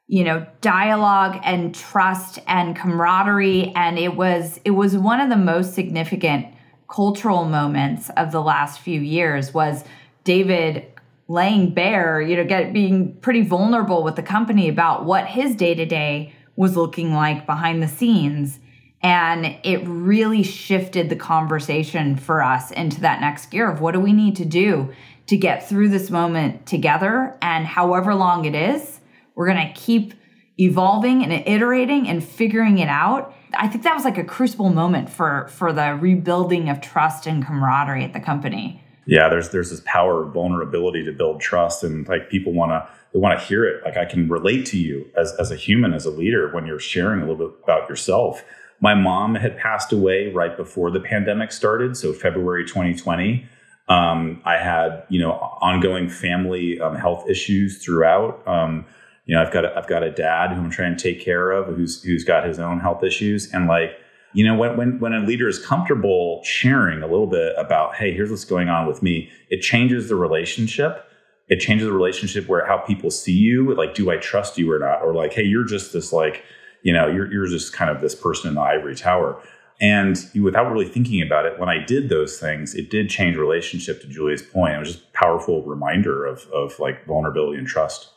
you 0.07 0.23
know 0.23 0.47
dialogue 0.61 1.41
and 1.45 1.75
trust 1.75 2.41
and 2.47 2.77
camaraderie 2.77 3.73
and 3.75 3.99
it 3.99 4.17
was 4.17 4.61
it 4.67 4.73
was 4.73 4.95
one 4.99 5.21
of 5.21 5.31
the 5.31 5.37
most 5.39 5.73
significant 5.73 6.47
cultural 6.91 7.47
moments 7.47 8.11
of 8.19 8.33
the 8.33 8.43
last 8.43 8.81
few 8.81 9.01
years 9.01 9.55
was 9.55 9.83
David 10.23 10.93
laying 11.29 11.75
bare, 11.75 12.21
you 12.21 12.37
know, 12.37 12.45
get 12.45 12.73
being 12.73 13.17
pretty 13.17 13.43
vulnerable 13.43 14.03
with 14.03 14.17
the 14.17 14.23
company 14.23 14.69
about 14.69 15.05
what 15.05 15.27
his 15.27 15.55
day-to-day 15.57 16.33
was 16.55 16.77
looking 16.77 17.13
like 17.13 17.47
behind 17.47 17.83
the 17.83 17.89
scenes 17.89 18.61
and 19.03 19.57
it 19.63 19.87
really 19.87 20.43
shifted 20.43 21.09
the 21.09 21.17
conversation 21.17 22.17
for 22.17 22.43
us 22.43 22.71
into 22.71 23.01
that 23.03 23.21
next 23.21 23.53
gear 23.53 23.71
of 23.71 23.81
what 23.81 23.93
do 23.93 24.01
we 24.01 24.13
need 24.13 24.35
to 24.37 24.45
do 24.45 24.93
to 25.27 25.37
get 25.37 25.69
through 25.69 25.89
this 25.89 26.11
moment 26.11 26.67
together. 26.67 27.37
And 27.43 27.67
however 27.67 28.15
long 28.15 28.47
it 28.47 28.55
is, 28.55 29.01
we're 29.35 29.47
going 29.47 29.65
to 29.65 29.81
keep 29.81 30.15
evolving 30.59 31.23
and 31.23 31.33
iterating 31.47 32.09
and 32.09 32.25
figuring 32.25 32.79
it 32.79 32.89
out. 32.89 33.35
I 33.55 33.69
think 33.69 33.85
that 33.85 33.95
was 33.95 34.05
like 34.05 34.19
a 34.19 34.25
crucible 34.25 34.71
moment 34.71 35.11
for 35.11 35.49
for 35.49 35.73
the 35.73 35.95
rebuilding 35.95 36.69
of 36.69 36.81
trust 36.81 37.27
and 37.27 37.47
camaraderie 37.47 38.03
at 38.03 38.13
the 38.13 38.21
company. 38.21 38.83
Yeah, 39.07 39.29
there's 39.29 39.51
there's 39.51 39.71
this 39.71 39.83
power 39.85 40.23
of 40.23 40.33
vulnerability 40.33 41.05
to 41.05 41.13
build 41.13 41.41
trust 41.41 41.85
and 41.85 42.07
like 42.09 42.29
people 42.29 42.53
want 42.53 42.71
to 42.71 42.89
they 43.13 43.19
want 43.19 43.39
to 43.39 43.45
hear 43.45 43.65
it. 43.65 43.83
Like 43.85 43.97
I 43.97 44.05
can 44.05 44.29
relate 44.29 44.67
to 44.67 44.79
you 44.79 45.09
as 45.17 45.33
as 45.39 45.51
a 45.51 45.57
human 45.57 45.95
as 45.95 46.05
a 46.05 46.11
leader 46.11 46.51
when 46.53 46.67
you're 46.67 46.81
sharing 46.81 47.21
a 47.21 47.27
little 47.27 47.49
bit 47.49 47.57
about 47.63 47.89
yourself 47.89 48.45
my 48.81 48.95
mom 48.95 49.35
had 49.35 49.57
passed 49.57 49.93
away 49.93 50.33
right 50.33 50.57
before 50.57 50.91
the 50.91 51.01
pandemic 51.01 51.53
started, 51.53 51.97
so 51.97 52.13
February 52.13 52.65
2020. 52.65 53.47
Um, 53.89 54.43
I 54.45 54.57
had 54.57 55.05
you 55.09 55.21
know 55.21 55.33
ongoing 55.33 56.09
family 56.09 56.81
um, 56.81 56.97
health 56.97 57.29
issues 57.29 57.83
throughout. 57.83 58.47
Um, 58.47 58.85
you 59.25 59.35
know, 59.35 59.43
I've 59.43 59.53
got 59.53 59.65
a, 59.65 59.77
I've 59.77 59.87
got 59.87 60.03
a 60.03 60.11
dad 60.11 60.53
who 60.53 60.61
I'm 60.61 60.71
trying 60.71 60.97
to 60.97 61.03
take 61.03 61.25
care 61.25 61.51
of, 61.53 61.75
who's 61.75 62.03
who's 62.03 62.25
got 62.25 62.47
his 62.47 62.59
own 62.59 62.81
health 62.81 63.03
issues, 63.03 63.53
and 63.53 63.67
like 63.67 63.99
you 64.37 64.45
know 64.45 64.55
when 64.55 64.77
when 64.77 65.01
when 65.01 65.13
a 65.13 65.21
leader 65.21 65.49
is 65.49 65.59
comfortable 65.59 66.43
sharing 66.45 67.03
a 67.03 67.07
little 67.07 67.27
bit 67.27 67.55
about, 67.57 67.97
hey, 67.97 68.13
here's 68.13 68.31
what's 68.31 68.45
going 68.45 68.69
on 68.69 68.87
with 68.87 69.03
me, 69.03 69.31
it 69.51 69.63
changes 69.63 70.09
the 70.09 70.17
relationship. 70.17 71.03
It 71.49 71.61
changes 71.61 71.87
the 71.87 71.93
relationship 71.93 72.49
where 72.49 72.67
how 72.67 72.79
people 72.79 73.11
see 73.11 73.33
you. 73.33 73.73
Like, 73.75 73.95
do 73.95 74.11
I 74.11 74.17
trust 74.17 74.59
you 74.59 74.71
or 74.73 74.81
not? 74.81 75.01
Or 75.03 75.15
like, 75.15 75.33
hey, 75.33 75.45
you're 75.45 75.65
just 75.65 75.93
this 75.93 76.13
like 76.13 76.45
you 76.83 76.93
know, 76.93 77.09
you're, 77.09 77.33
you're 77.33 77.49
just 77.49 77.73
kind 77.73 77.91
of 77.91 78.01
this 78.01 78.15
person 78.15 78.49
in 78.49 78.55
the 78.55 78.61
ivory 78.61 78.95
tower. 78.95 79.43
And 79.81 80.17
without 80.41 80.71
really 80.71 80.89
thinking 80.89 81.21
about 81.21 81.45
it, 81.45 81.59
when 81.59 81.69
I 81.69 81.85
did 81.85 82.09
those 82.09 82.39
things, 82.39 82.77
it 82.77 82.91
did 82.91 83.11
change 83.11 83.37
relationship 83.37 84.01
to 84.03 84.07
Julia's 84.07 84.43
point. 84.43 84.75
It 84.75 84.79
was 84.79 84.93
just 84.93 85.05
a 85.09 85.13
powerful 85.13 85.65
reminder 85.65 86.25
of, 86.25 86.47
of 86.55 86.79
like 86.79 87.05
vulnerability 87.05 87.59
and 87.59 87.67
trust. 87.67 88.11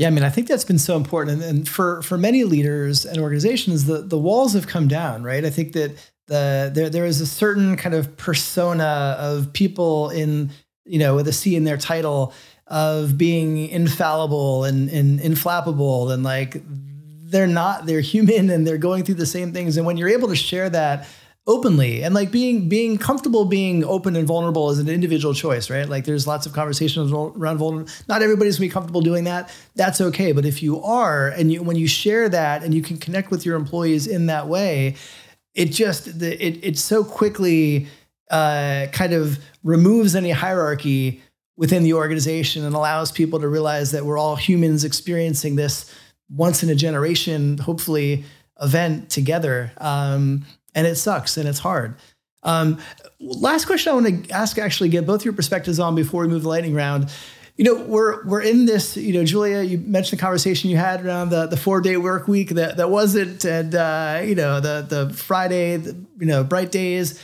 Yeah, 0.00 0.06
I 0.06 0.10
mean, 0.12 0.24
I 0.24 0.30
think 0.30 0.48
that's 0.48 0.64
been 0.64 0.78
so 0.78 0.96
important. 0.96 1.42
And, 1.42 1.68
for 1.68 2.00
for 2.00 2.16
many 2.16 2.44
leaders 2.44 3.04
and 3.04 3.18
organizations, 3.18 3.84
the, 3.84 3.98
the 3.98 4.16
walls 4.16 4.54
have 4.54 4.66
come 4.66 4.88
down, 4.88 5.22
right? 5.22 5.44
I 5.44 5.50
think 5.50 5.74
that 5.74 5.90
the 6.26 6.70
there 6.74 6.88
there 6.88 7.04
is 7.04 7.20
a 7.20 7.26
certain 7.26 7.76
kind 7.76 7.94
of 7.94 8.16
persona 8.16 9.14
of 9.18 9.52
people 9.52 10.08
in, 10.08 10.52
you 10.86 10.98
know, 10.98 11.16
with 11.16 11.28
a 11.28 11.34
C 11.34 11.54
in 11.54 11.64
their 11.64 11.76
title 11.76 12.32
of 12.66 13.18
being 13.18 13.68
infallible 13.68 14.64
and, 14.64 14.88
and 14.88 15.20
inflappable 15.20 16.10
and 16.10 16.22
like 16.22 16.62
they're 16.64 17.46
not 17.46 17.84
they're 17.84 18.00
human 18.00 18.48
and 18.48 18.66
they're 18.66 18.78
going 18.78 19.04
through 19.04 19.16
the 19.16 19.26
same 19.26 19.52
things 19.52 19.76
and 19.76 19.84
when 19.84 19.96
you're 19.98 20.08
able 20.08 20.28
to 20.28 20.36
share 20.36 20.70
that 20.70 21.06
openly 21.46 22.02
and 22.02 22.14
like 22.14 22.30
being 22.30 22.68
being 22.68 22.98
comfortable 22.98 23.44
being 23.44 23.82
open 23.84 24.14
and 24.14 24.26
vulnerable 24.26 24.70
is 24.70 24.78
an 24.78 24.88
individual 24.88 25.34
choice 25.34 25.70
right? 25.70 25.88
Like 25.88 26.04
there's 26.04 26.26
lots 26.26 26.46
of 26.46 26.52
conversations 26.52 27.10
around 27.12 27.58
vulnerable 27.58 27.90
not 28.08 28.22
everybody's 28.22 28.58
gonna 28.58 28.68
be 28.68 28.72
comfortable 28.72 29.00
doing 29.00 29.24
that. 29.24 29.50
That's 29.74 30.00
okay. 30.00 30.32
But 30.32 30.44
if 30.44 30.62
you 30.62 30.82
are 30.82 31.28
and 31.28 31.50
you 31.52 31.62
when 31.62 31.76
you 31.76 31.88
share 31.88 32.28
that 32.28 32.62
and 32.62 32.74
you 32.74 32.82
can 32.82 32.98
connect 32.98 33.30
with 33.30 33.44
your 33.46 33.56
employees 33.56 34.06
in 34.06 34.26
that 34.26 34.48
way 34.48 34.96
it 35.54 35.66
just 35.66 36.18
the, 36.18 36.44
it 36.44 36.58
it 36.62 36.78
so 36.78 37.02
quickly 37.02 37.88
uh, 38.30 38.86
kind 38.92 39.12
of 39.12 39.38
removes 39.64 40.14
any 40.14 40.30
hierarchy 40.30 41.20
within 41.56 41.82
the 41.82 41.92
organization 41.92 42.64
and 42.64 42.74
allows 42.74 43.12
people 43.12 43.40
to 43.40 43.48
realize 43.48 43.90
that 43.90 44.06
we're 44.06 44.16
all 44.16 44.36
humans 44.36 44.84
experiencing 44.84 45.56
this 45.56 45.94
once 46.30 46.62
in 46.62 46.70
a 46.70 46.74
generation, 46.74 47.58
hopefully, 47.58 48.24
event 48.62 49.10
together. 49.10 49.72
Um, 49.78 50.46
and 50.74 50.86
it 50.86 50.96
sucks 50.96 51.36
and 51.36 51.48
it's 51.48 51.58
hard. 51.58 51.96
Um, 52.42 52.78
last 53.20 53.66
question 53.66 53.90
I 53.90 53.94
want 53.94 54.28
to 54.28 54.30
ask, 54.30 54.58
actually, 54.58 54.88
get 54.88 55.06
both 55.06 55.24
your 55.24 55.34
perspectives 55.34 55.78
on 55.78 55.94
before 55.94 56.22
we 56.22 56.28
move 56.28 56.42
the 56.42 56.48
lightning 56.48 56.74
round. 56.74 57.12
You 57.56 57.64
know, 57.64 57.84
we're 57.84 58.24
we're 58.24 58.40
in 58.40 58.64
this. 58.64 58.96
You 58.96 59.12
know, 59.12 59.24
Julia, 59.24 59.62
you 59.62 59.76
mentioned 59.78 60.18
the 60.18 60.22
conversation 60.22 60.70
you 60.70 60.78
had 60.78 61.04
around 61.04 61.28
the, 61.28 61.46
the 61.46 61.58
four 61.58 61.82
day 61.82 61.98
work 61.98 62.26
week 62.26 62.50
that 62.50 62.78
that 62.78 62.90
wasn't, 62.90 63.44
and 63.44 63.74
uh, 63.74 64.22
you 64.24 64.34
know, 64.34 64.60
the 64.60 64.86
the 64.88 65.12
Friday, 65.12 65.76
the, 65.76 65.94
you 66.18 66.26
know, 66.26 66.42
bright 66.42 66.72
days 66.72 67.20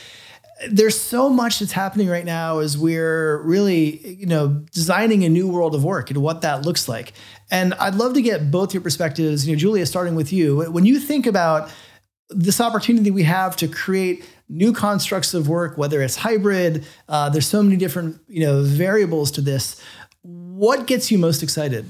there's 0.69 0.99
so 0.99 1.29
much 1.29 1.59
that's 1.59 1.71
happening 1.71 2.07
right 2.07 2.25
now 2.25 2.59
as 2.59 2.77
we're 2.77 3.41
really, 3.43 4.15
you 4.15 4.25
know, 4.25 4.47
designing 4.71 5.23
a 5.23 5.29
new 5.29 5.47
world 5.47 5.75
of 5.75 5.83
work 5.83 6.09
and 6.09 6.21
what 6.21 6.41
that 6.41 6.63
looks 6.63 6.87
like. 6.87 7.13
And 7.51 7.73
I'd 7.75 7.95
love 7.95 8.13
to 8.15 8.21
get 8.21 8.49
both 8.49 8.73
your 8.73 8.81
perspectives. 8.81 9.47
You 9.47 9.55
know, 9.55 9.59
Julia, 9.59 9.85
starting 9.85 10.15
with 10.15 10.33
you, 10.33 10.61
when 10.71 10.85
you 10.85 10.99
think 10.99 11.27
about 11.27 11.69
this 12.29 12.59
opportunity 12.59 13.11
we 13.11 13.23
have 13.23 13.55
to 13.57 13.67
create 13.67 14.25
new 14.49 14.73
constructs 14.73 15.33
of 15.33 15.47
work, 15.47 15.77
whether 15.77 16.01
it's 16.01 16.15
hybrid, 16.15 16.85
uh, 17.09 17.29
there's 17.29 17.47
so 17.47 17.61
many 17.61 17.75
different, 17.75 18.19
you 18.27 18.41
know, 18.41 18.63
variables 18.63 19.31
to 19.31 19.41
this. 19.41 19.81
What 20.21 20.87
gets 20.87 21.11
you 21.11 21.17
most 21.17 21.43
excited? 21.43 21.85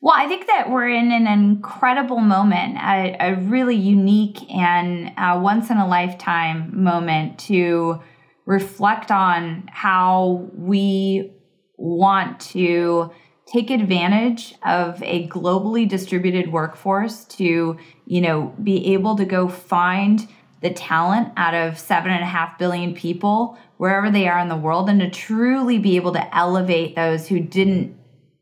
Well, 0.00 0.14
I 0.16 0.28
think 0.28 0.46
that 0.46 0.70
we're 0.70 0.88
in 0.88 1.10
an 1.10 1.26
incredible 1.26 2.20
moment, 2.20 2.76
a, 2.76 3.16
a 3.18 3.34
really 3.36 3.74
unique 3.74 4.38
and 4.52 5.10
once 5.42 5.70
in 5.70 5.78
a 5.78 5.86
lifetime 5.86 6.70
moment 6.84 7.38
to 7.40 8.00
reflect 8.44 9.10
on 9.10 9.68
how 9.72 10.48
we 10.54 11.32
want 11.76 12.38
to 12.40 13.10
take 13.46 13.70
advantage 13.70 14.54
of 14.64 15.00
a 15.02 15.28
globally 15.28 15.88
distributed 15.88 16.52
workforce 16.52 17.24
to, 17.24 17.76
you 18.06 18.20
know, 18.20 18.54
be 18.62 18.92
able 18.92 19.16
to 19.16 19.24
go 19.24 19.48
find 19.48 20.28
the 20.62 20.70
talent 20.70 21.32
out 21.36 21.54
of 21.54 21.78
seven 21.78 22.10
and 22.10 22.22
a 22.22 22.26
half 22.26 22.58
billion 22.58 22.94
people 22.94 23.56
wherever 23.76 24.10
they 24.10 24.26
are 24.26 24.38
in 24.40 24.48
the 24.48 24.56
world 24.56 24.88
and 24.88 25.00
to 25.00 25.10
truly 25.10 25.78
be 25.78 25.96
able 25.96 26.12
to 26.12 26.36
elevate 26.36 26.96
those 26.96 27.28
who 27.28 27.38
didn't 27.38 27.96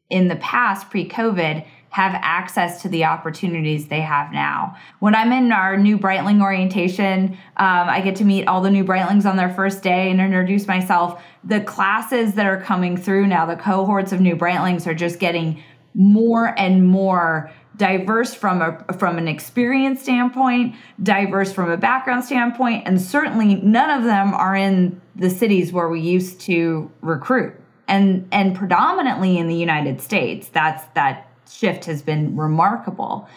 in 0.09 0.29
the 0.29 0.37
past 0.37 0.91
pre 0.91 1.09
COVID 1.09 1.67
have 1.95 2.19
access 2.23 2.83
to 2.83 2.89
the 2.89 3.05
opportunities 3.05 3.87
they 3.87 4.01
have 4.01 4.33
now. 4.33 4.77
When 4.99 5.15
I'm 5.15 5.31
in 5.31 5.53
our 5.53 5.77
new 5.77 5.97
Briteling 5.97 6.43
orientation, 6.43 7.39
um, 7.57 7.89
I 7.89 8.01
get 8.01 8.17
to 8.17 8.25
meet 8.25 8.49
all 8.49 8.61
the 8.61 8.71
new 8.71 8.83
Britelings 8.83 9.25
on 9.31 9.37
their 9.37 9.55
first 9.55 9.85
day 9.85 10.11
and 10.11 10.21
introduce 10.21 10.67
myself. 10.67 11.23
The 11.45 11.61
classes 11.61 12.35
that 12.35 12.47
are 12.47 12.61
coming 12.61 12.97
through 12.97 13.29
now, 13.29 13.47
the 13.47 13.55
cohorts 13.55 14.11
of 14.11 14.21
new 14.21 14.35
Britelings 14.35 14.89
are 14.89 14.95
just 14.95 15.21
getting 15.21 15.63
more 15.95 16.59
and 16.59 16.85
more 16.85 17.53
diverse 17.77 18.35
from 18.35 18.61
a 18.61 18.93
from 18.95 19.17
an 19.17 19.29
experience 19.29 20.03
standpoint, 20.03 20.75
diverse 21.01 21.53
from 21.53 21.71
a 21.71 21.77
background 21.77 22.25
standpoint, 22.25 22.89
and 22.89 23.01
certainly 23.01 23.55
none 23.55 23.91
of 23.91 24.03
them 24.03 24.35
are 24.35 24.57
in 24.57 25.01
the 25.15 25.31
cities 25.31 25.73
where 25.73 25.89
we 25.89 26.01
used 26.01 26.41
to 26.41 26.91
recruit 27.03 27.55
and 27.87 28.27
and 28.33 28.57
predominantly 28.57 29.39
in 29.39 29.47
the 29.47 29.55
United 29.55 30.01
States. 30.01 30.49
That's 30.49 30.85
that 30.95 31.29
shift 31.55 31.85
has 31.85 32.03
been 32.03 32.37
remarkable. 32.37 33.29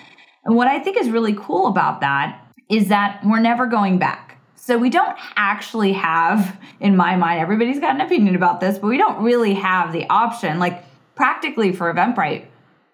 And 0.43 0.55
what 0.55 0.67
I 0.67 0.79
think 0.79 0.97
is 0.97 1.09
really 1.09 1.33
cool 1.33 1.67
about 1.67 2.01
that 2.01 2.41
is 2.69 2.89
that 2.89 3.21
we're 3.23 3.39
never 3.39 3.67
going 3.67 3.99
back. 3.99 4.39
So 4.55 4.77
we 4.77 4.89
don't 4.89 5.15
actually 5.35 5.93
have, 5.93 6.59
in 6.79 6.97
my 6.97 7.15
mind, 7.15 7.39
everybody's 7.39 7.79
got 7.79 7.95
an 7.95 8.01
opinion 8.01 8.35
about 8.35 8.59
this, 8.59 8.77
but 8.79 8.87
we 8.87 8.97
don't 8.97 9.23
really 9.23 9.53
have 9.53 9.93
the 9.93 10.05
option. 10.09 10.59
Like 10.59 10.83
practically 11.15 11.71
for 11.71 11.93
Eventbrite, 11.93 12.45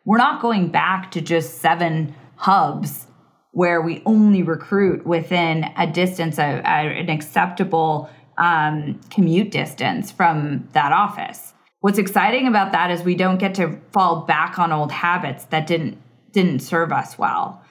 we're 0.05 0.17
not 0.17 0.41
going 0.41 0.67
back 0.67 1.11
to 1.11 1.21
just 1.21 1.59
seven 1.59 2.13
hubs 2.35 3.07
where 3.51 3.81
we 3.81 4.01
only 4.05 4.43
recruit 4.43 5.05
within 5.05 5.65
a 5.77 5.87
distance 5.87 6.35
of 6.35 6.45
uh, 6.45 6.67
an 6.67 7.09
acceptable 7.09 8.09
um, 8.37 8.99
commute 9.09 9.51
distance 9.51 10.11
from 10.11 10.67
that 10.73 10.91
office. 10.91 11.52
What's 11.83 11.97
exciting 11.97 12.47
about 12.47 12.71
that 12.71 12.91
is 12.91 13.03
we 13.03 13.13
don't 13.13 13.39
get 13.39 13.55
to 13.55 13.77
fall 13.91 14.21
back 14.21 14.57
on 14.57 14.71
old 14.71 14.89
habits 14.89 15.43
that 15.47 15.67
didn't 15.67 16.01
didn't 16.31 16.61
serve 16.61 16.93
us 16.93 17.17
well. 17.17 17.61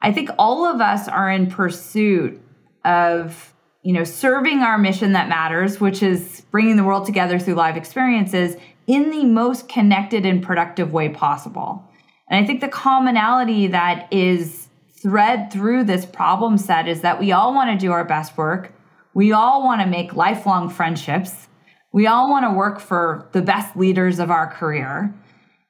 I 0.00 0.12
think 0.12 0.30
all 0.38 0.64
of 0.64 0.80
us 0.80 1.08
are 1.08 1.30
in 1.30 1.46
pursuit 1.46 2.40
of 2.86 3.52
you 3.82 3.92
know 3.92 4.02
serving 4.02 4.60
our 4.60 4.78
mission 4.78 5.12
that 5.12 5.28
matters, 5.28 5.78
which 5.78 6.02
is 6.02 6.40
bringing 6.50 6.76
the 6.76 6.84
world 6.84 7.04
together 7.04 7.38
through 7.38 7.52
live 7.52 7.76
experiences 7.76 8.56
in 8.86 9.10
the 9.10 9.26
most 9.26 9.68
connected 9.68 10.24
and 10.24 10.42
productive 10.42 10.94
way 10.94 11.10
possible. 11.10 11.84
And 12.30 12.42
I 12.42 12.46
think 12.46 12.62
the 12.62 12.68
commonality 12.68 13.66
that 13.66 14.10
is 14.10 14.68
thread 15.02 15.52
through 15.52 15.84
this 15.84 16.06
problem 16.06 16.56
set 16.56 16.88
is 16.88 17.02
that 17.02 17.20
we 17.20 17.30
all 17.30 17.52
want 17.52 17.70
to 17.70 17.76
do 17.76 17.92
our 17.92 18.06
best 18.06 18.38
work 18.38 18.72
we 19.12 19.32
all 19.32 19.64
want 19.64 19.80
to 19.80 19.86
make 19.86 20.14
lifelong 20.14 20.68
friendships. 20.68 21.48
We 21.92 22.06
all 22.06 22.30
want 22.30 22.44
to 22.44 22.52
work 22.52 22.80
for 22.80 23.28
the 23.32 23.42
best 23.42 23.76
leaders 23.76 24.18
of 24.18 24.30
our 24.30 24.46
career. 24.46 25.12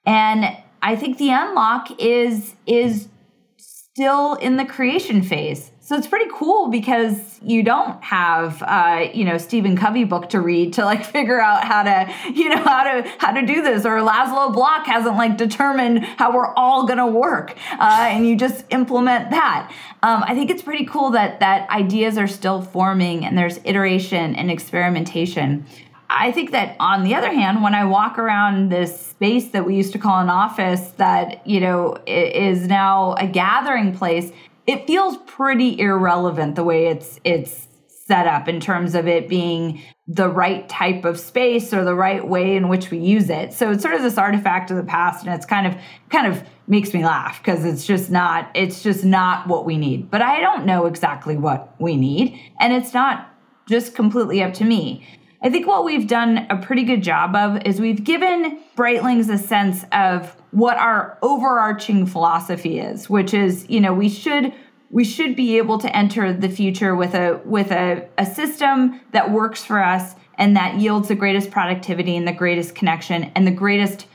And 0.07 0.57
I 0.83 0.97
think 0.97 1.19
the 1.19 1.31
unlock 1.31 2.01
is 2.01 2.55
is 2.67 3.09
still 3.57 4.35
in 4.35 4.57
the 4.57 4.65
creation 4.65 5.23
phase. 5.23 5.71
So 5.81 5.97
it's 5.97 6.07
pretty 6.07 6.31
cool 6.33 6.69
because 6.69 7.41
you 7.43 7.65
don't 7.65 8.01
have, 8.05 8.63
uh, 8.63 9.09
you 9.13 9.25
know, 9.25 9.39
Stephen 9.39 9.77
Covey 9.77 10.05
book 10.05 10.29
to 10.29 10.41
read 10.41 10.75
to 10.75 10.85
like 10.85 11.05
figure 11.17 11.41
out 11.41 11.65
how 11.65 11.83
to, 11.83 12.13
you 12.33 12.49
know, 12.49 12.63
how 12.63 12.85
to 12.85 13.09
how 13.19 13.33
to 13.33 13.45
do 13.45 13.61
this. 13.61 13.85
Or 13.85 13.99
Laszlo 13.99 14.55
Bock 14.55 14.87
hasn't 14.87 15.17
like 15.17 15.37
determined 15.37 16.05
how 16.05 16.33
we're 16.33 16.55
all 16.55 16.87
gonna 16.87 17.09
work, 17.09 17.57
uh, 17.73 18.07
and 18.09 18.27
you 18.27 18.37
just 18.37 18.65
implement 18.71 19.31
that. 19.31 19.73
Um, 20.03 20.23
I 20.25 20.35
think 20.35 20.51
it's 20.51 20.63
pretty 20.63 20.87
cool 20.87 21.11
that 21.11 21.41
that 21.41 21.69
ideas 21.71 22.17
are 22.19 22.29
still 22.29 22.63
forming 22.63 23.27
and 23.27 23.37
there's 23.37 23.59
iteration 23.65 24.37
and 24.37 24.51
experimentation. 24.51 25.67
I 26.13 26.33
think 26.33 26.51
that 26.51 26.77
on 26.81 27.05
the 27.05 27.15
other 27.15 27.33
hand, 27.33 27.63
when 27.63 27.73
I 27.73 27.85
walk 27.85 28.19
around 28.19 28.71
this 28.71 29.01
space 29.01 29.49
that 29.51 29.65
we 29.65 29.77
used 29.77 29.93
to 29.93 29.99
call 29.99 30.21
an 30.21 30.29
office 30.29 30.91
that, 30.97 31.47
you 31.47 31.61
know, 31.61 31.97
is 32.07 32.67
now 32.67 33.15
a 33.15 33.29
gathering 33.29 33.97
place, 33.97 34.33
it 34.67 34.89
feels 34.89 35.17
pretty 35.27 35.79
irrelevant 35.79 36.57
the 36.57 36.65
way 36.65 36.87
it's 36.89 37.21
it's 37.25 37.69
set 37.87 38.27
up 38.27 38.49
in 38.49 38.59
terms 38.59 38.97
of 38.97 39.07
it 39.07 39.29
being 39.29 39.81
the 40.09 40.29
right 40.29 40.69
type 40.69 41.05
of 41.05 41.17
space 41.17 41.73
or 41.73 41.85
the 41.85 41.95
right 41.95 42.27
way 42.27 42.57
in 42.57 42.67
which 42.69 42.91
we 42.91 42.99
use 42.99 43.31
it. 43.31 43.53
So 43.53 43.71
it's 43.71 43.83
sort 43.83 43.95
of 43.95 44.03
this 44.03 44.19
artifact 44.19 44.73
of 44.73 44.77
the 44.77 44.83
past 44.83 45.25
and 45.25 45.33
it's 45.33 45.47
kind 45.47 45.65
of 45.65 45.77
kind 46.09 46.27
of 46.27 46.43
makes 46.67 46.93
me 46.93 47.05
laugh 47.05 47.39
because 47.39 47.65
it's 47.65 47.87
just 47.87 48.11
not 48.11 48.51
it's 48.55 48.83
just 48.83 49.05
not 49.05 49.47
what 49.47 49.65
we 49.65 49.77
need. 49.77 50.11
But 50.11 50.23
I 50.23 50.41
don't 50.41 50.67
know 50.67 50.87
exactly 50.87 51.37
what 51.37 51.73
we 51.81 51.95
need 51.97 52.37
and 52.59 52.73
it's 52.73 52.93
not 52.93 53.29
just 53.69 53.95
completely 53.95 54.43
up 54.43 54.55
to 54.55 54.65
me. 54.65 55.07
I 55.43 55.49
think 55.49 55.67
what 55.67 55.85
we've 55.85 56.07
done 56.07 56.47
a 56.51 56.57
pretty 56.59 56.85
good 56.85 57.03
job 57.03 57.35
of 57.35 57.63
is 57.65 57.81
we've 57.81 58.05
given 58.05 58.61
Britelings 58.77 59.33
a 59.33 59.39
sense 59.39 59.85
of 59.93 60.37
what 60.51 60.77
our 60.77 61.19
overarching 61.23 62.07
philosophy 62.07 62.79
is, 62.79 63.09
which 63.09 63.33
is, 63.33 63.69
you 63.69 63.81
know, 63.81 63.95
we 63.95 64.09
should 64.09 64.53
we 64.93 65.05
should 65.05 65.37
be 65.37 65.57
able 65.57 65.79
to 65.79 65.97
enter 65.97 66.33
the 66.33 66.49
future 66.49 66.95
with 66.97 67.15
a 67.15 67.41
with 67.45 67.71
a, 67.71 68.07
a 68.19 68.27
system 68.27 69.01
that 69.13 69.31
works 69.31 69.65
for 69.65 69.83
us 69.83 70.15
and 70.37 70.57
that 70.57 70.77
yields 70.77 71.09
the 71.09 71.15
greatest 71.15 71.51
productivity 71.51 72.17
and 72.17 72.27
the 72.27 72.33
greatest 72.33 72.75
connection 72.75 73.31
and 73.35 73.47
the 73.47 73.53
greatest 73.53 74.07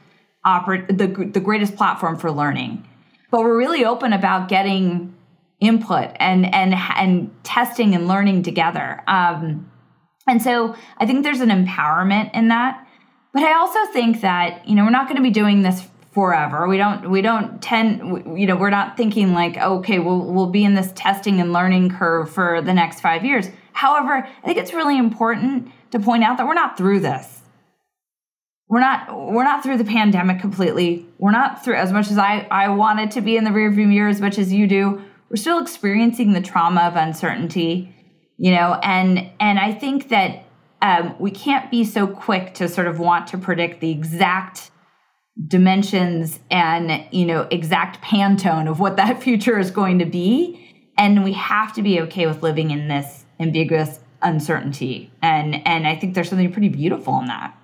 oper- 0.45 0.87
the, 0.87 1.07
the 1.31 1.39
greatest 1.39 1.75
platform 1.75 2.17
for 2.17 2.31
learning. 2.31 2.87
But 3.31 3.41
we're 3.41 3.57
really 3.57 3.85
open 3.85 4.13
about 4.13 4.47
getting 4.47 5.15
input 5.59 6.11
and 6.17 6.53
and 6.53 6.75
and 6.75 7.31
testing 7.43 7.95
and 7.95 8.07
learning 8.07 8.43
together. 8.43 9.01
Um, 9.07 9.71
and 10.27 10.41
so 10.41 10.75
I 10.97 11.05
think 11.05 11.23
there's 11.23 11.41
an 11.41 11.49
empowerment 11.49 12.33
in 12.33 12.47
that. 12.49 12.87
But 13.33 13.43
I 13.43 13.53
also 13.53 13.85
think 13.91 14.21
that 14.21 14.67
you 14.67 14.75
know 14.75 14.83
we're 14.83 14.91
not 14.91 15.07
going 15.07 15.17
to 15.17 15.23
be 15.23 15.31
doing 15.31 15.61
this 15.61 15.87
forever. 16.13 16.67
We 16.67 16.77
don't 16.77 17.09
we 17.11 17.21
don't 17.21 17.61
tend 17.61 18.39
you 18.39 18.47
know 18.47 18.55
we're 18.55 18.69
not 18.69 18.95
thinking 18.95 19.33
like 19.33 19.57
okay 19.57 19.99
we'll 19.99 20.21
we'll 20.21 20.49
be 20.49 20.63
in 20.63 20.73
this 20.73 20.91
testing 20.95 21.41
and 21.41 21.51
learning 21.51 21.89
curve 21.89 22.31
for 22.31 22.61
the 22.61 22.73
next 22.73 23.01
5 23.01 23.25
years. 23.25 23.49
However, 23.73 24.25
I 24.25 24.45
think 24.45 24.57
it's 24.57 24.73
really 24.73 24.97
important 24.97 25.71
to 25.91 25.99
point 25.99 26.23
out 26.23 26.37
that 26.37 26.47
we're 26.47 26.53
not 26.53 26.77
through 26.77 27.01
this. 27.01 27.41
We're 28.67 28.79
not 28.79 29.31
we're 29.31 29.43
not 29.43 29.63
through 29.63 29.77
the 29.77 29.85
pandemic 29.85 30.39
completely. 30.39 31.05
We're 31.19 31.31
not 31.31 31.63
through 31.63 31.75
as 31.75 31.91
much 31.91 32.09
as 32.09 32.17
I 32.17 32.47
I 32.49 32.69
wanted 32.69 33.11
to 33.11 33.21
be 33.21 33.37
in 33.37 33.43
the 33.43 33.51
rearview 33.51 33.87
mirror 33.87 34.09
as 34.09 34.21
much 34.21 34.39
as 34.39 34.51
you 34.51 34.67
do. 34.67 35.01
We're 35.29 35.35
still 35.35 35.59
experiencing 35.59 36.33
the 36.33 36.41
trauma 36.41 36.81
of 36.81 36.95
uncertainty, 36.95 37.94
you 38.37 38.51
know, 38.51 38.79
and 38.83 39.29
and 39.39 39.59
I 39.59 39.73
think 39.73 40.09
that 40.09 40.43
um, 40.81 41.15
we 41.19 41.31
can't 41.31 41.71
be 41.71 41.83
so 41.83 42.05
quick 42.05 42.53
to 42.55 42.67
sort 42.67 42.87
of 42.87 42.99
want 42.99 43.27
to 43.27 43.37
predict 43.37 43.79
the 43.79 43.91
exact 43.91 44.71
dimensions 45.47 46.39
and 46.49 47.05
you 47.11 47.25
know 47.25 47.47
exact 47.51 48.01
pantone 48.01 48.69
of 48.69 48.79
what 48.79 48.97
that 48.97 49.21
future 49.23 49.59
is 49.59 49.71
going 49.71 49.99
to 49.99 50.05
be. 50.05 50.61
And 50.97 51.23
we 51.23 51.33
have 51.33 51.73
to 51.73 51.81
be 51.81 51.99
okay 52.01 52.25
with 52.25 52.41
living 52.41 52.71
in 52.71 52.87
this 52.87 53.25
ambiguous 53.39 53.99
uncertainty. 54.21 55.11
And 55.21 55.65
and 55.67 55.87
i 55.87 55.95
think 55.95 56.13
there's 56.13 56.29
something 56.29 56.51
pretty 56.51 56.69
beautiful 56.69 57.19
in 57.19 57.27
that. 57.27 57.57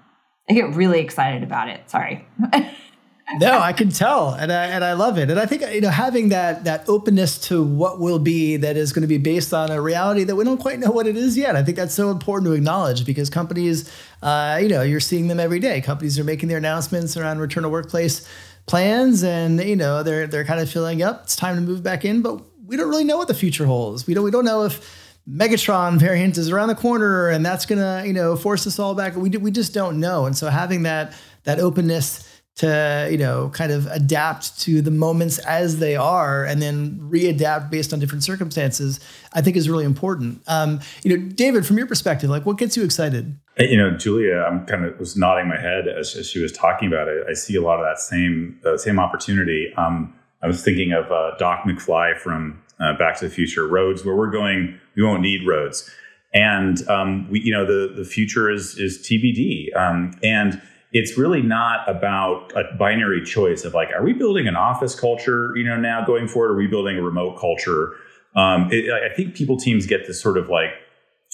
I 0.50 0.54
get 0.54 0.76
really 0.76 1.00
excited 1.00 1.44
about 1.44 1.70
it. 1.70 1.90
Sorry 1.90 2.26
no, 3.40 3.60
I 3.60 3.74
can 3.74 3.90
tell, 3.90 4.30
and 4.30 4.52
I 4.52 4.66
and 4.68 4.84
I 4.84 4.94
love 4.94 5.18
it. 5.18 5.30
And 5.30 5.40
I 5.40 5.46
think 5.46 5.62
you 5.74 5.82
know 5.82 5.90
having 5.90 6.30
that 6.30 6.64
that 6.66 6.88
openness 6.88 7.38
to 7.48 7.64
what 7.64 8.00
will 8.00 8.20
be 8.20 8.58
that 8.58 8.78
is 8.78 8.94
going 8.94 9.02
to 9.02 9.08
be 9.08 9.18
based 9.18 9.54
on 9.54 9.72
a 9.72 9.82
reality 9.82 10.24
that 10.24 10.36
we 10.36 10.44
don't 10.44 10.58
quite 10.58 10.80
know 10.80 10.92
what 10.92 11.08
it 11.08 11.18
is 11.18 11.38
yet. 11.38 11.56
I 11.56 11.64
think 11.64 11.78
that's 11.78 11.94
so 11.94 12.12
important 12.12 12.48
to 12.50 12.54
acknowledge 12.54 13.06
because 13.06 13.30
companies, 13.30 13.92
uh, 14.22 14.60
you 14.62 14.70
know, 14.70 14.82
you're 14.82 15.00
seeing 15.00 15.28
them 15.28 15.40
every 15.40 15.60
day. 15.60 15.82
Companies 15.82 16.20
are 16.20 16.24
making 16.24 16.50
their 16.50 16.58
announcements 16.58 17.18
around 17.18 17.40
return 17.40 17.64
to 17.64 17.70
workplace 17.70 18.28
plans, 18.66 19.24
and 19.24 19.62
you 19.62 19.76
know 19.76 20.04
they're 20.04 20.28
they're 20.28 20.46
kind 20.46 20.60
of 20.60 20.70
feeling, 20.70 21.00
yep, 21.00 21.22
it's 21.24 21.36
time 21.36 21.56
to 21.56 21.62
move 21.62 21.84
back 21.84 22.06
in, 22.06 22.22
but 22.22 22.42
we 22.66 22.78
don't 22.78 22.90
really 22.90 23.04
know 23.04 23.18
what 23.18 23.28
the 23.28 23.34
future 23.34 23.66
holds. 23.66 24.08
We 24.08 24.14
don't 24.14 24.24
we 24.24 24.32
don't 24.32 24.46
know 24.46 24.64
if 24.64 25.20
Megatron 25.30 25.98
variant 26.00 26.38
is 26.38 26.50
around 26.50 26.70
the 26.70 26.76
corner 26.76 27.30
and 27.30 27.46
that's 27.46 27.66
gonna 27.66 28.04
you 28.06 28.14
know 28.14 28.36
force 28.36 28.66
us 28.66 28.80
all 28.80 28.96
back. 28.96 29.16
We 29.16 29.30
do, 29.30 29.40
we 29.40 29.52
just 29.52 29.74
don't 29.74 30.00
know, 30.00 30.26
and 30.26 30.38
so 30.38 30.50
having 30.50 30.84
that 30.84 31.14
that 31.44 31.60
openness 31.60 32.28
to 32.56 33.08
you 33.10 33.18
know 33.18 33.50
kind 33.54 33.72
of 33.72 33.88
adapt 33.88 34.60
to 34.62 34.82
the 34.82 34.92
moments 34.92 35.38
as 35.40 35.80
they 35.80 35.96
are 35.96 36.44
and 36.44 36.62
then 36.62 37.00
readapt 37.00 37.70
based 37.70 37.94
on 37.94 38.00
different 38.00 38.24
circumstances 38.24 39.00
i 39.34 39.42
think 39.42 39.56
is 39.56 39.70
really 39.70 39.86
important. 39.86 40.42
Um, 40.48 40.80
you 41.04 41.18
know 41.18 41.30
david 41.34 41.66
from 41.66 41.78
your 41.78 41.88
perspective 41.88 42.30
like 42.30 42.46
what 42.46 42.58
gets 42.58 42.76
you 42.76 42.84
excited? 42.84 43.38
You 43.58 43.78
know 43.78 43.92
julia 43.98 44.46
i'm 44.48 44.66
kind 44.66 44.86
of 44.86 45.00
was 45.00 45.16
nodding 45.16 45.48
my 45.48 45.60
head 45.60 45.88
as, 45.88 46.16
as 46.16 46.30
she 46.30 46.42
was 46.42 46.52
talking 46.52 46.88
about 46.88 47.08
it. 47.08 47.26
I 47.30 47.34
see 47.34 47.56
a 47.56 47.62
lot 47.62 47.80
of 47.80 47.86
that 47.86 48.00
same 48.00 48.60
uh, 48.66 48.78
same 48.78 49.00
opportunity. 49.00 49.74
Um, 49.78 50.14
i 50.44 50.48
was 50.48 50.64
thinking 50.64 50.92
of 50.92 51.12
uh, 51.12 51.38
doc 51.38 51.64
mcfly 51.64 52.18
from 52.18 52.62
uh, 52.80 52.98
back 52.98 53.18
to 53.20 53.28
the 53.28 53.34
future 53.34 53.68
roads 53.68 54.04
where 54.04 54.16
we're 54.16 54.32
going 54.32 54.80
we 54.96 55.04
won't 55.04 55.22
need 55.22 55.48
roads. 55.48 55.90
And 56.34 56.88
um, 56.88 57.30
we 57.30 57.42
you 57.42 57.52
know 57.52 57.66
the 57.66 57.94
the 57.94 58.06
future 58.06 58.50
is 58.50 58.78
is 58.78 59.00
tbd 59.00 59.76
um, 59.76 60.18
and 60.24 60.62
it's 60.92 61.18
really 61.18 61.42
not 61.42 61.90
about 61.90 62.52
a 62.56 62.64
binary 62.78 63.24
choice 63.24 63.64
of 63.64 63.74
like, 63.74 63.92
are 63.92 64.04
we 64.04 64.14
building 64.14 64.48
an 64.48 64.56
office 64.56 64.94
culture, 65.00 65.54
you 65.56 65.64
know, 65.64 65.78
now 65.78 66.06
going 66.06 66.28
forward? 66.28 66.52
Are 66.52 66.58
we 66.58 66.68
building 66.68 66.98
a 66.98 67.02
remote 67.02 67.40
culture? 67.40 67.94
Um, 68.36 68.68
it, 68.72 68.92
I 68.92 69.14
think 69.14 69.36
people 69.36 69.58
teams 69.58 69.86
get 69.86 70.08
this 70.08 70.22
sort 70.22 70.38
of 70.38 70.50
like, 70.50 70.72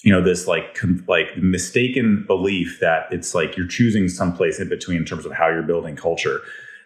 you 0.04 0.12
know, 0.12 0.22
this 0.22 0.46
like 0.46 0.74
com- 0.74 1.04
like 1.08 1.36
mistaken 1.36 2.24
belief 2.26 2.78
that 2.80 3.06
it's 3.10 3.34
like 3.34 3.56
you're 3.56 3.66
choosing 3.66 4.08
someplace 4.08 4.60
in 4.60 4.68
between 4.68 4.98
in 4.98 5.04
terms 5.04 5.26
of 5.26 5.32
how 5.32 5.48
you're 5.48 5.62
building 5.62 5.96
culture, 5.96 6.40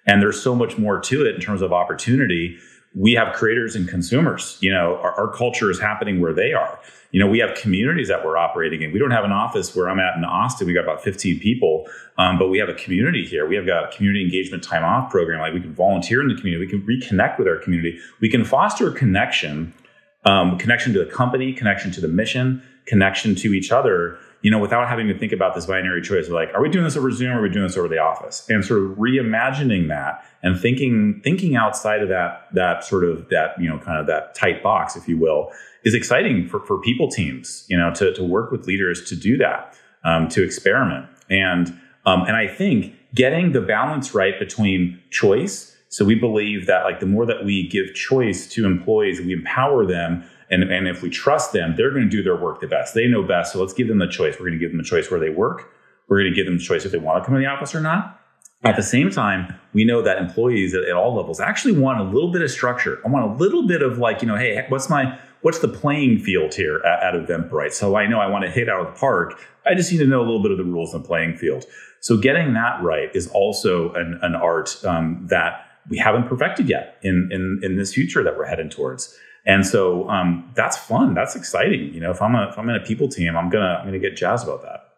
and 0.07 0.23
there's 0.23 0.43
so 0.43 0.55
much 0.55 0.79
more 0.79 0.99
to 0.99 1.27
it 1.27 1.35
in 1.35 1.41
terms 1.41 1.61
of 1.61 1.73
opportunity. 1.73 2.57
We 2.95 3.12
have 3.12 3.34
creators 3.34 3.74
and 3.74 3.88
consumers. 3.88 4.59
You 4.61 4.72
know, 4.72 4.97
our, 5.03 5.12
our 5.12 5.32
culture 5.32 5.70
is 5.70 5.80
happening 5.80 6.20
where 6.20 6.32
they 6.32 6.53
are 6.53 6.78
you 7.12 7.20
know, 7.20 7.26
we 7.26 7.38
have 7.38 7.55
communities 7.55 8.09
that 8.09 8.24
we're 8.24 8.38
operating 8.38 8.80
in. 8.80 8.90
We 8.90 8.99
don't 8.99 9.11
have 9.11 9.24
an 9.24 9.32
office 9.32 9.76
where 9.76 9.88
I'm 9.88 10.01
at 10.01 10.16
in 10.16 10.24
Austin. 10.24 10.66
We 10.66 10.72
got 10.72 10.84
about 10.84 11.05
15 11.05 11.38
people, 11.40 11.86
um, 12.16 12.38
but 12.38 12.49
we 12.49 12.59
have 12.59 12.70
a 12.70 12.74
community 12.74 13.24
here. 13.24 13.47
We 13.47 13.55
have 13.55 13.66
got 13.66 13.84
a 13.84 13.95
community 13.95 14.24
engagement 14.24 14.64
time 14.64 14.82
off 14.82 15.11
program. 15.11 15.40
Like 15.40 15.53
we 15.53 15.61
can 15.61 15.74
volunteer 15.74 16.22
in 16.22 16.28
the 16.28 16.34
community. 16.34 16.64
We 16.64 16.70
can 16.70 16.86
reconnect 16.86 17.38
with 17.38 17.47
our 17.47 17.59
community. 17.59 17.99
We 18.20 18.30
can 18.30 18.45
foster 18.45 18.88
a 18.88 18.95
connection, 18.95 19.74
um, 20.24 20.57
connection 20.57 20.95
to 20.95 21.05
the 21.05 21.11
company, 21.11 21.53
connection 21.53 21.90
to 21.93 22.01
the 22.01 22.09
mission, 22.09 22.62
connection 22.86 23.34
to 23.36 23.53
each 23.53 23.70
other. 23.70 24.18
You 24.43 24.51
know, 24.51 24.59
without 24.59 24.88
having 24.88 25.09
to 25.09 25.16
think 25.16 25.32
about 25.32 25.55
this 25.55 25.66
binary 25.66 26.03
choice 26.03 26.26
of 26.26 26.32
like, 26.32 26.53
are 26.53 26.61
we 26.61 26.68
doing 26.68 26.84
this 26.84 26.97
over 26.97 27.11
Zoom 27.11 27.30
or 27.30 27.38
are 27.38 27.43
we 27.43 27.49
doing 27.49 27.66
this 27.66 27.76
over 27.76 27.88
the 27.88 27.99
office? 27.99 28.45
And 28.49 28.64
sort 28.64 28.82
of 28.82 28.90
reimagining 28.99 29.88
that 29.88 30.24
and 30.43 30.61
thinking 30.61 31.20
thinking 31.22 31.55
outside 31.55 32.03
of 32.03 32.09
that 32.09 32.49
that 32.53 32.84
sort 32.84 33.05
of 33.05 33.28
that 33.28 33.61
you 33.61 33.68
know 33.68 33.78
kind 33.78 34.01
of 34.01 34.07
that 34.09 34.34
tight 34.34 34.62
box, 34.62 34.97
if 34.97 35.09
you 35.09 35.16
will, 35.16 35.53
is 35.84 35.95
exciting 35.95 36.49
for, 36.49 36.61
for 36.61 36.78
people 36.78 37.09
teams, 37.09 37.64
you 37.68 37.76
know, 37.76 37.93
to, 37.95 38.12
to 38.14 38.24
work 38.24 38.51
with 38.51 38.66
leaders 38.66 39.09
to 39.09 39.16
do 39.16 39.36
that, 39.38 39.74
um, 40.05 40.28
to 40.28 40.43
experiment. 40.43 41.07
And, 41.28 41.68
um, 42.07 42.22
and 42.22 42.36
I 42.36 42.47
think 42.47 42.95
getting 43.14 43.53
the 43.53 43.61
balance 43.61 44.14
right 44.14 44.38
between 44.38 45.01
choice. 45.11 45.76
So 45.88 46.05
we 46.05 46.14
believe 46.14 46.66
that 46.66 46.84
like 46.84 47.01
the 47.01 47.07
more 47.07 47.26
that 47.26 47.45
we 47.45 47.68
give 47.68 47.95
choice 47.95 48.47
to 48.49 48.66
employees, 48.66 49.20
we 49.20 49.32
empower 49.32 49.86
them. 49.86 50.24
And, 50.53 50.63
and 50.65 50.87
if 50.87 51.03
we 51.03 51.11
trust 51.11 51.53
them, 51.53 51.75
they're 51.77 51.91
going 51.91 52.05
to 52.05 52.11
do 52.11 52.23
their 52.23 52.37
work 52.37 52.61
the 52.61 52.69
best. 52.69 52.95
They 52.95 53.09
know 53.09 53.23
best. 53.23 53.53
So 53.53 53.61
let's 53.61 53.73
give 53.73 53.89
them 53.89 53.99
the 53.99 54.07
choice. 54.07 54.35
We're 54.35 54.47
going 54.47 54.59
to 54.59 54.65
give 54.65 54.71
them 54.71 54.81
a 54.81 54.85
choice 54.85 55.11
where 55.11 55.19
they 55.19 55.31
work. 55.31 55.73
We're 56.09 56.21
going 56.21 56.31
to 56.31 56.37
give 56.37 56.47
them 56.47 56.59
the 56.59 56.65
choice 56.65 56.85
if 56.85 56.93
they 56.93 56.99
want 56.99 57.23
to 57.23 57.27
come 57.27 57.35
to 57.35 57.41
the 57.41 57.47
office 57.47 57.75
or 57.75 57.81
not. 57.81 58.21
At 58.65 58.77
the 58.77 58.83
same 58.83 59.11
time, 59.11 59.59
we 59.73 59.85
know 59.85 60.03
that 60.03 60.19
employees 60.19 60.73
at, 60.75 60.85
at 60.85 60.93
all 60.93 61.17
levels 61.17 61.41
actually 61.41 61.73
want 61.73 62.01
a 62.01 62.05
little 62.05 62.31
bit 62.31 62.43
of 62.43 62.51
structure. 62.51 63.01
I 63.05 63.09
want 63.09 63.33
a 63.33 63.35
little 63.35 63.67
bit 63.67 63.83
of 63.83 63.99
like, 63.99 64.23
you 64.23 64.29
know, 64.29 64.37
hey, 64.37 64.65
what's 64.69 64.89
my 64.89 65.19
what's 65.41 65.59
the 65.59 65.69
playing 65.69 66.21
field 66.21 66.55
here 66.55 66.81
at, 66.85 67.15
at 67.15 67.21
Eventbrite? 67.21 67.73
So 67.73 67.97
I 67.97 68.07
know 68.07 68.21
I 68.21 68.29
want 68.29 68.45
to 68.45 68.51
hit 68.51 68.69
out 68.69 68.87
of 68.87 68.95
the 68.95 69.01
park. 69.01 69.41
I 69.67 69.75
just 69.75 69.91
need 69.91 69.99
to 69.99 70.07
know 70.07 70.21
a 70.21 70.27
little 70.27 70.43
bit 70.43 70.53
of 70.53 70.59
the 70.59 70.65
rules 70.65 70.95
and 70.95 71.03
the 71.03 71.09
playing 71.09 71.37
field. 71.37 71.65
So 72.01 72.17
getting 72.17 72.55
that 72.55 72.81
right 72.83 73.11
is 73.15 73.27
also 73.29 73.93
an, 73.95 74.19
an 74.23 74.37
art 74.37 74.85
um, 74.85 75.27
that 75.29 75.67
we 75.89 75.99
haven't 75.99 76.29
perfected 76.29 76.69
yet 76.69 76.99
in, 77.03 77.29
in, 77.33 77.61
in 77.63 77.77
this 77.77 77.93
future 77.93 78.23
that 78.23 78.37
we're 78.37 78.47
heading 78.47 78.71
towards. 78.71 79.19
And 79.45 79.66
so 79.66 80.09
um, 80.09 80.51
that's 80.55 80.76
fun. 80.76 81.14
That's 81.14 81.34
exciting. 81.34 81.93
You 81.93 82.01
know, 82.01 82.11
if 82.11 82.22
I'm 82.22 82.34
a, 82.34 82.49
if 82.49 82.59
I'm 82.59 82.68
in 82.68 82.76
a 82.76 82.80
people 82.80 83.09
team, 83.09 83.36
I'm 83.36 83.51
gonna 83.51 83.78
I'm 83.80 83.86
gonna 83.86 83.99
get 83.99 84.16
jazzed 84.16 84.47
about 84.47 84.62
that. 84.62 84.88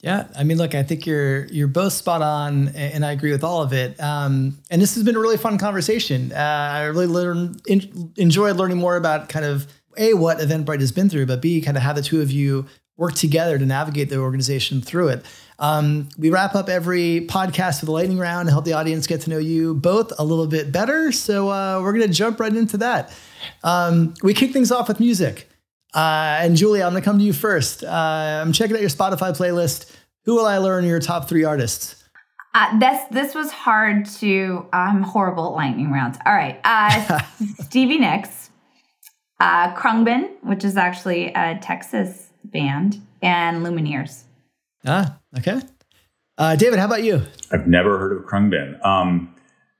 Yeah, 0.00 0.28
I 0.36 0.44
mean, 0.44 0.58
look, 0.58 0.74
I 0.74 0.82
think 0.82 1.06
you're 1.06 1.46
you're 1.46 1.68
both 1.68 1.92
spot 1.92 2.22
on, 2.22 2.68
and 2.68 3.04
I 3.04 3.12
agree 3.12 3.32
with 3.32 3.42
all 3.44 3.62
of 3.62 3.72
it. 3.72 4.00
Um, 4.00 4.58
and 4.70 4.80
this 4.80 4.94
has 4.94 5.04
been 5.04 5.16
a 5.16 5.20
really 5.20 5.36
fun 5.38 5.58
conversation. 5.58 6.32
Uh, 6.32 6.36
I 6.36 6.84
really 6.84 7.06
learned, 7.06 7.62
in, 7.66 8.12
enjoyed 8.16 8.56
learning 8.56 8.78
more 8.78 8.96
about 8.96 9.28
kind 9.28 9.44
of 9.44 9.66
a 9.96 10.14
what 10.14 10.38
Eventbrite 10.38 10.80
has 10.80 10.92
been 10.92 11.08
through, 11.08 11.26
but 11.26 11.40
b 11.40 11.60
kind 11.60 11.76
of 11.76 11.82
how 11.82 11.92
the 11.92 12.02
two 12.02 12.20
of 12.20 12.30
you 12.30 12.66
work 12.96 13.14
together 13.14 13.58
to 13.58 13.66
navigate 13.66 14.08
the 14.08 14.18
organization 14.18 14.80
through 14.80 15.08
it. 15.08 15.24
Um, 15.58 16.08
we 16.18 16.30
wrap 16.30 16.54
up 16.54 16.68
every 16.68 17.26
podcast 17.28 17.80
with 17.80 17.88
a 17.88 17.92
lightning 17.92 18.18
round 18.18 18.48
to 18.48 18.52
help 18.52 18.64
the 18.64 18.74
audience 18.74 19.06
get 19.06 19.22
to 19.22 19.30
know 19.30 19.38
you 19.38 19.74
both 19.74 20.12
a 20.18 20.24
little 20.24 20.46
bit 20.46 20.70
better. 20.70 21.12
So 21.12 21.48
uh, 21.50 21.80
we're 21.82 21.92
going 21.92 22.06
to 22.06 22.12
jump 22.12 22.40
right 22.40 22.54
into 22.54 22.76
that. 22.78 23.12
Um, 23.64 24.14
we 24.22 24.34
kick 24.34 24.52
things 24.52 24.70
off 24.70 24.88
with 24.88 25.00
music. 25.00 25.48
Uh, 25.94 26.38
and 26.40 26.56
Julia, 26.56 26.84
I'm 26.84 26.92
going 26.92 27.02
to 27.02 27.04
come 27.04 27.18
to 27.18 27.24
you 27.24 27.32
first. 27.32 27.82
Uh, 27.82 28.42
I'm 28.42 28.52
checking 28.52 28.76
out 28.76 28.80
your 28.80 28.90
Spotify 28.90 29.34
playlist. 29.34 29.90
Who 30.24 30.34
will 30.34 30.46
I 30.46 30.58
learn 30.58 30.84
your 30.84 31.00
top 31.00 31.28
three 31.28 31.44
artists? 31.44 32.04
Uh, 32.52 32.78
this 32.78 33.02
this 33.10 33.34
was 33.34 33.50
hard 33.52 34.06
to. 34.06 34.66
I'm 34.72 35.02
horrible 35.02 35.46
at 35.48 35.52
lightning 35.52 35.92
rounds. 35.92 36.18
All 36.24 36.32
right, 36.32 36.58
uh, 36.64 37.20
Stevie 37.64 37.98
Nicks, 37.98 38.50
uh, 39.40 39.74
Khruangbin, 39.74 40.42
which 40.42 40.64
is 40.64 40.78
actually 40.78 41.34
a 41.34 41.58
Texas 41.60 42.30
band, 42.44 43.00
and 43.20 43.64
Lumineers. 43.64 44.25
Ah, 44.86 45.18
okay. 45.36 45.60
Uh, 46.38 46.54
David, 46.54 46.78
how 46.78 46.84
about 46.84 47.02
you? 47.02 47.22
I've 47.50 47.66
never 47.66 47.98
heard 47.98 48.16
of 48.16 48.24
Khruangbin. 48.24 48.84
Um, 48.84 49.34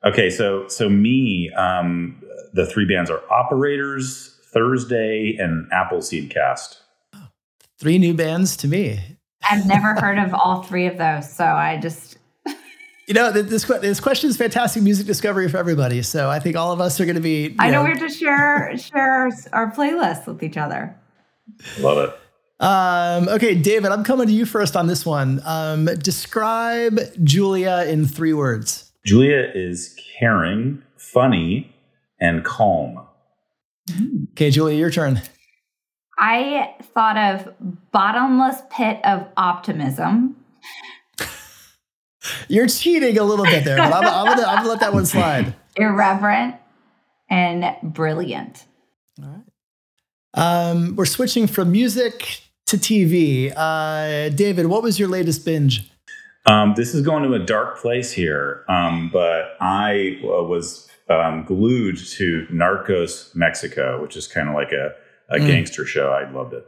okay, 0.04 0.30
so 0.30 0.66
so 0.68 0.88
me, 0.88 1.52
um, 1.52 2.22
the 2.54 2.66
three 2.66 2.86
bands 2.86 3.10
are 3.10 3.22
Operators, 3.30 4.38
Thursday 4.52 5.36
and 5.38 5.68
Appleseed 5.72 6.30
Cast. 6.30 6.82
Three 7.78 7.98
new 7.98 8.14
bands 8.14 8.56
to 8.58 8.68
me. 8.68 9.00
I've 9.48 9.66
never 9.66 9.94
heard 10.00 10.18
of 10.18 10.34
all 10.34 10.62
three 10.62 10.86
of 10.86 10.98
those, 10.98 11.30
so 11.30 11.44
I 11.44 11.78
just. 11.80 12.18
You 13.06 13.14
know, 13.14 13.30
this 13.30 13.64
this 13.64 14.00
question 14.00 14.28
is 14.28 14.36
fantastic 14.36 14.82
music 14.82 15.06
discovery 15.06 15.48
for 15.48 15.58
everybody. 15.58 16.02
So 16.02 16.28
I 16.28 16.40
think 16.40 16.56
all 16.56 16.72
of 16.72 16.80
us 16.80 16.98
are 17.00 17.04
going 17.04 17.14
to 17.14 17.20
be. 17.20 17.54
I 17.60 17.70
know, 17.70 17.74
know, 17.74 17.84
we 17.84 17.90
have 17.90 18.00
to 18.00 18.08
share 18.08 18.76
share 18.76 19.30
our 19.52 19.70
playlists 19.70 20.26
with 20.26 20.42
each 20.42 20.56
other. 20.56 20.98
Love 21.78 21.98
it. 21.98 22.18
Um, 22.58 23.28
okay, 23.28 23.54
David, 23.54 23.92
I'm 23.92 24.04
coming 24.04 24.26
to 24.26 24.32
you 24.32 24.46
first 24.46 24.76
on 24.76 24.86
this 24.86 25.04
one. 25.04 25.42
Um, 25.44 25.84
describe 25.84 26.98
Julia 27.22 27.84
in 27.86 28.06
three 28.06 28.32
words. 28.32 28.92
Julia 29.04 29.50
is 29.54 29.94
caring, 30.18 30.82
funny, 30.96 31.74
and 32.20 32.44
calm. 32.44 33.06
Okay, 34.32 34.50
Julia, 34.50 34.76
your 34.76 34.90
turn. 34.90 35.20
I 36.18 36.74
thought 36.94 37.18
of 37.18 37.54
bottomless 37.92 38.62
pit 38.70 39.00
of 39.04 39.26
optimism. 39.36 40.36
You're 42.48 42.68
cheating 42.68 43.18
a 43.18 43.22
little 43.22 43.44
bit 43.44 43.64
there, 43.64 43.76
but 43.76 43.92
I'm, 43.92 44.04
I'm, 44.04 44.26
gonna, 44.36 44.48
I'm 44.48 44.56
gonna 44.56 44.68
let 44.70 44.80
that 44.80 44.94
one 44.94 45.04
slide. 45.04 45.54
Irreverent 45.76 46.56
and 47.28 47.76
brilliant. 47.82 48.64
All 49.22 49.28
right. 49.28 49.42
Um, 50.32 50.96
we're 50.96 51.04
switching 51.06 51.46
from 51.46 51.70
music 51.70 52.45
to 52.66 52.76
TV. 52.76 53.52
Uh, 53.56 54.28
David, 54.30 54.66
what 54.66 54.82
was 54.82 54.98
your 54.98 55.08
latest 55.08 55.44
binge? 55.44 55.90
Um, 56.46 56.74
this 56.76 56.94
is 56.94 57.02
going 57.04 57.22
to 57.24 57.32
a 57.34 57.38
dark 57.38 57.78
place 57.78 58.12
here, 58.12 58.64
um, 58.68 59.10
but 59.12 59.56
I 59.60 60.20
uh, 60.22 60.42
was 60.44 60.88
um, 61.08 61.44
glued 61.44 61.96
to 61.96 62.46
Narcos 62.52 63.34
Mexico, 63.34 64.00
which 64.02 64.16
is 64.16 64.26
kind 64.28 64.48
of 64.48 64.54
like 64.54 64.72
a, 64.72 64.92
a 65.28 65.38
Mm. 65.38 65.46
gangster 65.46 65.84
show. 65.84 66.10
I 66.10 66.30
loved 66.30 66.54
it. 66.54 66.64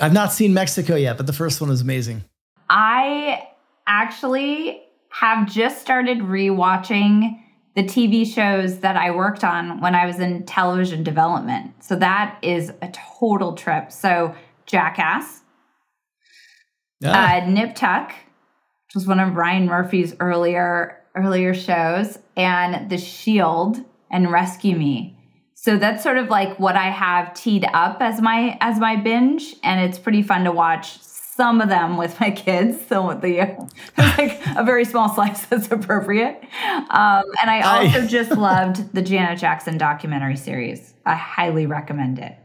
I've 0.00 0.12
not 0.12 0.32
seen 0.32 0.54
Mexico 0.54 0.94
yet, 0.96 1.16
but 1.16 1.26
the 1.26 1.32
first 1.32 1.60
one 1.60 1.70
was 1.70 1.80
amazing. 1.80 2.24
I 2.70 3.48
actually 3.86 4.82
have 5.10 5.48
just 5.50 5.80
started 5.80 6.18
rewatching 6.18 7.40
the 7.74 7.82
TV 7.84 8.26
shows 8.26 8.80
that 8.80 8.96
I 8.96 9.10
worked 9.12 9.42
on 9.44 9.80
when 9.80 9.94
I 9.94 10.06
was 10.06 10.18
in 10.18 10.44
television 10.44 11.02
development. 11.02 11.72
So 11.82 11.96
that 11.96 12.38
is 12.42 12.70
a 12.82 12.92
total 13.18 13.54
trip. 13.54 13.90
So 13.92 14.34
Jackass, 14.68 15.40
Ah, 17.04 17.36
uh, 17.42 17.46
Nip 17.46 17.74
Tuck, 17.74 18.10
which 18.10 18.94
was 18.94 19.06
one 19.06 19.20
of 19.20 19.34
Ryan 19.36 19.66
Murphy's 19.66 20.14
earlier 20.20 20.94
earlier 21.14 21.54
shows, 21.54 22.18
and 22.36 22.88
The 22.90 22.98
Shield 22.98 23.78
and 24.10 24.30
Rescue 24.30 24.76
Me. 24.76 25.16
So 25.54 25.76
that's 25.76 26.02
sort 26.04 26.18
of 26.18 26.28
like 26.28 26.58
what 26.60 26.76
I 26.76 26.90
have 26.90 27.34
teed 27.34 27.66
up 27.72 28.00
as 28.00 28.20
my 28.20 28.56
as 28.60 28.78
my 28.78 28.96
binge, 28.96 29.54
and 29.64 29.80
it's 29.80 29.98
pretty 29.98 30.22
fun 30.22 30.44
to 30.44 30.52
watch 30.52 30.98
some 31.00 31.60
of 31.60 31.68
them 31.68 31.96
with 31.96 32.18
my 32.20 32.30
kids. 32.44 32.84
So 32.88 33.14
the 33.20 33.38
like 33.98 34.40
a 34.56 34.64
very 34.64 34.84
small 34.84 35.08
slice 35.08 35.46
that's 35.46 35.70
appropriate. 35.70 36.40
Um, 36.64 37.24
and 37.40 37.48
I 37.50 37.60
I- 37.60 37.86
also 37.86 38.06
just 38.06 38.32
loved 38.32 38.92
the 38.94 39.02
Janet 39.02 39.38
Jackson 39.38 39.78
documentary 39.78 40.36
series. 40.36 40.94
I 41.06 41.14
highly 41.14 41.66
recommend 41.66 42.18
it. 42.18 42.36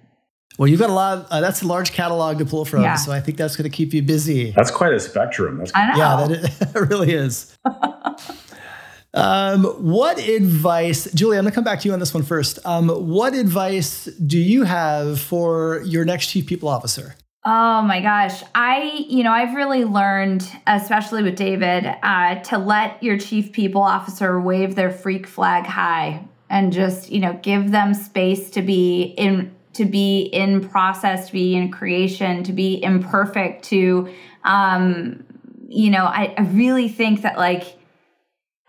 Well, 0.58 0.68
you've 0.68 0.80
got 0.80 0.90
a 0.90 0.94
lot. 0.94 1.28
Uh, 1.32 1.42
that's 1.42 1.62
a 1.62 1.68
large 1.68 1.92
catalog 1.94 2.38
to 2.40 2.46
pull 2.46 2.66
from, 2.66 2.82
Yeah. 2.84 2.96
so 2.96 3.12
I 3.12 3.20
think 3.20 3.38
that's 3.38 3.56
going 3.56 3.70
to 3.70 3.76
keep 3.76 3.94
you 3.94 4.02
busy. 4.02 4.52
That's 4.52 4.72
quite 4.72 4.94
a 4.94 5.00
spectrum. 5.00 5.58
That's 5.58 5.72
I 5.74 5.88
know. 5.92 5.98
Yeah, 5.98 6.28
that 6.28 6.32
it, 6.32 6.76
it 6.76 6.90
really 6.90 7.12
is. 7.14 7.58
um, 9.14 9.64
what 9.64 10.18
advice, 10.20 11.12
Julie? 11.14 11.38
I'm 11.38 11.44
going 11.44 11.52
to 11.52 11.56
come 11.56 11.64
back 11.64 11.80
to 11.82 11.88
you 11.88 11.94
on 11.94 12.00
this 12.00 12.14
one 12.14 12.24
first. 12.24 12.60
Um, 12.66 12.90
what 12.90 13.34
advice 13.34 14.06
do 14.06 14.38
you 14.40 14.64
have 14.64 15.20
for 15.20 15.82
your 15.86 16.06
next 16.06 16.28
chief 16.28 16.48
people 16.48 16.68
officer? 16.70 17.16
Oh 17.46 17.82
my 17.82 18.00
gosh. 18.00 18.42
I, 18.56 19.06
you 19.10 19.24
know, 19.24 19.32
I've 19.32 19.54
really 19.54 19.84
learned, 19.84 20.50
especially 20.66 21.24
with 21.24 21.36
David, 21.36 21.86
uh, 22.02 22.36
to 22.36 22.58
let 22.58 23.04
your 23.04 23.18
chief 23.18 23.52
people 23.52 23.82
officer 23.82 24.40
wave 24.40 24.76
their 24.76 24.90
freak 24.90 25.28
flag 25.28 25.66
high 25.66 26.26
and 26.50 26.72
just, 26.72 27.12
you 27.12 27.20
know, 27.20 27.38
give 27.42 27.72
them 27.72 27.94
space 27.94 28.50
to 28.52 28.62
be 28.62 29.14
in 29.18 29.54
to 29.74 29.86
be 29.86 30.22
in 30.22 30.68
process, 30.68 31.28
to 31.28 31.34
be 31.34 31.56
in 31.56 31.72
creation, 31.72 32.44
to 32.44 32.54
be 32.54 32.82
imperfect, 32.84 33.64
to 33.66 34.10
um, 34.44 35.24
you 35.68 35.90
know, 35.90 36.06
I, 36.06 36.34
I 36.38 36.42
really 36.42 36.88
think 36.88 37.24
that 37.24 37.38
like 37.38 37.78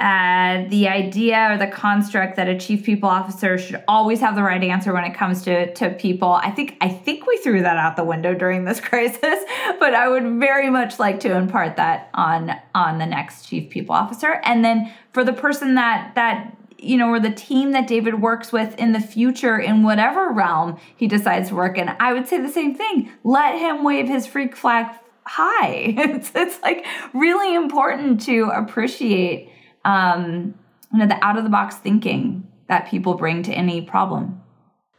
uh, 0.01 0.65
the 0.71 0.89
idea 0.89 1.53
or 1.53 1.57
the 1.57 1.69
construct 1.69 2.37
that 2.37 2.49
a 2.49 2.59
chief 2.59 2.85
people 2.85 3.09
officer 3.09 3.57
should 3.57 3.83
always 3.87 4.19
have 4.21 4.35
the 4.35 4.43
right 4.43 4.63
answer 4.63 4.93
when 4.93 5.05
it 5.05 5.15
comes 5.15 5.43
to 5.43 5.73
to 5.75 5.91
people. 5.91 6.33
I 6.33 6.51
think 6.51 6.77
I 6.81 6.89
think 6.89 7.27
we 7.27 7.37
threw 7.39 7.63
that 7.63 7.77
out 7.77 7.95
the 7.97 8.05
window 8.05 8.35
during 8.35 8.65
this 8.65 8.81
crisis, 8.83 9.45
but 9.79 9.95
I 9.95 10.09
would 10.09 10.25
very 10.41 10.69
much 10.69 10.99
like 10.99 11.21
to 11.21 11.37
impart 11.37 11.77
that 11.77 12.11
on 12.15 12.51
on 12.75 12.99
the 12.99 13.07
next 13.07 13.47
chief 13.49 13.71
people 13.71 13.95
officer. 13.95 14.41
And 14.45 14.65
then 14.65 14.93
for 15.13 15.23
the 15.23 15.33
person 15.33 15.77
that 15.77 16.15
that 16.17 16.57
you 16.85 16.97
know, 16.97 17.09
or 17.09 17.21
the 17.21 17.31
team 17.31 17.73
that 17.73 17.87
David 17.87 18.21
works 18.21 18.53
with 18.53 18.79
in 18.79 18.93
the 18.93 19.01
future 19.01 19.59
in 19.59 19.83
whatever 19.83 20.31
realm 20.31 20.79
he 20.97 21.07
decides 21.07 21.49
to 21.49 21.55
work 21.55 21.79
in, 21.79 21.89
I 22.01 22.13
would 22.13 22.29
say 22.29 22.41
the 22.41 22.49
same 22.49 22.75
thing. 22.75 23.11
Let 23.25 23.59
him 23.59 23.85
wave 23.85 24.09
his 24.09 24.27
freak 24.27 24.57
flag 24.57 24.95
high. 25.25 25.95
It's 25.99 26.31
it's 26.35 26.61
like 26.63 26.85
really 27.13 27.55
important 27.55 28.21
to 28.23 28.51
appreciate 28.55 29.51
um, 29.85 30.55
you 30.93 30.99
know, 30.99 31.07
the 31.07 31.23
out 31.25 31.37
of 31.37 31.45
the 31.45 31.51
box 31.51 31.77
thinking 31.77 32.47
that 32.69 32.89
people 32.89 33.15
bring 33.15 33.43
to 33.43 33.53
any 33.53 33.83
problem. 33.83 34.41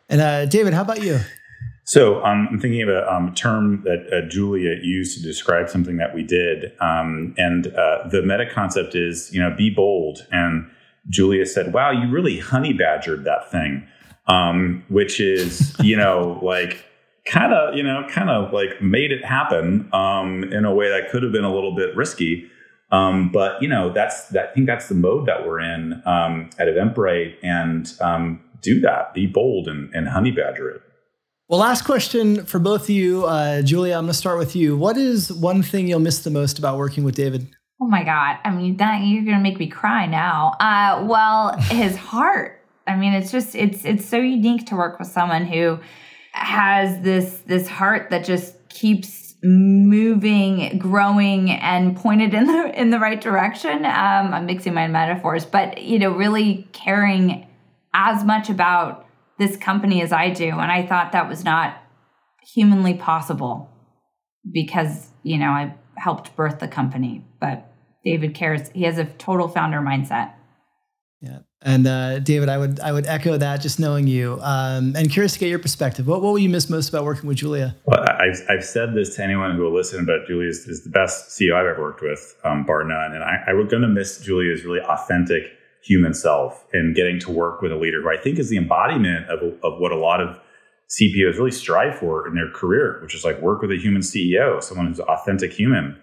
And 0.10 0.22
uh, 0.22 0.46
David, 0.46 0.74
how 0.74 0.82
about 0.82 1.02
you? 1.02 1.20
So 1.86 2.24
um, 2.26 2.48
I'm 2.52 2.60
thinking 2.60 2.82
of 2.82 2.90
a 2.90 3.14
um, 3.14 3.34
term 3.36 3.84
that 3.84 4.08
uh, 4.12 4.28
Julia 4.28 4.76
used 4.82 5.18
to 5.18 5.24
describe 5.24 5.70
something 5.70 5.98
that 5.98 6.16
we 6.16 6.24
did, 6.24 6.74
um, 6.80 7.36
and 7.38 7.68
uh, 7.68 8.08
the 8.10 8.24
meta 8.24 8.50
concept 8.52 8.96
is, 8.96 9.32
you 9.32 9.40
know, 9.40 9.56
be 9.56 9.70
bold. 9.70 10.26
And 10.32 10.70
Julia 11.10 11.46
said, 11.46 11.74
"Wow, 11.74 11.92
you 11.92 12.10
really 12.10 12.40
honey 12.40 12.74
badgered 12.74 13.24
that 13.26 13.52
thing," 13.52 13.88
um, 14.28 14.84
which 14.90 15.20
is, 15.20 15.76
you 15.80 15.96
know, 16.04 16.40
like 16.42 16.86
kind 17.26 17.54
of, 17.54 17.76
you 17.76 17.84
know, 17.84 18.06
kind 18.10 18.30
of 18.30 18.54
like 18.54 18.82
made 18.82 19.12
it 19.12 19.24
happen 19.26 19.90
um, 19.94 20.44
in 20.44 20.66
a 20.66 20.74
way 20.74 20.90
that 20.90 21.10
could 21.10 21.24
have 21.24 21.32
been 21.32 21.44
a 21.44 21.54
little 21.54 21.76
bit 21.76 21.96
risky. 21.96 22.50
Um, 22.92 23.32
but 23.32 23.62
you 23.62 23.68
know, 23.68 23.92
that's 23.92 24.30
that. 24.30 24.50
I 24.50 24.54
think 24.54 24.68
that's 24.68 24.90
the 24.90 24.96
mode 24.96 25.28
that 25.28 25.46
we're 25.46 25.60
in 25.60 26.02
um, 26.06 26.50
at 26.60 26.68
Eventbrite, 26.68 27.36
and 27.44 27.92
um, 28.02 28.42
do 28.62 28.80
that. 28.82 29.14
Be 29.14 29.28
bold 29.28 29.68
and, 29.68 29.94
and 29.94 30.08
honey 30.08 30.32
badger 30.32 30.70
it. 30.70 30.82
Well, 31.48 31.60
last 31.60 31.84
question 31.84 32.44
for 32.46 32.58
both 32.58 32.84
of 32.84 32.90
you. 32.90 33.26
Uh, 33.26 33.62
Julia, 33.62 33.94
I'm 33.94 34.06
going 34.06 34.08
to 34.08 34.14
start 34.16 34.40
with 34.40 34.56
you. 34.56 34.76
What 34.76 34.98
is 34.98 35.32
one 35.32 35.62
thing 35.62 35.88
you'll 35.88 36.00
miss 36.00 36.24
the 36.24 36.32
most 36.32 36.58
about 36.58 36.78
working 36.80 37.04
with 37.04 37.16
David? 37.16 37.55
Oh 37.82 37.88
my 37.88 38.04
God. 38.04 38.38
I 38.44 38.52
mean, 38.52 38.78
that 38.78 39.02
you're 39.02 39.26
gonna 39.26 39.40
make 39.40 39.60
me 39.60 39.68
cry 39.68 40.06
now. 40.06 40.56
Uh, 40.60 41.06
well, 41.08 41.58
his 41.58 41.96
heart. 42.12 42.62
I 42.88 42.96
mean, 42.96 43.14
it's 43.14 43.32
just 43.32 43.56
it's 43.56 43.84
it's 43.84 44.06
so 44.06 44.18
unique 44.18 44.68
to 44.68 44.76
work 44.76 45.00
with 45.00 45.08
someone 45.08 45.46
who 45.46 45.80
has 46.32 47.02
this 47.02 47.42
this 47.46 47.68
heart 47.68 48.10
that 48.12 48.24
just 48.24 48.56
keeps 48.70 49.36
moving, 49.44 50.78
growing, 50.78 51.52
and 51.52 51.96
pointed 51.96 52.34
in 52.34 52.46
the 52.46 52.80
in 52.80 52.90
the 52.90 53.00
right 53.00 53.20
direction. 53.20 53.86
Um, 53.86 54.34
I'm 54.34 54.46
mixing 54.46 54.74
my 54.74 54.88
metaphors, 54.88 55.46
but 55.46 55.82
you 55.82 56.00
know, 56.00 56.12
really 56.12 56.68
caring 56.74 57.48
as 57.94 58.24
much 58.24 58.50
about 58.50 59.06
this 59.38 59.58
company 59.58 60.02
as 60.02 60.12
I 60.12 60.30
do, 60.30 60.50
and 60.50 60.72
I 60.72 60.86
thought 60.86 61.12
that 61.12 61.28
was 61.28 61.44
not 61.44 61.78
humanly 62.54 62.94
possible 62.94 63.70
because 64.52 65.10
you 65.24 65.38
know 65.38 65.50
I 65.50 65.74
helped 65.98 66.36
birth 66.36 66.60
the 66.60 66.68
company, 66.68 67.24
but 67.46 67.72
David 68.04 68.34
cares. 68.34 68.70
He 68.70 68.84
has 68.84 68.98
a 68.98 69.06
total 69.06 69.48
founder 69.48 69.80
mindset. 69.80 70.34
Yeah. 71.22 71.40
And 71.62 71.88
uh, 71.88 72.20
David, 72.20 72.50
I 72.50 72.58
would 72.58 72.80
I 72.80 72.92
would 72.92 73.08
echo 73.08 73.38
that 73.38 73.62
just 73.62 73.80
knowing 73.80 74.08
you. 74.08 74.40
Um, 74.42 74.96
and 74.96 75.12
curious 75.12 75.34
to 75.34 75.40
get 75.40 75.50
your 75.50 75.60
perspective. 75.60 76.06
What 76.08 76.22
what 76.22 76.30
will 76.30 76.40
you 76.40 76.50
miss 76.50 76.70
most 76.70 76.90
about 76.90 77.04
working 77.04 77.28
with 77.28 77.38
Julia? 77.38 77.76
Well, 77.86 78.02
I- 78.02 78.26
I've, 78.26 78.42
I've 78.50 78.64
said 78.64 78.94
this 78.94 79.16
to 79.16 79.24
anyone 79.24 79.56
who 79.56 79.64
will 79.64 79.74
listen, 79.74 80.06
but 80.06 80.26
Julia 80.28 80.50
is, 80.50 80.68
is 80.68 80.84
the 80.84 80.90
best 80.90 81.30
CEO 81.30 81.54
I've 81.54 81.68
ever 81.68 81.82
worked 81.82 82.02
with, 82.02 82.36
um, 82.44 82.66
bar 82.66 82.84
none. 82.84 83.14
And 83.14 83.24
I, 83.24 83.44
I 83.48 83.54
was 83.54 83.68
going 83.70 83.84
to 83.84 83.88
miss 83.88 84.20
Julia's 84.20 84.64
really 84.64 84.82
authentic 84.82 85.44
human 85.84 86.14
self 86.14 86.66
and 86.74 86.96
getting 86.96 87.20
to 87.20 87.32
work 87.32 87.62
with 87.62 87.72
a 87.72 87.76
leader 87.76 88.02
who 88.02 88.10
I 88.10 88.18
think 88.18 88.40
is 88.40 88.50
the 88.50 88.58
embodiment 88.58 89.30
of, 89.30 89.40
of 89.64 89.80
what 89.80 89.92
a 89.92 89.96
lot 89.96 90.22
of 90.22 90.40
CPOs 90.90 91.38
really 91.38 91.52
strive 91.52 92.00
for 92.00 92.28
in 92.28 92.34
their 92.34 92.50
career, 92.50 93.00
which 93.04 93.14
is 93.14 93.24
like 93.24 93.40
work 93.42 93.62
with 93.62 93.72
a 93.72 93.78
human 93.78 94.02
CEO, 94.02 94.62
someone 94.64 94.88
who's 94.88 95.00
an 95.00 95.06
authentic 95.06 95.54
human, 95.54 96.00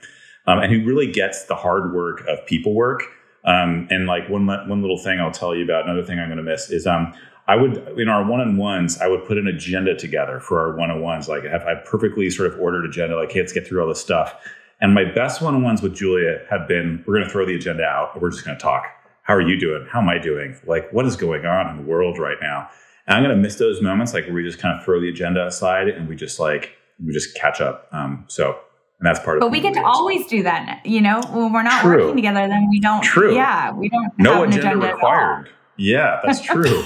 um, 0.47 0.59
and 0.59 0.73
who 0.73 0.85
really 0.85 1.11
gets 1.11 1.45
the 1.45 1.55
hard 1.55 1.93
work 1.93 2.25
of 2.29 2.45
people 2.47 2.75
work. 2.75 3.03
Um, 3.45 3.89
and 3.91 4.07
like 4.07 4.29
one 4.29 4.47
one 4.47 4.81
little 4.81 4.99
thing 4.99 5.19
I'll 5.19 5.33
tell 5.33 5.55
you 5.55 5.65
about, 5.65 5.85
another 5.85 6.05
thing 6.05 6.19
I'm 6.19 6.29
going 6.29 6.37
to 6.37 6.45
miss 6.45 6.71
is 6.71 6.87
um, 6.87 7.13
I 7.49 7.57
would 7.57 7.99
in 7.99 8.09
our 8.09 8.25
one 8.25 8.41
on 8.41 8.57
ones 8.57 9.01
I 9.01 9.09
would 9.09 9.25
put 9.25 9.37
an 9.37 9.49
agenda 9.49 9.97
together 9.97 10.39
for 10.39 10.61
our 10.61 10.77
one 10.77 10.91
on 10.91 11.01
ones, 11.03 11.29
like 11.29 11.45
I 11.45 11.51
have 11.51 11.63
I 11.63 11.75
perfectly 11.85 12.31
sort 12.31 12.53
of 12.53 12.61
ordered 12.61 12.85
agenda, 12.85 13.17
like 13.17 13.33
hey, 13.33 13.41
let's 13.41 13.53
get 13.53 13.67
through 13.67 13.83
all 13.83 13.89
this 13.89 14.01
stuff. 14.01 14.35
And 14.81 14.95
my 14.95 15.05
best 15.05 15.43
one 15.43 15.55
on 15.55 15.63
ones 15.63 15.83
with 15.83 15.95
Julia 15.95 16.45
have 16.51 16.69
been 16.69 17.03
we're 17.07 17.15
going 17.15 17.27
to 17.27 17.31
throw 17.31 17.45
the 17.45 17.55
agenda 17.55 17.85
out, 17.85 18.21
we're 18.21 18.31
just 18.31 18.45
going 18.45 18.57
to 18.57 18.63
talk. 18.63 18.87
How 19.23 19.35
are 19.35 19.41
you 19.41 19.59
doing? 19.59 19.87
How 19.91 20.01
am 20.01 20.09
I 20.09 20.19
doing? 20.19 20.57
Like 20.67 20.93
what 20.93 21.05
is 21.07 21.17
going 21.17 21.45
on 21.45 21.69
in 21.71 21.85
the 21.85 21.91
world 21.91 22.19
right 22.19 22.39
now? 22.41 22.71
And 23.07 23.17
I'm 23.17 23.25
going 23.25 23.35
to 23.35 23.43
miss 23.43 23.57
those 23.57 23.83
moments, 23.83 24.15
like 24.15 24.27
where 24.27 24.35
we 24.35 24.45
just 24.45 24.61
kind 24.61 24.79
of 24.79 24.85
throw 24.85 25.01
the 25.01 25.09
agenda 25.09 25.45
aside 25.47 25.89
and 25.89 26.09
we 26.09 26.15
just 26.15 26.39
like 26.39 26.77
we 27.05 27.13
just 27.13 27.35
catch 27.35 27.61
up. 27.61 27.89
Um, 27.91 28.25
so 28.29 28.57
and 29.03 29.07
that's 29.09 29.19
part 29.25 29.39
of. 29.39 29.41
But 29.41 29.51
we 29.51 29.59
get 29.61 29.75
to 29.75 29.83
always 29.85 30.27
do 30.29 30.45
that. 30.45 30.81
You 30.85 31.01
know, 31.01 31.21
when 31.33 31.53
we're 31.53 31.65
not 31.65 31.83
True. 31.83 31.99
working 32.03 32.17
together, 32.17 32.47
then 32.47 32.69
we 32.71 32.79
don't. 32.79 33.03
True. 33.03 33.35
Yeah, 33.35 33.73
we 33.73 33.89
don't. 33.89 34.13
no 34.17 34.35
have 34.35 34.43
an 34.45 34.49
agenda, 34.51 34.69
agenda 34.79 34.95
required. 34.95 35.49
Yeah, 35.77 36.21
that's 36.25 36.41
true. 36.45 36.83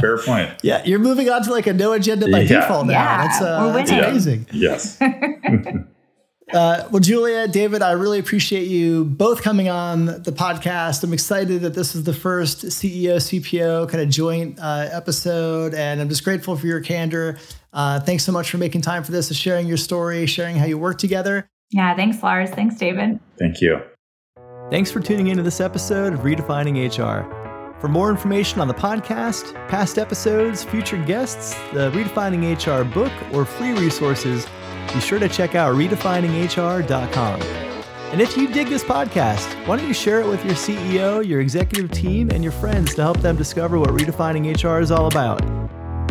Fair 0.00 0.18
point. 0.18 0.50
Yeah, 0.62 0.84
you're 0.84 1.00
moving 1.00 1.28
on 1.28 1.42
to 1.42 1.50
like 1.50 1.66
a 1.66 1.72
no 1.72 1.92
agenda 1.92 2.30
by 2.30 2.42
Yeah. 2.42 2.60
default 2.60 2.86
now. 2.86 2.92
Yeah, 2.92 3.16
that's 3.26 3.40
uh, 3.42 3.72
that's 3.72 3.90
winning. 3.90 4.04
amazing. 4.04 4.46
Yes. 4.52 4.98
Uh, 6.54 6.86
well, 6.92 7.00
Julia, 7.00 7.48
David, 7.48 7.82
I 7.82 7.90
really 7.90 8.20
appreciate 8.20 8.68
you 8.68 9.04
both 9.04 9.42
coming 9.42 9.68
on 9.68 10.06
the 10.06 10.30
podcast. 10.32 11.02
I'm 11.02 11.12
excited 11.12 11.62
that 11.62 11.74
this 11.74 11.96
is 11.96 12.04
the 12.04 12.12
first 12.12 12.64
CEO 12.66 13.16
CPO 13.16 13.88
kind 13.90 14.00
of 14.00 14.08
joint 14.08 14.56
uh, 14.60 14.88
episode, 14.92 15.74
and 15.74 16.00
I'm 16.00 16.08
just 16.08 16.22
grateful 16.22 16.54
for 16.54 16.68
your 16.68 16.80
candor. 16.80 17.38
Uh, 17.72 17.98
thanks 17.98 18.22
so 18.22 18.30
much 18.30 18.48
for 18.48 18.58
making 18.58 18.82
time 18.82 19.02
for 19.02 19.10
this, 19.10 19.34
sharing 19.36 19.66
your 19.66 19.76
story, 19.76 20.24
sharing 20.26 20.54
how 20.54 20.66
you 20.66 20.78
work 20.78 20.98
together. 20.98 21.48
Yeah, 21.70 21.94
thanks, 21.96 22.22
Lars. 22.22 22.50
Thanks, 22.50 22.76
David. 22.76 23.18
Thank 23.38 23.60
you. 23.60 23.80
Thanks 24.70 24.90
for 24.90 25.00
tuning 25.00 25.28
into 25.28 25.42
this 25.42 25.60
episode 25.60 26.12
of 26.12 26.20
Redefining 26.20 26.76
HR. 26.86 27.32
For 27.80 27.88
more 27.88 28.10
information 28.10 28.60
on 28.60 28.68
the 28.68 28.74
podcast, 28.74 29.52
past 29.68 29.98
episodes, 29.98 30.64
future 30.64 30.96
guests, 31.04 31.54
the 31.72 31.90
Redefining 31.92 32.54
HR 32.56 32.84
book, 32.84 33.12
or 33.34 33.44
free 33.44 33.72
resources, 33.72 34.46
be 34.92 35.00
sure 35.00 35.18
to 35.18 35.28
check 35.28 35.54
out 35.54 35.74
redefininghr.com. 35.76 37.42
And 38.12 38.20
if 38.20 38.36
you 38.36 38.48
dig 38.48 38.68
this 38.68 38.84
podcast, 38.84 39.66
why 39.66 39.76
don't 39.76 39.86
you 39.86 39.94
share 39.94 40.20
it 40.20 40.26
with 40.26 40.44
your 40.44 40.54
CEO, 40.54 41.26
your 41.26 41.40
executive 41.40 41.90
team, 41.90 42.30
and 42.30 42.42
your 42.42 42.52
friends 42.52 42.94
to 42.94 43.02
help 43.02 43.18
them 43.18 43.36
discover 43.36 43.78
what 43.78 43.90
redefining 43.90 44.46
HR 44.46 44.80
is 44.80 44.90
all 44.90 45.06
about? 45.06 45.42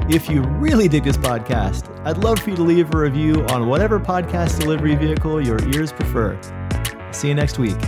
If 0.07 0.29
you 0.29 0.43
really 0.43 0.87
dig 0.87 1.03
this 1.03 1.17
podcast, 1.17 1.89
I'd 2.05 2.19
love 2.19 2.37
for 2.39 2.51
you 2.51 2.55
to 2.57 2.61
leave 2.61 2.93
a 2.93 2.97
review 2.97 3.43
on 3.45 3.67
whatever 3.67 3.99
podcast 3.99 4.59
delivery 4.59 4.93
vehicle 4.93 5.43
your 5.43 5.57
ears 5.73 5.91
prefer. 5.91 6.39
See 7.11 7.29
you 7.29 7.33
next 7.33 7.57
week. 7.57 7.79